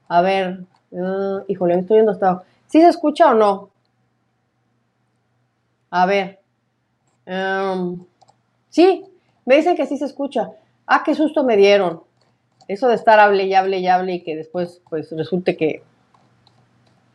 A 0.07 0.21
ver, 0.21 0.65
uh, 0.91 1.41
híjole, 1.47 1.75
estoy 1.75 1.97
yendo 1.97 2.11
hasta 2.11 2.29
abajo. 2.29 2.45
¿Sí 2.67 2.81
se 2.81 2.88
escucha 2.88 3.31
o 3.31 3.34
no? 3.34 3.69
A 5.89 6.05
ver. 6.05 6.39
Um, 7.25 8.05
sí, 8.69 9.05
me 9.45 9.55
dicen 9.57 9.75
que 9.75 9.86
sí 9.86 9.97
se 9.97 10.05
escucha. 10.05 10.51
Ah, 10.88 11.03
qué 11.05 11.13
susto 11.13 11.43
me 11.43 11.55
dieron. 11.55 12.03
Eso 12.67 12.88
de 12.88 12.95
estar 12.95 13.19
hable 13.19 13.43
y 13.43 13.53
hable 13.53 13.79
y 13.79 13.88
hable 13.88 14.13
y 14.13 14.23
que 14.23 14.36
después 14.36 14.81
pues 14.89 15.11
resulte 15.11 15.57
que, 15.57 15.84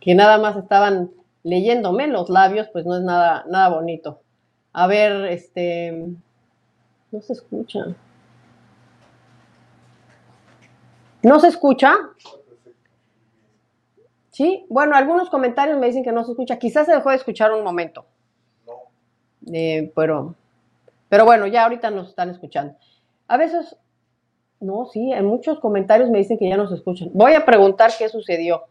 que 0.08 0.14
nada 0.14 0.38
más 0.38 0.56
estaban 0.56 1.10
leyéndome 1.42 2.06
los 2.06 2.30
labios, 2.30 2.66
pues 2.72 2.86
no 2.86 2.96
es 2.96 3.02
nada, 3.02 3.44
nada 3.46 3.68
bonito. 3.68 4.22
A 4.72 4.86
ver, 4.86 5.26
este, 5.26 6.06
no 7.12 7.20
se 7.20 7.34
escucha. 7.34 7.94
¿No 11.22 11.38
se 11.38 11.48
escucha? 11.48 11.94
Sí, 14.30 14.64
bueno, 14.70 14.96
algunos 14.96 15.28
comentarios 15.28 15.78
me 15.78 15.88
dicen 15.88 16.02
que 16.02 16.12
no 16.12 16.24
se 16.24 16.30
escucha. 16.30 16.58
Quizás 16.58 16.86
se 16.86 16.94
dejó 16.94 17.10
de 17.10 17.16
escuchar 17.16 17.52
un 17.52 17.62
momento. 17.62 18.06
No. 18.66 19.52
Eh, 19.52 19.92
pero, 19.94 20.34
pero 21.10 21.26
bueno, 21.26 21.46
ya 21.46 21.64
ahorita 21.64 21.90
nos 21.90 22.08
están 22.08 22.30
escuchando. 22.30 22.74
A 23.26 23.36
veces, 23.36 23.76
no, 24.58 24.86
sí, 24.86 25.12
en 25.12 25.26
muchos 25.26 25.60
comentarios 25.60 26.08
me 26.08 26.16
dicen 26.16 26.38
que 26.38 26.48
ya 26.48 26.56
no 26.56 26.66
se 26.66 26.76
escuchan. 26.76 27.10
Voy 27.12 27.34
a 27.34 27.44
preguntar 27.44 27.90
qué 27.98 28.08
sucedió. 28.08 28.62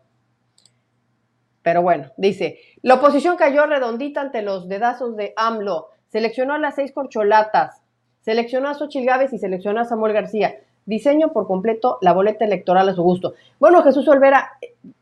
Pero 1.67 1.81
bueno, 1.81 2.11
dice, 2.15 2.59
la 2.81 2.93
oposición 2.93 3.35
cayó 3.35 3.65
redondita 3.65 4.21
ante 4.21 4.41
los 4.41 4.69
dedazos 4.69 5.17
de 5.17 5.33
AMLO. 5.35 5.89
Seleccionó 6.07 6.53
a 6.53 6.59
las 6.59 6.75
seis 6.75 6.93
corcholatas. 6.93 7.83
Seleccionó 8.21 8.69
a 8.69 8.73
Xochitl 8.73 9.05
Gávez 9.05 9.33
y 9.33 9.37
seleccionó 9.37 9.81
a 9.81 9.83
Samuel 9.83 10.13
García. 10.13 10.61
Diseño 10.85 11.33
por 11.33 11.45
completo 11.45 11.97
la 11.99 12.13
boleta 12.13 12.45
electoral 12.45 12.87
a 12.87 12.93
su 12.93 13.03
gusto. 13.03 13.33
Bueno, 13.59 13.83
Jesús 13.83 14.07
Olvera, 14.07 14.51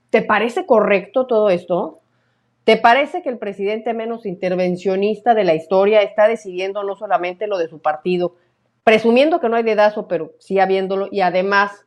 ¿te 0.09 0.23
parece 0.23 0.65
correcto 0.65 1.27
todo 1.27 1.51
esto? 1.51 1.99
¿Te 2.63 2.77
parece 2.77 3.21
que 3.21 3.29
el 3.29 3.37
presidente 3.37 3.93
menos 3.93 4.25
intervencionista 4.25 5.35
de 5.35 5.43
la 5.43 5.53
historia 5.53 6.01
está 6.01 6.27
decidiendo 6.27 6.81
no 6.81 6.95
solamente 6.95 7.45
lo 7.45 7.59
de 7.59 7.67
su 7.67 7.77
partido, 7.77 8.33
presumiendo 8.83 9.39
que 9.39 9.49
no 9.49 9.55
hay 9.55 9.63
dedazo, 9.63 10.07
pero 10.07 10.31
sí 10.39 10.57
habiéndolo, 10.57 11.09
y 11.11 11.21
además 11.21 11.84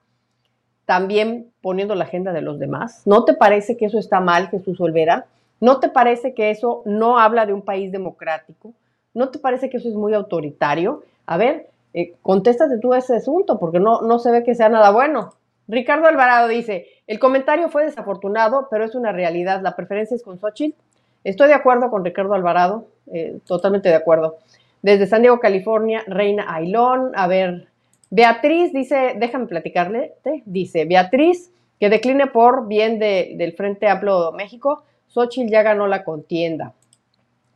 también 0.88 1.52
poniendo 1.60 1.94
la 1.94 2.04
agenda 2.04 2.32
de 2.32 2.40
los 2.40 2.58
demás. 2.58 3.02
¿No 3.04 3.26
te 3.26 3.34
parece 3.34 3.76
que 3.76 3.84
eso 3.84 3.98
está 3.98 4.20
mal, 4.20 4.48
Jesús 4.48 4.80
Olvera? 4.80 5.26
¿No 5.60 5.80
te 5.80 5.90
parece 5.90 6.32
que 6.32 6.48
eso 6.48 6.80
no 6.86 7.18
habla 7.18 7.44
de 7.44 7.52
un 7.52 7.60
país 7.60 7.92
democrático? 7.92 8.72
¿No 9.12 9.28
te 9.28 9.38
parece 9.38 9.68
que 9.68 9.76
eso 9.76 9.90
es 9.90 9.94
muy 9.94 10.14
autoritario? 10.14 11.02
A 11.26 11.36
ver, 11.36 11.68
eh, 11.92 12.14
contéstate 12.22 12.78
tú 12.78 12.94
ese 12.94 13.16
asunto, 13.16 13.58
porque 13.58 13.80
no, 13.80 14.00
no 14.00 14.18
se 14.18 14.30
ve 14.30 14.42
que 14.44 14.54
sea 14.54 14.70
nada 14.70 14.90
bueno. 14.90 15.34
Ricardo 15.68 16.06
Alvarado 16.06 16.48
dice, 16.48 16.86
el 17.06 17.18
comentario 17.18 17.68
fue 17.68 17.84
desafortunado, 17.84 18.68
pero 18.70 18.86
es 18.86 18.94
una 18.94 19.12
realidad. 19.12 19.60
La 19.60 19.76
preferencia 19.76 20.14
es 20.14 20.22
con 20.22 20.38
Xochitl. 20.38 20.74
Estoy 21.22 21.48
de 21.48 21.54
acuerdo 21.54 21.90
con 21.90 22.02
Ricardo 22.02 22.32
Alvarado, 22.32 22.86
eh, 23.12 23.36
totalmente 23.46 23.90
de 23.90 23.94
acuerdo. 23.94 24.38
Desde 24.80 25.06
San 25.06 25.20
Diego, 25.20 25.38
California, 25.38 26.02
Reina 26.06 26.46
Ailón, 26.48 27.12
a 27.14 27.26
ver, 27.26 27.68
Beatriz 28.10 28.72
dice, 28.72 29.14
déjame 29.18 29.46
platicarle, 29.46 30.14
dice, 30.46 30.84
Beatriz, 30.86 31.52
que 31.78 31.90
decline 31.90 32.26
por 32.28 32.66
bien 32.66 32.98
del 32.98 33.52
Frente 33.52 33.86
Amplio 33.88 34.32
México, 34.32 34.84
Xochitl 35.08 35.50
ya 35.50 35.62
ganó 35.62 35.86
la 35.86 36.04
contienda. 36.04 36.74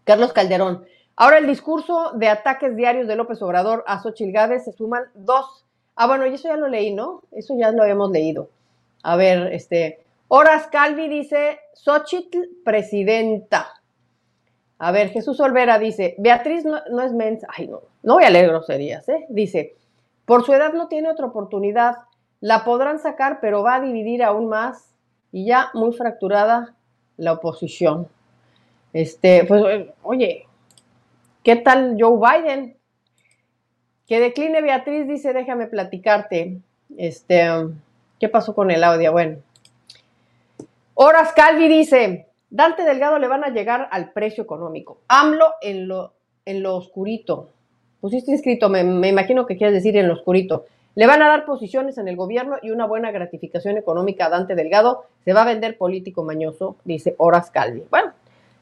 Carlos 0.05 0.33
Calderón, 0.33 0.85
ahora 1.17 1.39
el 1.39 1.47
discurso 1.47 2.13
de 2.15 2.29
ataques 2.29 2.77
diarios 2.77 3.09
de 3.09 3.17
López 3.17 3.41
Obrador 3.43 3.85
a 3.87 4.01
Xochitl 4.01 4.33
Gávez 4.33 4.65
se 4.65 4.73
suman 4.73 5.05
dos. 5.15 5.65
Ah, 5.95 6.07
bueno, 6.07 6.27
y 6.27 6.35
eso 6.35 6.49
ya 6.49 6.57
lo 6.57 6.69
leí, 6.69 6.93
¿no? 6.93 7.23
Eso 7.33 7.55
ya 7.57 7.71
lo 7.71 7.83
habíamos 7.83 8.11
leído. 8.11 8.49
A 9.03 9.17
ver, 9.17 9.53
este, 9.53 10.01
Horas 10.29 10.67
Calvi 10.69 11.09
dice, 11.09 11.59
Xochitl 11.75 12.39
presidenta. 12.65 13.69
A 14.79 14.91
ver, 14.91 15.11
Jesús 15.11 15.39
Olvera 15.41 15.79
dice, 15.79 16.15
Beatriz 16.19 16.65
no, 16.65 16.81
no 16.91 17.03
es 17.03 17.13
mensa. 17.13 17.47
Ay, 17.57 17.69
no, 17.69 17.83
no 18.03 18.15
voy 18.15 18.25
a 18.25 18.31
leer 18.31 18.49
groserías, 18.49 19.09
¿eh? 19.09 19.27
Dice, 19.29 19.75
por 20.25 20.45
su 20.45 20.53
edad 20.53 20.73
no 20.73 20.89
tiene 20.89 21.11
otra 21.11 21.27
oportunidad. 21.27 21.97
La 22.41 22.65
podrán 22.65 22.99
sacar, 22.99 23.39
pero 23.41 23.63
va 23.63 23.77
a 23.77 23.81
dividir 23.81 24.23
aún 24.23 24.49
más 24.49 24.95
y 25.31 25.47
ya 25.47 25.71
muy 25.75 25.93
fracturada 25.93 26.75
la 27.17 27.33
oposición. 27.33 28.09
Este, 28.93 29.45
pues, 29.45 29.89
oye, 30.03 30.47
¿qué 31.43 31.57
tal 31.57 31.97
Joe 31.99 32.19
Biden? 32.19 32.77
Que 34.07 34.21
decline 34.21 34.61
Beatriz 34.61 35.07
dice, 35.07 35.33
déjame 35.33 35.67
platicarte. 35.67 36.61
Este, 36.97 37.49
¿qué 38.21 38.29
pasó 38.29 38.55
con 38.55 38.71
el 38.71 38.85
audio? 38.85 39.13
Bueno. 39.13 39.39
Horas 40.95 41.33
Calvi 41.33 41.69
dice, 41.69 42.29
Dante 42.51 42.85
Delgado 42.85 43.19
le 43.19 43.29
van 43.29 43.45
a 43.45 43.49
llegar 43.49 43.89
al 43.91 44.13
precio 44.13 44.45
económico. 44.45 44.99
AMLO 45.09 45.55
en 45.63 45.89
lo, 45.89 46.13
en 46.45 46.63
lo 46.63 46.77
oscurito 46.77 47.49
pusiste 48.03 48.33
inscrito, 48.33 48.69
me, 48.69 49.09
imagino 49.09 49.47
que 49.47 49.57
quieres 49.57 49.75
decir 49.75 49.97
en 49.97 50.09
lo 50.09 50.15
oscurito. 50.15 50.67
Le 50.97 51.07
van 51.07 51.23
a 51.23 51.29
dar 51.29 51.47
posiciones 51.47 51.97
en 51.97 52.09
el 52.09 52.17
gobierno 52.17 52.57
y 52.61 52.71
una 52.71 52.85
buena 52.85 53.13
gratificación 53.13 53.79
económica 53.79 54.27
a 54.27 54.29
Dante 54.29 54.57
Delgado. 54.57 55.05
Se 55.25 55.33
va 55.33 55.43
a 55.43 55.47
vender 55.47 55.79
político 55.79 56.25
mañoso, 56.25 56.77
dice 56.85 57.15
Horas 57.17 57.51
Calvi. 57.51 57.85
Bueno, 57.91 58.13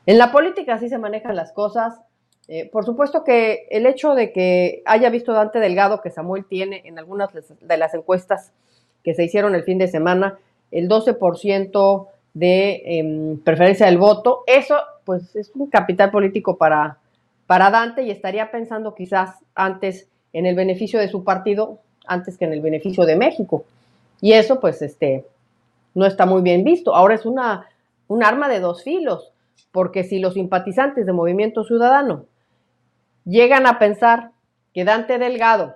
En 0.07 0.19
la 0.19 0.31
política 0.31 0.75
así 0.75 0.89
se 0.89 0.99
manejan 0.99 1.37
las 1.37 1.53
cosas. 1.53 2.01
Eh, 2.49 2.69
por 2.71 2.85
supuesto 2.85 3.25
que 3.25 3.67
el 3.71 3.87
hecho 3.87 4.15
de 4.15 4.31
que 4.31 4.83
haya 4.85 5.09
visto 5.09 5.33
Dante 5.33 5.59
Delgado 5.59 6.03
que 6.03 6.11
Samuel 6.11 6.45
tiene 6.45 6.83
en 6.85 6.99
algunas 6.99 7.31
de 7.33 7.77
las 7.77 7.95
encuestas 7.95 8.53
que 9.03 9.15
se 9.15 9.25
hicieron 9.25 9.55
el 9.55 9.65
fin 9.65 9.79
de 9.79 9.89
semana, 9.89 10.39
el 10.71 10.89
12% 10.89 12.09
de 12.35 12.83
em, 12.85 13.39
preferencia 13.39 13.87
del 13.87 13.99
voto, 13.99 14.45
eso 14.47 14.77
pues 15.05 15.35
es 15.35 15.51
un 15.55 15.69
capital 15.69 16.11
político 16.11 16.57
para, 16.57 16.99
para 17.51 17.73
Dante 17.73 18.05
y 18.05 18.13
estaría 18.13 18.53
pensando 18.53 18.95
quizás 18.95 19.35
antes 19.57 20.07
en 20.33 20.47
el 20.47 20.55
beneficio 20.55 21.01
de 21.01 21.09
su 21.09 21.25
partido 21.25 21.81
antes 22.07 22.39
que 22.39 22.45
en 22.45 22.53
el 22.53 22.61
beneficio 22.61 23.05
de 23.07 23.17
México. 23.17 23.65
Y 24.21 24.35
eso 24.35 24.61
pues 24.61 24.81
este 24.83 25.27
no 25.97 26.07
está 26.07 26.27
muy 26.27 26.43
bien 26.43 26.63
visto. 26.63 26.95
Ahora 26.95 27.17
es 27.17 27.27
una, 27.27 27.67
un 28.07 28.23
arma 28.23 28.49
de 28.49 28.61
dos 28.61 28.85
filos, 28.85 29.33
porque 29.73 30.05
si 30.05 30.21
los 30.21 30.35
simpatizantes 30.35 31.07
de 31.07 31.13
Movimiento 31.13 31.65
Ciudadano 31.65 32.27
llegan 33.25 33.67
a 33.67 33.81
pensar 33.81 34.31
que 34.73 34.85
Dante 34.85 35.19
Delgado 35.19 35.75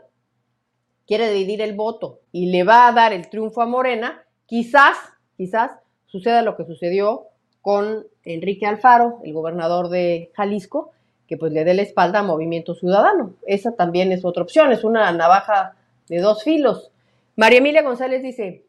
quiere 1.09 1.29
dividir 1.33 1.61
el 1.61 1.75
voto 1.75 2.21
y 2.31 2.53
le 2.53 2.63
va 2.63 2.87
a 2.87 2.93
dar 2.93 3.13
el 3.13 3.29
triunfo 3.29 3.63
a 3.63 3.67
Morena, 3.67 4.23
quizás, 4.47 4.97
quizás 5.37 5.73
suceda 6.07 6.43
lo 6.43 6.57
que 6.57 6.67
sucedió 6.67 7.25
con 7.63 8.07
Enrique 8.23 8.65
Alfaro, 8.65 9.19
el 9.25 9.33
gobernador 9.33 9.89
de 9.89 10.31
Jalisco, 10.37 10.94
que 11.27 11.37
pues 11.37 11.53
le 11.53 11.65
dé 11.65 11.75
la 11.75 11.83
espalda 11.83 12.21
a 12.21 12.23
Movimiento 12.23 12.75
Ciudadano. 12.75 13.35
Esa 13.47 13.73
también 13.73 14.13
es 14.13 14.25
otra 14.25 14.43
opción, 14.43 14.73
es 14.73 14.85
una 14.85 15.11
navaja 15.13 15.75
de 16.09 16.21
dos 16.21 16.43
filos. 16.43 16.91
María 17.37 17.59
Emilia 17.59 17.83
González 17.83 18.23
dice, 18.23 18.65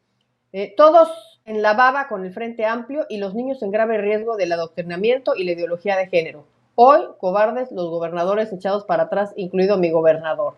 eh, 0.52 0.74
todos 0.76 1.08
en 1.44 1.62
la 1.62 1.74
baba 1.74 2.08
con 2.08 2.24
el 2.24 2.32
Frente 2.32 2.64
Amplio 2.64 3.06
y 3.08 3.18
los 3.18 3.34
niños 3.34 3.62
en 3.62 3.70
grave 3.70 3.98
riesgo 3.98 4.36
del 4.36 4.52
adoctrinamiento 4.52 5.36
y 5.36 5.44
la 5.44 5.52
ideología 5.52 5.96
de 5.96 6.08
género. 6.08 6.44
Hoy, 6.74 7.00
cobardes, 7.18 7.70
los 7.72 7.88
gobernadores 7.88 8.52
echados 8.52 8.84
para 8.84 9.04
atrás, 9.04 9.32
incluido 9.36 9.78
mi 9.78 9.90
gobernador. 9.90 10.54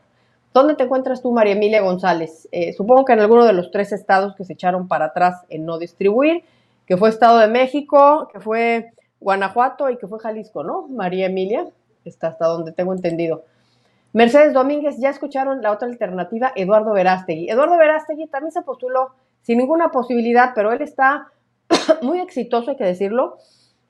¿Dónde 0.55 0.75
te 0.75 0.85
encuentras 0.85 1.23
tú, 1.23 1.31
María 1.31 1.53
Emilia 1.53 1.83
González? 1.83 2.49
Eh, 2.51 2.73
supongo 2.73 3.05
que 3.05 3.13
en 3.13 3.21
alguno 3.21 3.45
de 3.45 3.53
los 3.53 3.71
tres 3.71 3.93
estados 3.93 4.35
que 4.35 4.45
se 4.45 4.55
echaron 4.55 4.89
para 4.89 5.07
atrás 5.07 5.45
en 5.51 5.67
no 5.67 5.79
distribuir, 5.79 6.43
que 6.87 6.97
fue 6.97 7.11
Estado 7.11 7.39
de 7.39 7.49
México, 7.49 8.29
que 8.33 8.41
fue 8.41 8.93
Guanajuato 9.21 9.91
y 9.91 9.99
que 9.99 10.07
fue 10.07 10.19
Jalisco, 10.19 10.65
¿no? 10.65 10.89
María 10.89 11.27
Emilia, 11.27 11.67
está 12.09 12.29
hasta 12.29 12.47
donde 12.47 12.73
tengo 12.73 12.93
entendido. 12.93 13.45
Mercedes 14.13 14.53
Domínguez, 14.55 14.99
ya 14.99 15.11
escucharon 15.11 15.63
la 15.63 15.73
otra 15.73 15.89
alternativa, 15.89 16.53
Eduardo 16.57 16.93
Verástegui. 16.93 17.51
Eduardo 17.51 17.77
Verástegui 17.77 18.27
también 18.27 18.53
se 18.53 18.63
postuló 18.63 19.11
sin 19.43 19.59
ninguna 19.59 19.91
posibilidad, 19.91 20.53
pero 20.55 20.73
él 20.73 20.83
está 20.83 21.29
muy 22.03 22.21
exitoso, 22.21 22.71
hay 22.71 22.77
que 22.77 22.85
decirlo, 22.85 23.39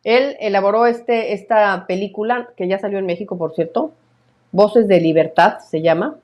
él 0.04 0.36
elaboró 0.40 0.86
este, 0.86 1.32
esta 1.32 1.86
película, 1.86 2.48
que 2.56 2.68
ya 2.68 2.78
salió 2.78 2.98
en 2.98 3.06
México, 3.06 3.36
por 3.36 3.54
cierto, 3.54 3.92
Voces 4.52 4.88
de 4.88 5.00
Libertad 5.00 5.58
se 5.58 5.82
llama, 5.82 6.16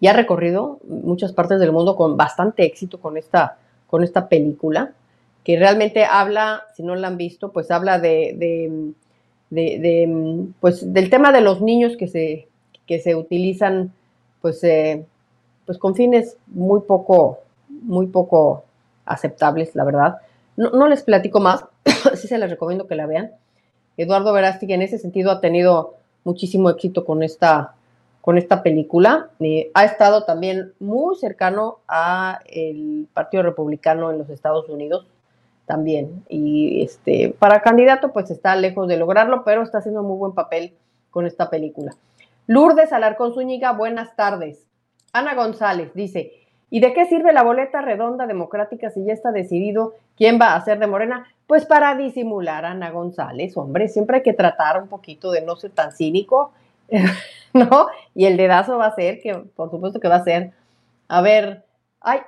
y 0.00 0.06
ha 0.06 0.14
recorrido 0.14 0.78
muchas 0.84 1.32
partes 1.32 1.60
del 1.60 1.72
mundo 1.72 1.94
con 1.94 2.16
bastante 2.16 2.64
éxito 2.64 3.00
con 3.00 3.16
esta, 3.18 3.58
con 3.86 4.02
esta 4.02 4.28
película, 4.28 4.92
que 5.44 5.58
realmente 5.58 6.04
habla, 6.04 6.64
si 6.74 6.82
no 6.82 6.94
la 6.94 7.08
han 7.08 7.16
visto, 7.16 7.52
pues 7.52 7.70
habla 7.70 7.98
de, 7.98 8.34
de, 8.36 8.92
pues, 10.60 10.92
del 10.92 11.10
tema 11.10 11.32
de 11.32 11.40
los 11.40 11.60
niños 11.60 11.96
que 11.96 12.08
se, 12.08 12.48
que 12.86 12.98
se 13.00 13.14
utilizan 13.14 13.92
pues, 14.40 14.62
eh, 14.64 15.04
pues 15.66 15.78
con 15.78 15.94
fines 15.94 16.36
muy 16.46 16.80
poco, 16.80 17.40
muy 17.68 18.06
poco 18.06 18.64
aceptables, 19.04 19.74
la 19.74 19.84
verdad. 19.84 20.16
No, 20.56 20.70
no 20.70 20.88
les 20.88 21.02
platico 21.02 21.40
más, 21.40 21.64
sí 22.14 22.28
se 22.28 22.38
les 22.38 22.50
recomiendo 22.50 22.86
que 22.86 22.94
la 22.94 23.06
vean. 23.06 23.32
Eduardo 23.96 24.32
Verástegui 24.32 24.72
en 24.72 24.82
ese 24.82 24.98
sentido 24.98 25.30
ha 25.30 25.40
tenido 25.40 25.94
muchísimo 26.24 26.70
éxito 26.70 27.04
con 27.04 27.22
esta, 27.22 27.74
con 28.20 28.38
esta 28.38 28.62
película. 28.62 29.30
Eh, 29.40 29.70
ha 29.74 29.84
estado 29.84 30.24
también 30.24 30.72
muy 30.78 31.16
cercano 31.16 31.78
a 31.88 32.40
el 32.46 33.08
Partido 33.12 33.42
Republicano 33.42 34.10
en 34.10 34.18
los 34.18 34.30
Estados 34.30 34.68
Unidos 34.68 35.06
también. 35.70 36.24
Y 36.28 36.82
este, 36.82 37.32
para 37.38 37.62
candidato, 37.62 38.12
pues 38.12 38.28
está 38.32 38.56
lejos 38.56 38.88
de 38.88 38.96
lograrlo, 38.96 39.44
pero 39.44 39.62
está 39.62 39.78
haciendo 39.78 40.02
muy 40.02 40.18
buen 40.18 40.32
papel 40.32 40.74
con 41.12 41.26
esta 41.26 41.48
película. 41.48 41.94
Lourdes 42.48 42.92
Alarcón 42.92 43.34
Zúñiga, 43.34 43.70
buenas 43.70 44.16
tardes. 44.16 44.66
Ana 45.12 45.36
González 45.36 45.94
dice, 45.94 46.32
¿Y 46.70 46.80
de 46.80 46.92
qué 46.92 47.06
sirve 47.06 47.32
la 47.32 47.44
boleta 47.44 47.82
redonda 47.82 48.26
democrática 48.26 48.90
si 48.90 49.04
ya 49.04 49.12
está 49.12 49.30
decidido 49.30 49.94
quién 50.16 50.40
va 50.40 50.54
a 50.54 50.64
ser 50.64 50.80
de 50.80 50.88
Morena? 50.88 51.26
Pues 51.46 51.66
para 51.66 51.94
disimular 51.96 52.64
Ana 52.64 52.90
González, 52.90 53.56
hombre, 53.56 53.88
siempre 53.88 54.18
hay 54.18 54.22
que 54.22 54.32
tratar 54.32 54.80
un 54.80 54.88
poquito 54.88 55.30
de 55.30 55.42
no 55.42 55.54
ser 55.54 55.70
tan 55.70 55.92
cínico, 55.92 56.52
¿no? 57.52 57.86
Y 58.14 58.26
el 58.26 58.36
dedazo 58.36 58.78
va 58.78 58.86
a 58.86 58.94
ser, 58.94 59.20
que 59.20 59.34
por 59.34 59.70
supuesto 59.70 60.00
que 60.00 60.08
va 60.08 60.16
a 60.16 60.24
ser, 60.24 60.52
a 61.08 61.20
ver, 61.20 61.64
ay, 62.00 62.20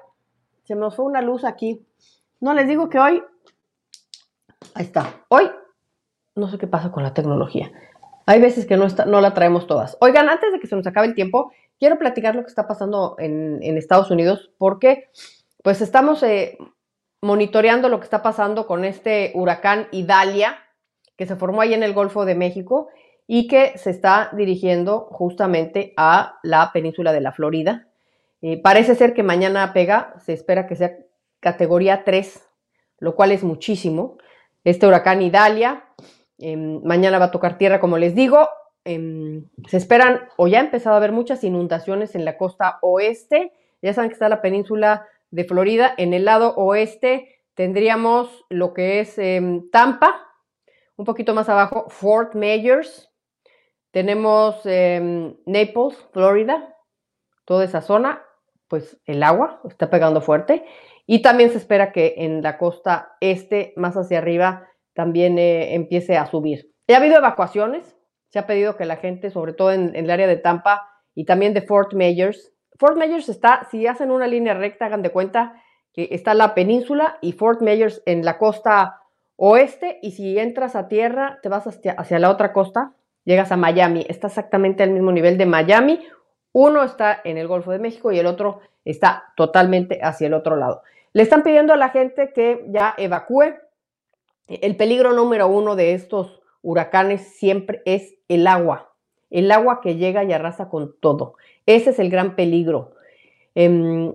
se 0.64 0.74
nos 0.74 0.96
fue 0.96 1.04
una 1.04 1.22
luz 1.22 1.44
aquí. 1.44 1.80
No 2.40 2.52
les 2.52 2.66
digo 2.66 2.88
que 2.88 2.98
hoy, 2.98 3.22
ahí 4.74 4.84
está, 4.84 5.24
hoy, 5.28 5.50
no 6.34 6.48
sé 6.48 6.58
qué 6.58 6.66
pasa 6.66 6.90
con 6.90 7.02
la 7.02 7.14
tecnología. 7.14 7.72
Hay 8.26 8.40
veces 8.40 8.66
que 8.66 8.76
no, 8.76 8.84
está, 8.84 9.04
no 9.04 9.20
la 9.20 9.34
traemos 9.34 9.66
todas. 9.66 9.96
Oigan, 10.00 10.28
antes 10.28 10.52
de 10.52 10.60
que 10.60 10.66
se 10.66 10.76
nos 10.76 10.86
acabe 10.86 11.08
el 11.08 11.14
tiempo, 11.14 11.52
quiero 11.78 11.98
platicar 11.98 12.34
lo 12.34 12.42
que 12.42 12.48
está 12.48 12.66
pasando 12.66 13.16
en, 13.18 13.60
Estados 13.76 14.10
Unidos 14.10 14.52
porque 14.58 15.10
pues 15.62 15.80
estamos 15.80 16.22
eh, 16.22 16.56
monitoreando 17.20 17.88
lo 17.88 17.98
que 17.98 18.04
está 18.04 18.22
pasando 18.22 18.66
con 18.66 18.84
este 18.84 19.32
huracán 19.34 19.88
Idalia 19.90 20.58
que 21.16 21.26
se 21.26 21.36
formó 21.36 21.60
ahí 21.60 21.74
en 21.74 21.82
el 21.82 21.92
Golfo 21.92 22.24
de 22.24 22.34
México 22.34 22.88
y 23.26 23.48
que 23.48 23.76
se 23.78 23.90
está 23.90 24.30
dirigiendo 24.32 25.08
justamente 25.10 25.92
a 25.96 26.38
la 26.42 26.72
península 26.72 27.12
de 27.12 27.20
la 27.20 27.32
Florida. 27.32 27.88
Eh, 28.40 28.60
parece 28.60 28.94
ser 28.94 29.14
que 29.14 29.22
mañana 29.22 29.72
pega, 29.72 30.14
se 30.18 30.32
espera 30.32 30.66
que 30.66 30.76
sea 30.76 30.96
categoría 31.40 32.04
3, 32.04 32.44
lo 32.98 33.14
cual 33.14 33.32
es 33.32 33.42
muchísimo. 33.44 34.18
Este 34.64 34.86
huracán 34.86 35.22
Idalia, 35.22 35.84
em, 36.38 36.80
mañana 36.84 37.18
va 37.18 37.26
a 37.26 37.30
tocar 37.30 37.58
tierra, 37.58 37.80
como 37.80 37.98
les 37.98 38.14
digo, 38.14 38.48
Em, 38.84 39.48
se 39.68 39.76
esperan 39.76 40.28
o 40.36 40.48
ya 40.48 40.58
ha 40.58 40.64
empezado 40.64 40.94
a 40.94 40.98
haber 40.98 41.12
muchas 41.12 41.44
inundaciones 41.44 42.14
en 42.14 42.24
la 42.24 42.36
costa 42.36 42.78
oeste. 42.82 43.52
Ya 43.80 43.94
saben 43.94 44.10
que 44.10 44.14
está 44.14 44.28
la 44.28 44.42
península 44.42 45.06
de 45.30 45.44
Florida. 45.44 45.94
En 45.96 46.14
el 46.14 46.24
lado 46.24 46.54
oeste 46.56 47.28
tendríamos 47.54 48.44
lo 48.48 48.74
que 48.74 49.00
es 49.00 49.18
em, 49.18 49.70
Tampa, 49.70 50.26
un 50.96 51.04
poquito 51.04 51.34
más 51.34 51.48
abajo 51.48 51.86
Fort 51.88 52.34
Myers. 52.34 53.10
Tenemos 53.92 54.60
em, 54.64 55.36
Naples, 55.46 55.96
Florida, 56.12 56.74
toda 57.44 57.64
esa 57.64 57.82
zona, 57.82 58.22
pues 58.68 58.98
el 59.04 59.22
agua 59.22 59.60
está 59.68 59.90
pegando 59.90 60.20
fuerte. 60.22 60.64
Y 61.06 61.22
también 61.22 61.50
se 61.50 61.58
espera 61.58 61.92
que 61.92 62.14
en 62.18 62.42
la 62.42 62.58
costa 62.58 63.16
este, 63.20 63.72
más 63.76 63.96
hacia 63.96 64.18
arriba, 64.18 64.68
también 64.94 65.38
eh, 65.38 65.74
empiece 65.74 66.16
a 66.16 66.26
subir. 66.26 66.72
Ha 66.88 66.96
habido 66.96 67.16
evacuaciones, 67.16 67.96
se 68.28 68.38
ha 68.38 68.46
pedido 68.46 68.76
que 68.76 68.84
la 68.84 68.96
gente, 68.96 69.30
sobre 69.30 69.52
todo 69.52 69.72
en, 69.72 69.94
el 69.94 70.10
área 70.10 70.26
de 70.26 70.36
Tampa 70.36 70.88
y 71.14 71.24
también 71.24 71.54
de 71.54 71.62
Fort 71.62 71.94
Myers, 71.94 72.52
Fort 72.78 72.96
Myers 72.96 73.28
está, 73.28 73.66
si 73.70 73.86
hacen 73.86 74.10
una 74.10 74.26
línea 74.26 74.54
recta, 74.54 74.86
hagan 74.86 75.02
de 75.02 75.10
cuenta 75.10 75.62
que 75.92 76.08
está 76.10 76.34
la 76.34 76.54
península 76.54 77.18
y 77.20 77.32
Fort 77.32 77.60
Myers 77.60 78.02
en 78.06 78.24
la 78.24 78.38
costa 78.38 79.00
oeste 79.36 79.98
y 80.02 80.12
si 80.12 80.38
entras 80.38 80.74
a 80.74 80.88
tierra, 80.88 81.38
te 81.42 81.48
vas 81.48 81.66
hacia, 81.66 81.92
hacia 81.92 82.18
la 82.18 82.30
otra 82.30 82.52
costa, 82.52 82.94
llegas 83.24 83.52
a 83.52 83.56
Miami, 83.56 84.04
está 84.08 84.28
exactamente 84.28 84.82
al 84.82 84.90
mismo 84.90 85.12
nivel 85.12 85.38
de 85.38 85.46
Miami, 85.46 86.00
uno 86.52 86.82
está 86.82 87.20
en 87.24 87.38
el 87.38 87.48
Golfo 87.48 87.70
de 87.70 87.78
México 87.78 88.12
y 88.12 88.18
el 88.18 88.26
otro 88.26 88.60
está 88.84 89.32
totalmente 89.36 90.00
hacia 90.02 90.26
el 90.26 90.34
otro 90.34 90.56
lado. 90.56 90.82
Le 91.12 91.22
están 91.22 91.42
pidiendo 91.42 91.72
a 91.72 91.76
la 91.76 91.90
gente 91.90 92.32
que 92.32 92.64
ya 92.68 92.94
evacúe. 92.96 93.54
El 94.48 94.76
peligro 94.76 95.12
número 95.12 95.48
uno 95.48 95.76
de 95.76 95.94
estos 95.94 96.42
huracanes 96.62 97.34
siempre 97.36 97.82
es 97.84 98.14
el 98.28 98.46
agua, 98.46 98.94
el 99.30 99.50
agua 99.50 99.80
que 99.80 99.96
llega 99.96 100.24
y 100.24 100.32
arrasa 100.32 100.68
con 100.68 100.94
todo. 101.00 101.34
Ese 101.66 101.90
es 101.90 101.98
el 101.98 102.08
gran 102.10 102.34
peligro. 102.34 102.92
Em, 103.54 104.14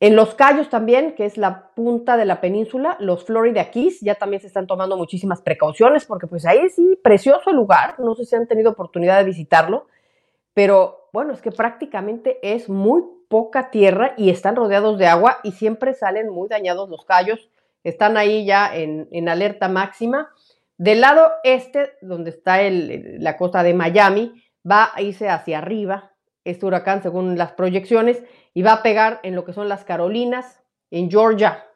en, 0.00 0.16
los 0.16 0.34
Cayos 0.34 0.68
también, 0.68 1.14
que 1.14 1.24
es 1.24 1.36
la 1.36 1.70
punta 1.74 2.16
de 2.16 2.24
la 2.24 2.40
península, 2.40 2.96
los 3.00 3.24
Florida 3.24 3.70
Keys 3.70 4.00
ya 4.00 4.14
también 4.16 4.40
se 4.40 4.48
están 4.48 4.66
tomando 4.66 4.96
muchísimas 4.96 5.40
precauciones 5.42 6.04
porque 6.04 6.26
pues 6.26 6.44
ahí 6.46 6.68
sí, 6.70 6.98
precioso 7.02 7.52
lugar, 7.52 7.98
no 8.00 8.14
sé 8.14 8.24
si 8.24 8.34
han 8.34 8.48
tenido 8.48 8.70
oportunidad 8.70 9.18
de 9.18 9.24
visitarlo, 9.24 9.86
pero 10.54 11.08
bueno, 11.12 11.32
es 11.32 11.40
que 11.40 11.52
prácticamente 11.52 12.38
es 12.42 12.68
muy 12.68 13.04
poca 13.28 13.70
tierra 13.70 14.14
y 14.16 14.30
están 14.30 14.56
rodeados 14.56 14.98
de 14.98 15.06
agua 15.06 15.38
y 15.42 15.52
siempre 15.52 15.94
salen 15.94 16.30
muy 16.30 16.48
dañados 16.48 16.88
los 16.88 17.04
Cayos, 17.04 17.50
están 17.84 18.16
ahí 18.16 18.44
ya 18.44 18.74
en, 18.74 19.08
en 19.12 19.28
alerta 19.28 19.68
máxima 19.68 20.30
del 20.78 21.00
lado 21.00 21.32
este, 21.42 21.92
donde 22.00 22.30
está 22.30 22.58
la 22.70 23.36
costa 23.36 23.64
de 23.64 23.74
Miami, 23.74 24.32
va 24.68 24.92
a 24.94 25.02
irse 25.02 25.28
hacia 25.28 25.58
arriba 25.58 26.12
este 26.44 26.64
huracán 26.64 27.02
según 27.02 27.36
las 27.36 27.52
proyecciones 27.52 28.22
y 28.54 28.62
va 28.62 28.74
a 28.74 28.82
pegar 28.82 29.20
en 29.24 29.34
lo 29.34 29.44
que 29.44 29.52
son 29.52 29.68
las 29.68 29.84
Carolinas, 29.84 30.62
en 30.90 31.10
Georgia, 31.10 31.66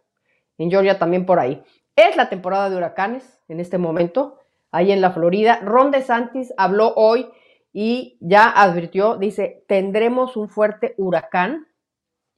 en 0.56 0.70
Georgia 0.70 0.98
también 0.98 1.26
por 1.26 1.40
ahí. 1.40 1.62
Es 1.96 2.16
la 2.16 2.28
temporada 2.28 2.70
de 2.70 2.76
huracanes 2.76 3.40
en 3.48 3.60
este 3.60 3.76
momento, 3.76 4.38
ahí 4.70 4.92
en 4.92 5.00
la 5.00 5.10
Florida. 5.10 5.58
Ron 5.62 5.90
DeSantis 5.90 6.54
habló 6.56 6.94
hoy 6.94 7.28
y 7.72 8.18
ya 8.20 8.48
advirtió, 8.50 9.16
dice, 9.16 9.64
tendremos 9.66 10.36
un 10.36 10.48
fuerte 10.48 10.94
huracán. 10.98 11.68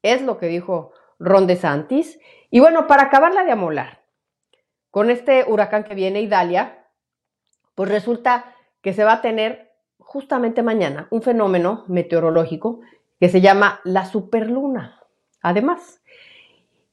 Es 0.03 0.22
lo 0.22 0.39
que 0.39 0.47
dijo 0.47 0.93
Ron 1.18 1.47
DeSantis. 1.47 2.18
Y 2.51 2.61
bueno, 2.61 2.87
para 2.87 3.05
acabarla 3.05 3.45
de 3.45 3.53
amolar, 3.53 4.05
con 4.91 5.11
este 5.11 5.45
huracán 5.49 5.82
que 5.82 5.95
viene, 5.95 6.20
Idalia, 6.20 6.87
pues 7.74 7.91
resulta 7.91 8.55
que 8.80 8.93
se 8.93 9.03
va 9.03 9.14
a 9.14 9.22
tener 9.22 9.72
justamente 9.99 10.62
mañana 10.62 11.09
un 11.11 11.22
fenómeno 11.22 11.85
meteorológico 11.89 12.80
que 13.18 13.28
se 13.28 13.41
llama 13.41 13.80
la 13.85 14.05
superluna. 14.05 15.01
Además, 15.41 16.01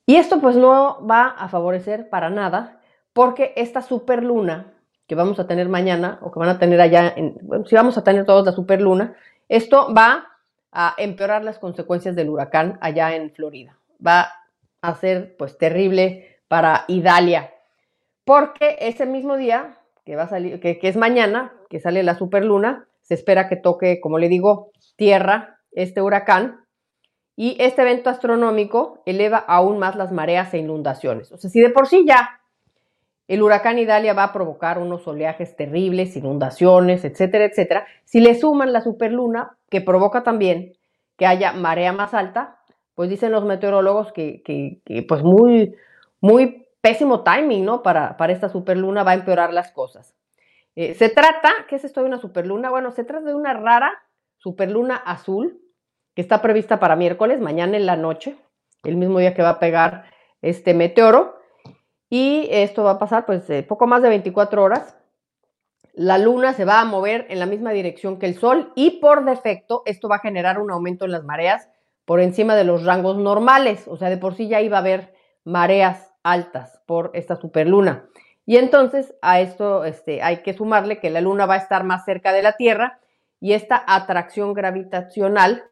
y 0.06 0.16
esto 0.16 0.42
pues 0.42 0.56
no 0.56 1.06
va 1.06 1.28
a 1.28 1.48
favorecer 1.48 2.10
para 2.10 2.30
nada 2.30 2.82
porque 3.14 3.54
esta 3.56 3.82
superluna 3.82 4.74
que 5.12 5.16
vamos 5.16 5.41
a 5.41 5.45
tener 5.45 5.68
mañana 5.68 6.20
o 6.22 6.32
que 6.32 6.39
van 6.39 6.47
a 6.47 6.57
tener 6.57 6.80
allá, 6.80 7.14
en, 7.18 7.38
si 7.68 7.76
vamos 7.76 7.97
a 7.97 8.03
tener 8.05 8.24
todos 8.26 8.45
la 8.45 8.53
superluna, 8.53 9.14
esto 9.49 9.93
va 9.93 10.30
a 10.72 10.95
empeorar 10.97 11.43
las 11.43 11.59
consecuencias 11.59 12.16
del 12.16 12.30
huracán 12.30 12.78
allá 12.80 13.14
en 13.14 13.30
Florida. 13.30 13.78
Va 14.07 14.32
a 14.82 14.95
ser 14.95 15.36
pues 15.36 15.57
terrible 15.57 16.39
para 16.47 16.86
Idalia 16.88 17.51
porque 18.24 18.78
ese 18.80 19.05
mismo 19.05 19.36
día 19.36 19.80
que 20.05 20.16
va 20.16 20.24
a 20.24 20.30
salir, 20.30 20.62
que, 20.62 20.80
que 20.80 20.88
es 20.88 20.95
mañana, 20.95 21.51
que 21.70 21.82
sale 21.82 22.03
la 22.03 22.16
superluna, 22.16 22.88
se 23.01 23.16
espera 23.16 23.49
que 23.49 23.57
toque, 23.57 23.99
como 23.99 24.18
le 24.18 24.30
digo, 24.30 24.72
tierra 24.95 25.59
este 25.74 26.01
huracán 26.01 26.64
y 27.36 27.57
este 27.59 27.82
evento 27.82 28.09
astronómico 28.09 29.03
eleva 29.05 29.39
aún 29.39 29.78
más 29.78 29.97
las 29.97 30.14
mareas 30.14 30.53
e 30.53 30.59
inundaciones. 30.59 31.34
O 31.34 31.38
sea, 31.38 31.49
si 31.49 31.59
de 31.59 31.70
por 31.70 31.88
sí 31.88 32.05
ya 32.07 32.41
el 33.28 33.41
huracán 33.41 33.80
Idalia 33.80 34.13
va 34.13 34.26
a 34.26 34.34
provocar 34.34 34.78
unos 34.78 35.07
oleajes 35.07 35.55
terribles, 35.55 36.15
inundaciones, 36.17 37.05
etcétera, 37.05 37.45
etcétera, 37.45 37.88
si 38.03 38.19
le 38.19 38.36
suman 38.36 38.74
la 38.74 38.82
superluna, 38.82 39.57
que 39.69 39.82
provoca 39.82 40.24
también 40.24 40.74
que 41.17 41.26
haya 41.26 41.53
marea 41.53 41.93
más 41.93 42.13
alta, 42.13 42.59
pues 42.95 43.09
dicen 43.09 43.32
los 43.32 43.45
meteorólogos 43.45 44.11
que, 44.11 44.41
pues 45.07 45.24
muy, 45.24 45.76
muy 46.19 46.67
pésimo 46.82 47.24
timing, 47.24 47.63
¿no? 47.63 47.84
Para, 47.84 48.17
para 48.17 48.34
esta 48.34 48.49
superluna 48.49 49.03
va 49.03 49.11
a 49.11 49.15
empeorar 49.15 49.53
las 49.53 49.72
cosas. 49.72 50.15
Eh, 50.76 50.93
se 50.93 51.09
trata, 51.09 51.51
¿qué 51.67 51.76
es 51.76 51.84
esto 51.84 52.01
de 52.01 52.07
una 52.07 52.17
superluna? 52.17 52.69
Bueno, 52.69 52.91
se 52.91 53.03
trata 53.03 53.28
de 53.28 53.36
una 53.36 53.53
rara 53.53 53.91
superluna 54.38 54.95
azul 54.95 55.61
que 56.15 56.22
está 56.22 56.41
prevista 56.41 56.80
para 56.80 56.95
miércoles, 56.95 57.39
mañana 57.39 57.78
en 57.78 57.86
la 57.86 57.95
noche, 57.95 58.36
el 58.84 58.97
mismo 58.97 59.19
día 59.19 59.34
que 59.34 59.43
va 59.43 59.51
a 59.51 59.59
pegar 59.59 60.05
este 60.41 60.74
meteoro. 60.74 61.36
Y 62.12 62.49
esto 62.51 62.84
va 62.84 62.91
a 62.91 62.99
pasar 62.99 63.26
pues 63.26 63.49
eh, 63.49 63.64
poco 63.64 63.88
más 63.88 64.01
de 64.01 64.09
24 64.09 64.62
horas. 64.62 64.97
La 65.93 66.18
luna 66.18 66.51
se 66.51 66.66
va 66.66 66.82
a 66.82 66.86
mover 66.86 67.26
en 67.30 67.39
la 67.39 67.45
misma 67.45 67.72
dirección 67.72 68.20
que 68.20 68.26
el 68.26 68.38
sol 68.38 68.74
y 68.76 68.99
por 68.99 69.24
defecto 69.24 69.82
esto 69.86 70.09
va 70.09 70.18
a 70.18 70.20
generar 70.20 70.59
un 70.59 70.72
aumento 70.72 71.05
en 71.05 71.12
las 71.12 71.24
mareas 71.24 71.70
por 72.03 72.20
encima 72.20 72.57
de 72.57 72.66
los 72.66 72.84
rangos 72.84 73.18
normales. 73.18 73.88
O 73.88 73.95
sea, 73.95 74.09
de 74.09 74.18
por 74.18 74.36
sí 74.36 74.49
ya 74.49 74.59
iba 74.59 74.76
a 74.76 74.82
haber 74.82 75.14
mareas 75.45 76.12
altas 76.22 76.82
por 76.86 77.12
esta 77.14 77.38
superluna. 77.38 78.09
Y 78.45 78.57
entonces 78.57 79.16
a 79.22 79.39
esto 79.39 79.86
este, 79.86 80.22
hay 80.22 80.43
que 80.43 80.53
sumarle 80.53 80.99
que 80.99 81.12
la 81.12 81.22
luna 81.22 81.45
va 81.45 81.53
a 81.53 81.59
estar 81.59 81.86
más 81.86 82.03
cerca 82.03 82.34
de 82.34 82.43
la 82.43 82.57
Tierra 82.57 82.99
y 83.39 83.53
esta 83.53 83.82
atracción 83.88 84.53
gravitacional 84.53 85.64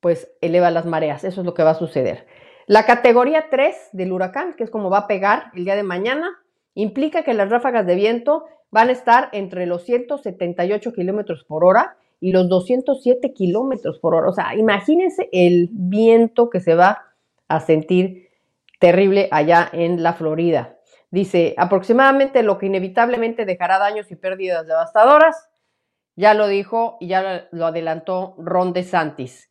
pues 0.00 0.30
eleva 0.42 0.70
las 0.70 0.84
mareas. 0.84 1.24
Eso 1.24 1.40
es 1.40 1.46
lo 1.46 1.54
que 1.54 1.62
va 1.62 1.70
a 1.70 1.74
suceder. 1.74 2.26
La 2.68 2.84
categoría 2.84 3.46
3 3.48 3.88
del 3.92 4.12
huracán, 4.12 4.52
que 4.52 4.62
es 4.62 4.70
como 4.70 4.90
va 4.90 4.98
a 4.98 5.06
pegar 5.06 5.44
el 5.54 5.64
día 5.64 5.74
de 5.74 5.82
mañana, 5.82 6.28
implica 6.74 7.22
que 7.22 7.32
las 7.32 7.48
ráfagas 7.48 7.86
de 7.86 7.94
viento 7.94 8.44
van 8.70 8.90
a 8.90 8.92
estar 8.92 9.30
entre 9.32 9.64
los 9.64 9.84
178 9.84 10.92
kilómetros 10.92 11.44
por 11.44 11.64
hora 11.64 11.96
y 12.20 12.30
los 12.30 12.46
207 12.50 13.32
kilómetros 13.32 13.98
por 14.00 14.14
hora. 14.14 14.28
O 14.28 14.34
sea, 14.34 14.54
imagínense 14.54 15.30
el 15.32 15.70
viento 15.72 16.50
que 16.50 16.60
se 16.60 16.74
va 16.74 17.06
a 17.48 17.60
sentir 17.60 18.28
terrible 18.78 19.28
allá 19.30 19.70
en 19.72 20.02
la 20.02 20.12
Florida. 20.12 20.76
Dice, 21.10 21.54
aproximadamente 21.56 22.42
lo 22.42 22.58
que 22.58 22.66
inevitablemente 22.66 23.46
dejará 23.46 23.78
daños 23.78 24.12
y 24.12 24.16
pérdidas 24.16 24.66
devastadoras. 24.66 25.48
Ya 26.16 26.34
lo 26.34 26.46
dijo 26.46 26.98
y 27.00 27.08
ya 27.08 27.48
lo 27.50 27.64
adelantó 27.64 28.34
Ron 28.36 28.74
DeSantis. 28.74 29.48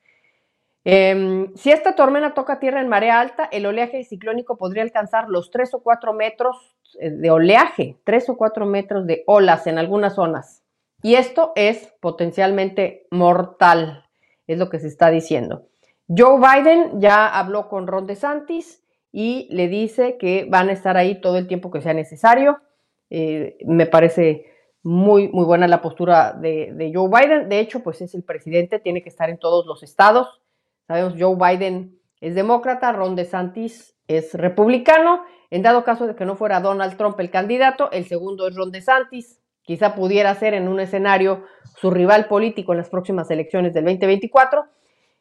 Eh, 0.89 1.49
si 1.55 1.69
esta 1.69 1.95
tormenta 1.95 2.33
toca 2.33 2.59
tierra 2.59 2.79
en 2.79 2.87
marea 2.87 3.19
alta, 3.19 3.49
el 3.51 3.65
oleaje 3.65 4.05
ciclónico 4.05 4.55
podría 4.55 4.83
alcanzar 4.83 5.27
los 5.27 5.51
3 5.51 5.73
o 5.73 5.83
4 5.83 6.13
metros 6.13 6.77
eh, 7.01 7.09
de 7.09 7.29
oleaje, 7.29 7.97
3 8.05 8.29
o 8.29 8.37
4 8.37 8.65
metros 8.65 9.05
de 9.05 9.21
olas 9.27 9.67
en 9.67 9.79
algunas 9.79 10.15
zonas. 10.15 10.63
Y 11.03 11.15
esto 11.15 11.51
es 11.57 11.93
potencialmente 11.99 13.05
mortal, 13.11 14.05
es 14.47 14.57
lo 14.57 14.69
que 14.69 14.79
se 14.79 14.87
está 14.87 15.09
diciendo. 15.09 15.67
Joe 16.07 16.39
Biden 16.39 17.01
ya 17.01 17.27
habló 17.37 17.67
con 17.67 17.85
Ron 17.85 18.07
DeSantis 18.07 18.81
y 19.11 19.49
le 19.51 19.67
dice 19.67 20.15
que 20.17 20.47
van 20.49 20.69
a 20.69 20.71
estar 20.71 20.95
ahí 20.95 21.19
todo 21.19 21.37
el 21.37 21.47
tiempo 21.47 21.69
que 21.69 21.81
sea 21.81 21.93
necesario. 21.93 22.61
Eh, 23.09 23.57
me 23.65 23.87
parece 23.87 24.45
muy, 24.83 25.27
muy 25.27 25.43
buena 25.43 25.67
la 25.67 25.81
postura 25.81 26.31
de, 26.31 26.71
de 26.73 26.93
Joe 26.95 27.09
Biden. 27.09 27.49
De 27.49 27.59
hecho, 27.59 27.83
pues 27.83 28.01
es 28.01 28.15
el 28.15 28.23
presidente, 28.23 28.79
tiene 28.79 29.03
que 29.03 29.09
estar 29.09 29.29
en 29.29 29.37
todos 29.37 29.65
los 29.65 29.83
estados 29.83 30.39
Sabemos, 30.87 31.15
Joe 31.19 31.35
Biden 31.35 31.99
es 32.21 32.33
demócrata, 32.33 32.93
Ron 32.93 33.15
DeSantis 33.15 33.95
es 34.07 34.33
republicano. 34.33 35.23
En 35.49 35.61
dado 35.61 35.83
caso 35.83 36.07
de 36.07 36.15
que 36.15 36.25
no 36.25 36.35
fuera 36.35 36.61
Donald 36.61 36.97
Trump 36.97 37.19
el 37.19 37.29
candidato, 37.29 37.91
el 37.91 38.05
segundo 38.05 38.47
es 38.47 38.55
Ron 38.55 38.71
DeSantis. 38.71 39.41
Quizá 39.63 39.95
pudiera 39.95 40.33
ser 40.35 40.53
en 40.53 40.67
un 40.69 40.79
escenario 40.79 41.43
su 41.77 41.91
rival 41.91 42.27
político 42.27 42.71
en 42.71 42.77
las 42.77 42.89
próximas 42.89 43.29
elecciones 43.31 43.73
del 43.73 43.83
2024, 43.83 44.65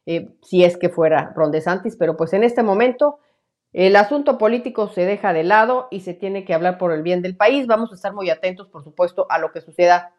eh, 0.07 0.29
si 0.43 0.65
es 0.65 0.77
que 0.77 0.89
fuera 0.89 1.33
Ron 1.35 1.51
DeSantis, 1.51 1.97
pero 1.97 2.17
pues 2.17 2.33
en 2.33 2.45
este 2.45 2.63
momento 2.63 3.19
el 3.73 3.97
asunto 3.97 4.39
político 4.39 4.89
se 4.89 5.05
deja 5.05 5.33
de 5.33 5.43
lado 5.43 5.89
y 5.91 6.01
se 6.01 6.15
tiene 6.15 6.45
que 6.45 6.55
hablar 6.55 6.79
por 6.79 6.93
el 6.93 7.03
bien 7.03 7.23
del 7.23 7.37
país. 7.37 7.67
Vamos 7.67 7.91
a 7.91 7.97
estar 7.97 8.15
muy 8.15 8.31
atentos, 8.31 8.69
por 8.69 8.85
supuesto, 8.85 9.27
a 9.29 9.39
lo 9.39 9.51
que 9.51 9.61
suceda 9.61 10.15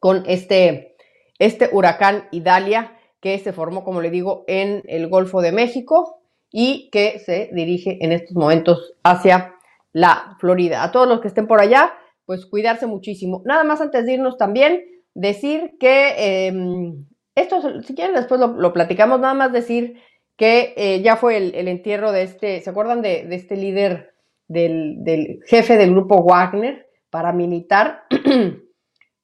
con 0.00 0.24
este, 0.26 0.96
este 1.38 1.68
huracán 1.70 2.26
Idalia 2.32 2.98
que 3.22 3.38
se 3.38 3.52
formó, 3.52 3.84
como 3.84 4.02
le 4.02 4.10
digo, 4.10 4.44
en 4.48 4.82
el 4.86 5.08
Golfo 5.08 5.40
de 5.40 5.52
México 5.52 6.18
y 6.50 6.90
que 6.90 7.20
se 7.20 7.48
dirige 7.52 7.98
en 8.00 8.10
estos 8.10 8.36
momentos 8.36 8.94
hacia 9.04 9.54
la 9.92 10.36
Florida. 10.40 10.82
A 10.82 10.90
todos 10.90 11.08
los 11.08 11.20
que 11.20 11.28
estén 11.28 11.46
por 11.46 11.60
allá, 11.60 11.94
pues 12.26 12.44
cuidarse 12.44 12.86
muchísimo. 12.86 13.40
Nada 13.46 13.62
más 13.62 13.80
antes 13.80 14.04
de 14.04 14.14
irnos 14.14 14.36
también, 14.36 14.82
decir 15.14 15.76
que 15.78 16.46
em, 16.46 17.06
esto, 17.36 17.80
si 17.82 17.94
quieren, 17.94 18.16
después 18.16 18.40
lo, 18.40 18.72
platicamos, 18.72 19.20
nada 19.20 19.34
más 19.34 19.52
decir 19.52 20.00
que 20.36 20.74
eh, 20.76 21.00
ya 21.02 21.16
fue 21.16 21.36
el, 21.36 21.68
entierro 21.68 22.10
de 22.10 22.22
este, 22.22 22.60
¿se 22.60 22.70
acuerdan 22.70 23.02
de, 23.02 23.28
este 23.30 23.56
líder, 23.56 24.14
del, 24.48 24.96
del, 25.04 25.38
jefe 25.46 25.76
del 25.76 25.92
grupo 25.92 26.24
Wagner, 26.24 26.88
paramilitar? 27.08 28.02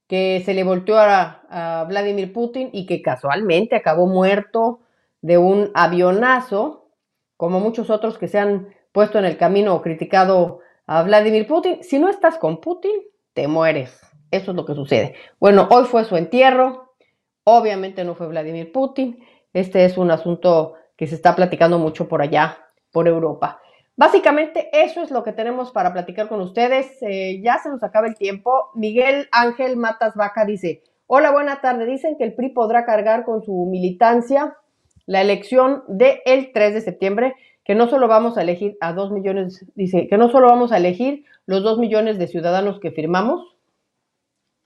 que 0.09 0.43
se 0.45 0.55
le 0.55 0.65
volteó 0.65 0.99
a, 0.99 1.35
Vladimir 1.89 2.33
Putin 2.33 2.69
y 2.73 2.85
que 2.85 3.01
casualmente 3.01 3.77
acabó 3.77 4.07
muerto 4.07 4.81
de 5.23 5.39
un 5.39 5.71
avionazo, 5.75 6.91
como 7.39 7.59
muchos 7.59 7.89
otros 7.89 8.19
que 8.19 8.29
se 8.29 8.39
han 8.39 8.69
puesto 8.93 9.19
en 9.19 9.25
el 9.25 9.39
camino 9.39 9.75
o 9.75 9.81
criticado 9.81 10.59
a 10.87 11.03
Vladimir 11.03 11.47
Putin. 11.47 11.83
Si 11.83 11.99
no 11.99 12.11
estás 12.11 12.37
con 12.37 12.61
Putin, 12.61 12.93
te 13.33 13.49
mueres. 13.49 13.99
Eso 14.31 14.51
es 14.51 14.57
lo 14.57 14.67
que 14.67 14.75
sucede. 14.75 15.15
Bueno, 15.41 15.69
hoy 15.71 15.85
fue 15.85 16.05
su 16.05 16.17
entierro. 16.17 16.95
Obviamente 17.45 18.05
no 18.05 18.15
fue 18.15 18.29
Vladimir 18.29 18.73
Putin. 18.73 19.25
Este 19.55 19.87
es 19.87 19.97
un 19.97 20.11
asunto 20.11 20.75
que 20.97 21.07
se 21.07 21.15
está 21.15 21.35
platicando 21.35 21.79
mucho 21.79 22.09
por 22.09 22.21
allá, 22.21 22.59
por 22.93 23.09
Europa. 23.09 23.63
Básicamente 23.99 24.69
eso 24.73 25.03
es 25.03 25.11
lo 25.11 25.25
que 25.25 25.33
tenemos 25.33 25.73
para 25.73 25.93
platicar 25.93 26.29
con 26.29 26.41
ustedes. 26.41 26.87
Eh, 27.03 27.41
ya 27.43 27.59
se 27.59 27.69
nos 27.69 27.83
acaba 27.83 28.07
el 28.07 28.15
tiempo. 28.15 28.71
Miguel 28.77 29.27
Ángel 29.33 29.77
Matas 29.77 30.15
Vaca 30.15 30.45
dice, 30.45 30.85
hola, 31.09 31.33
buena 31.33 31.61
tarde. 31.61 31.85
Dicen 31.85 32.17
que 32.17 32.23
el 32.23 32.33
PRI 32.33 32.51
podrá 32.51 32.85
cargar 32.85 33.25
con 33.25 33.43
su 33.43 33.67
militancia 33.69 34.57
la 35.07 35.21
elección 35.21 35.83
del 35.89 36.53
3 36.55 36.75
de 36.75 36.81
septiembre, 36.81 37.35
que 37.65 37.75
no 37.75 37.89
solo 37.89 38.07
vamos 38.07 38.39
a 38.39 38.43
elegir 38.43 38.77
a 38.81 38.93
dos 38.93 39.11
millones, 39.11 39.67
dice, 39.75 40.07
que 40.07 40.17
no 40.17 40.31
solo 40.31 40.47
vamos 40.47 40.71
a 40.71 40.77
elegir 40.77 41.25
los 41.47 41.65
dos 41.65 41.81
millones 41.81 42.21
de 42.21 42.29
ciudadanos 42.29 42.79
que 42.79 42.93
firmamos. 42.93 43.57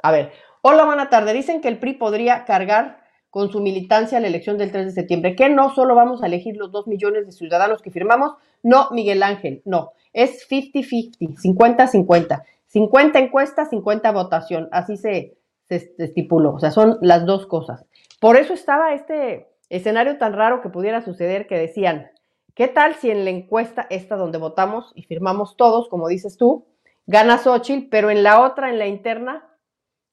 A 0.03 0.13
ver, 0.13 0.31
hola, 0.61 0.85
buena 0.85 1.09
tarde. 1.09 1.33
Dicen 1.33 1.63
que 1.63 1.69
el 1.69 1.79
PRI 1.79 1.95
podría 1.95 2.45
cargar 2.45 3.03
con 3.31 3.51
su 3.51 3.63
militancia 3.63 4.21
la 4.21 4.29
elección 4.29 4.59
del 4.59 4.73
3 4.73 4.85
de 4.85 4.93
septiembre, 4.93 5.37
que 5.37 5.49
no 5.49 5.75
solo 5.75 5.95
vamos 5.95 6.23
a 6.23 6.27
elegir 6.27 6.55
los 6.59 6.71
2 6.71 6.87
millones 6.87 7.25
de 7.25 7.33
ciudadanos 7.33 7.81
que 7.81 7.91
firmamos, 7.91 8.35
no, 8.63 8.89
Miguel 8.91 9.23
Ángel, 9.23 9.63
no, 9.65 9.93
es 10.13 10.49
50-50, 10.49 11.17
50-50, 11.19 12.43
50 12.67 13.19
encuestas, 13.19 13.71
50 13.71 14.13
votación, 14.13 14.69
así 14.73 14.97
se, 14.97 15.37
se 15.69 15.95
estipuló, 15.99 16.55
o 16.55 16.59
sea, 16.59 16.71
son 16.71 16.99
las 17.01 17.27
dos 17.27 17.47
cosas. 17.47 17.85
Por 18.21 18.37
eso 18.37 18.55
estaba 18.55 18.95
este 18.95 19.49
escenario 19.69 20.19
tan 20.19 20.35
raro 20.35 20.61
que 20.61 20.69
pudiera 20.69 21.03
suceder 21.03 21.47
que 21.47 21.57
decían, 21.59 22.11
¿qué 22.55 22.69
tal 22.69 22.95
si 22.95 23.11
en 23.11 23.25
la 23.25 23.31
encuesta 23.31 23.87
esta 23.91 24.17
donde 24.17 24.39
votamos 24.39 24.93
y 24.95 25.03
firmamos 25.05 25.57
todos, 25.57 25.89
como 25.89 26.09
dices 26.09 26.37
tú, 26.37 26.67
gana 27.07 27.39
Xochitl, 27.39 27.89
pero 27.91 28.11
en 28.11 28.23
la 28.23 28.41
otra, 28.41 28.71
en 28.71 28.79
la 28.79 28.87
interna, 28.87 29.49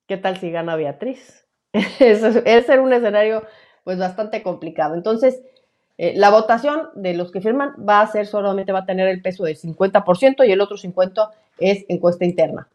¿qué 0.08 0.18
tal 0.18 0.38
si 0.38 0.50
gana 0.52 0.76
Beatriz? 0.76 1.48
Ese 1.74 2.44
es 2.46 2.70
un 2.80 2.94
escenario 2.94 3.44
pues 3.84 3.98
bastante 3.98 4.44
complicado. 4.44 4.96
Entonces, 4.96 5.42
eh, 6.02 6.14
la 6.16 6.30
votación 6.30 6.92
de 6.96 7.14
los 7.14 7.30
que 7.30 7.42
firman 7.42 7.76
va 7.78 8.00
a 8.00 8.08
ser 8.08 8.26
solamente 8.26 8.72
va 8.72 8.80
a 8.80 8.86
tener 8.86 9.10
el 9.10 9.22
peso 9.22 9.44
del 9.44 9.58
50% 9.58 10.48
y 10.48 10.52
el 10.54 10.62
otro 10.62 10.78
50% 10.78 11.30
es 11.58 11.84
encuesta 11.90 12.24
interna. 12.24 12.70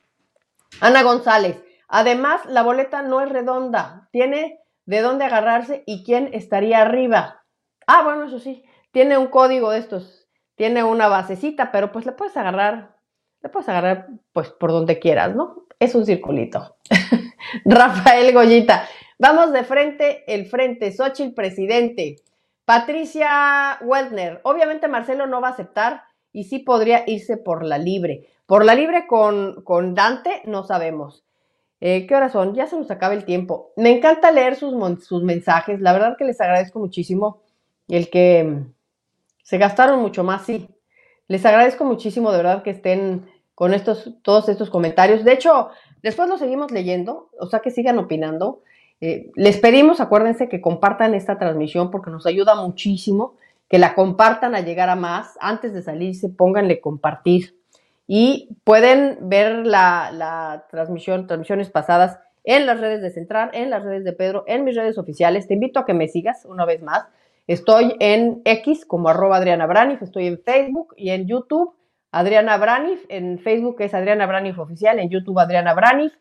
Ana 0.82 1.02
González, 1.02 1.56
además 1.88 2.42
la 2.44 2.62
boleta 2.62 3.00
no 3.00 3.22
es 3.22 3.30
redonda, 3.30 4.10
tiene 4.12 4.60
de 4.84 5.00
dónde 5.00 5.24
agarrarse 5.24 5.84
y 5.86 6.04
quién 6.04 6.28
estaría 6.34 6.82
arriba. 6.82 7.44
Ah, 7.86 8.02
bueno, 8.04 8.26
eso 8.26 8.38
sí, 8.38 8.62
tiene 8.90 9.16
un 9.16 9.28
código 9.28 9.70
de 9.70 9.78
estos, 9.78 10.28
tiene 10.54 10.84
una 10.84 11.08
basecita, 11.08 11.72
pero 11.72 11.92
pues 11.92 12.04
le 12.04 12.12
puedes 12.12 12.36
agarrar, 12.36 12.96
le 13.42 13.48
puedes 13.48 13.70
agarrar 13.70 14.08
pues 14.34 14.50
por 14.50 14.70
donde 14.70 14.98
quieras, 14.98 15.34
¿no? 15.34 15.64
Es 15.80 15.94
un 15.94 16.04
circulito. 16.04 16.76
Rafael 17.64 18.34
Goyita, 18.34 18.86
vamos 19.18 19.50
de 19.54 19.64
frente, 19.64 20.24
el 20.26 20.44
frente, 20.44 20.92
Xochitl 20.92 21.32
presidente. 21.32 22.16
Patricia 22.64 23.78
Weltner, 23.82 24.40
obviamente 24.44 24.88
Marcelo 24.88 25.26
no 25.26 25.40
va 25.40 25.48
a 25.48 25.52
aceptar 25.52 26.04
y 26.32 26.44
sí 26.44 26.58
podría 26.58 27.04
irse 27.06 27.36
por 27.36 27.64
la 27.64 27.78
libre. 27.78 28.28
Por 28.46 28.64
la 28.64 28.74
libre 28.74 29.06
con, 29.06 29.62
con 29.62 29.94
Dante 29.94 30.42
no 30.46 30.64
sabemos. 30.64 31.24
Eh, 31.80 32.06
¿Qué 32.06 32.14
horas 32.14 32.32
son? 32.32 32.54
Ya 32.54 32.66
se 32.66 32.76
nos 32.76 32.90
acaba 32.90 33.14
el 33.14 33.24
tiempo. 33.24 33.72
Me 33.76 33.90
encanta 33.90 34.30
leer 34.30 34.56
sus, 34.56 34.74
sus 35.04 35.22
mensajes. 35.22 35.80
La 35.80 35.92
verdad 35.92 36.16
que 36.16 36.24
les 36.24 36.40
agradezco 36.40 36.78
muchísimo 36.78 37.42
el 37.88 38.08
que 38.08 38.44
mm, 38.44 38.72
se 39.42 39.58
gastaron 39.58 40.00
mucho 40.00 40.24
más, 40.24 40.46
sí. 40.46 40.68
Les 41.28 41.44
agradezco 41.44 41.84
muchísimo 41.84 42.30
de 42.30 42.38
verdad 42.38 42.62
que 42.62 42.70
estén 42.70 43.26
con 43.54 43.74
estos, 43.74 44.14
todos 44.22 44.48
estos 44.48 44.70
comentarios. 44.70 45.24
De 45.24 45.32
hecho, 45.32 45.68
después 46.02 46.28
lo 46.28 46.38
seguimos 46.38 46.70
leyendo, 46.70 47.30
o 47.38 47.46
sea 47.46 47.60
que 47.60 47.70
sigan 47.70 47.98
opinando. 47.98 48.62
Eh, 49.04 49.30
les 49.34 49.58
pedimos, 49.58 50.00
acuérdense, 50.00 50.48
que 50.48 50.62
compartan 50.62 51.12
esta 51.12 51.36
transmisión 51.38 51.90
porque 51.90 52.10
nos 52.10 52.24
ayuda 52.24 52.54
muchísimo, 52.54 53.34
que 53.68 53.78
la 53.78 53.94
compartan 53.94 54.54
a 54.54 54.62
llegar 54.62 54.88
a 54.88 54.96
más. 54.96 55.36
Antes 55.42 55.74
de 55.74 55.82
salirse, 55.82 56.30
pónganle 56.30 56.80
compartir. 56.80 57.54
Y 58.06 58.48
pueden 58.64 59.18
ver 59.28 59.66
la, 59.66 60.64
transmisión, 60.70 61.26
transmisiones 61.26 61.68
pasadas 61.68 62.18
en 62.44 62.64
las 62.64 62.80
redes 62.80 63.02
de 63.02 63.10
Central, 63.10 63.50
en 63.52 63.68
las 63.68 63.84
redes 63.84 64.04
de 64.04 64.14
Pedro, 64.14 64.44
en 64.46 64.64
mis 64.64 64.74
redes 64.74 64.96
oficiales. 64.96 65.48
Te 65.48 65.52
invito 65.52 65.80
a 65.80 65.84
que 65.84 65.92
me 65.92 66.08
sigas 66.08 66.46
una 66.46 66.64
vez 66.64 66.80
más. 66.80 67.04
Estoy 67.46 67.96
en 68.00 68.40
X 68.46 68.86
como 68.86 69.10
arroba 69.10 69.36
Adriana 69.36 69.66
Braniff, 69.66 70.00
estoy 70.00 70.28
en 70.28 70.38
Facebook 70.38 70.94
y 70.96 71.10
en 71.10 71.26
YouTube 71.26 71.74
Adriana 72.10 72.56
Braniff, 72.56 73.04
en 73.10 73.38
Facebook 73.38 73.76
es 73.80 73.92
Adriana 73.92 74.24
Braniff 74.24 74.58
Oficial, 74.58 74.98
en 74.98 75.10
YouTube 75.10 75.38
Adriana 75.38 75.74
Braniff 75.74 76.14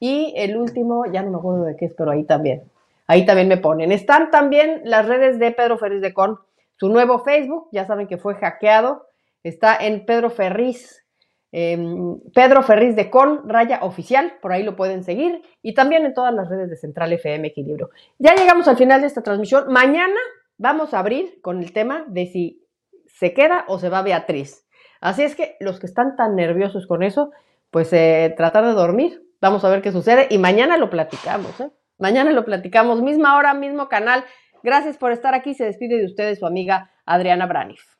y 0.00 0.32
el 0.36 0.56
último, 0.56 1.04
ya 1.12 1.22
no 1.22 1.30
me 1.30 1.36
acuerdo 1.36 1.64
de 1.64 1.76
qué 1.76 1.84
es, 1.84 1.94
pero 1.94 2.10
ahí 2.10 2.24
también, 2.24 2.62
ahí 3.06 3.26
también 3.26 3.48
me 3.48 3.58
ponen. 3.58 3.92
Están 3.92 4.30
también 4.30 4.80
las 4.84 5.06
redes 5.06 5.38
de 5.38 5.52
Pedro 5.52 5.78
Ferriz 5.78 6.00
de 6.00 6.14
Con, 6.14 6.40
su 6.76 6.88
nuevo 6.88 7.18
Facebook, 7.18 7.68
ya 7.70 7.84
saben 7.84 8.08
que 8.08 8.16
fue 8.16 8.34
hackeado, 8.34 9.06
está 9.44 9.76
en 9.76 10.06
Pedro 10.06 10.30
Ferriz, 10.30 11.04
em, 11.52 12.18
Pedro 12.34 12.62
Ferriz 12.62 12.96
de 12.96 13.10
Con, 13.10 13.46
raya 13.46 13.80
oficial, 13.82 14.38
por 14.40 14.52
ahí 14.52 14.62
lo 14.62 14.74
pueden 14.74 15.04
seguir, 15.04 15.42
y 15.62 15.74
también 15.74 16.06
en 16.06 16.14
todas 16.14 16.32
las 16.32 16.48
redes 16.48 16.70
de 16.70 16.76
Central 16.76 17.12
FM 17.12 17.48
Equilibrio. 17.48 17.90
Ya 18.18 18.34
llegamos 18.34 18.66
al 18.66 18.78
final 18.78 19.02
de 19.02 19.08
esta 19.08 19.22
transmisión. 19.22 19.70
Mañana 19.70 20.18
vamos 20.56 20.94
a 20.94 21.00
abrir 21.00 21.42
con 21.42 21.62
el 21.62 21.74
tema 21.74 22.06
de 22.08 22.26
si 22.26 22.66
se 23.06 23.34
queda 23.34 23.66
o 23.68 23.78
se 23.78 23.90
va 23.90 24.00
Beatriz. 24.00 24.66
Así 25.02 25.22
es 25.22 25.34
que 25.34 25.56
los 25.60 25.78
que 25.78 25.86
están 25.86 26.16
tan 26.16 26.36
nerviosos 26.36 26.86
con 26.86 27.02
eso, 27.02 27.32
pues 27.70 27.92
eh, 27.92 28.32
tratar 28.36 28.64
de 28.64 28.72
dormir. 28.72 29.22
Vamos 29.40 29.64
a 29.64 29.70
ver 29.70 29.82
qué 29.82 29.92
sucede 29.92 30.26
y 30.30 30.38
mañana 30.38 30.76
lo 30.76 30.90
platicamos. 30.90 31.60
¿eh? 31.60 31.70
Mañana 31.98 32.32
lo 32.32 32.44
platicamos, 32.44 33.02
misma 33.02 33.36
hora, 33.36 33.54
mismo 33.54 33.88
canal. 33.88 34.24
Gracias 34.62 34.98
por 34.98 35.12
estar 35.12 35.34
aquí. 35.34 35.54
Se 35.54 35.64
despide 35.64 35.98
de 35.98 36.06
ustedes 36.06 36.38
su 36.38 36.46
amiga 36.46 36.90
Adriana 37.06 37.46
Braniff. 37.46 37.99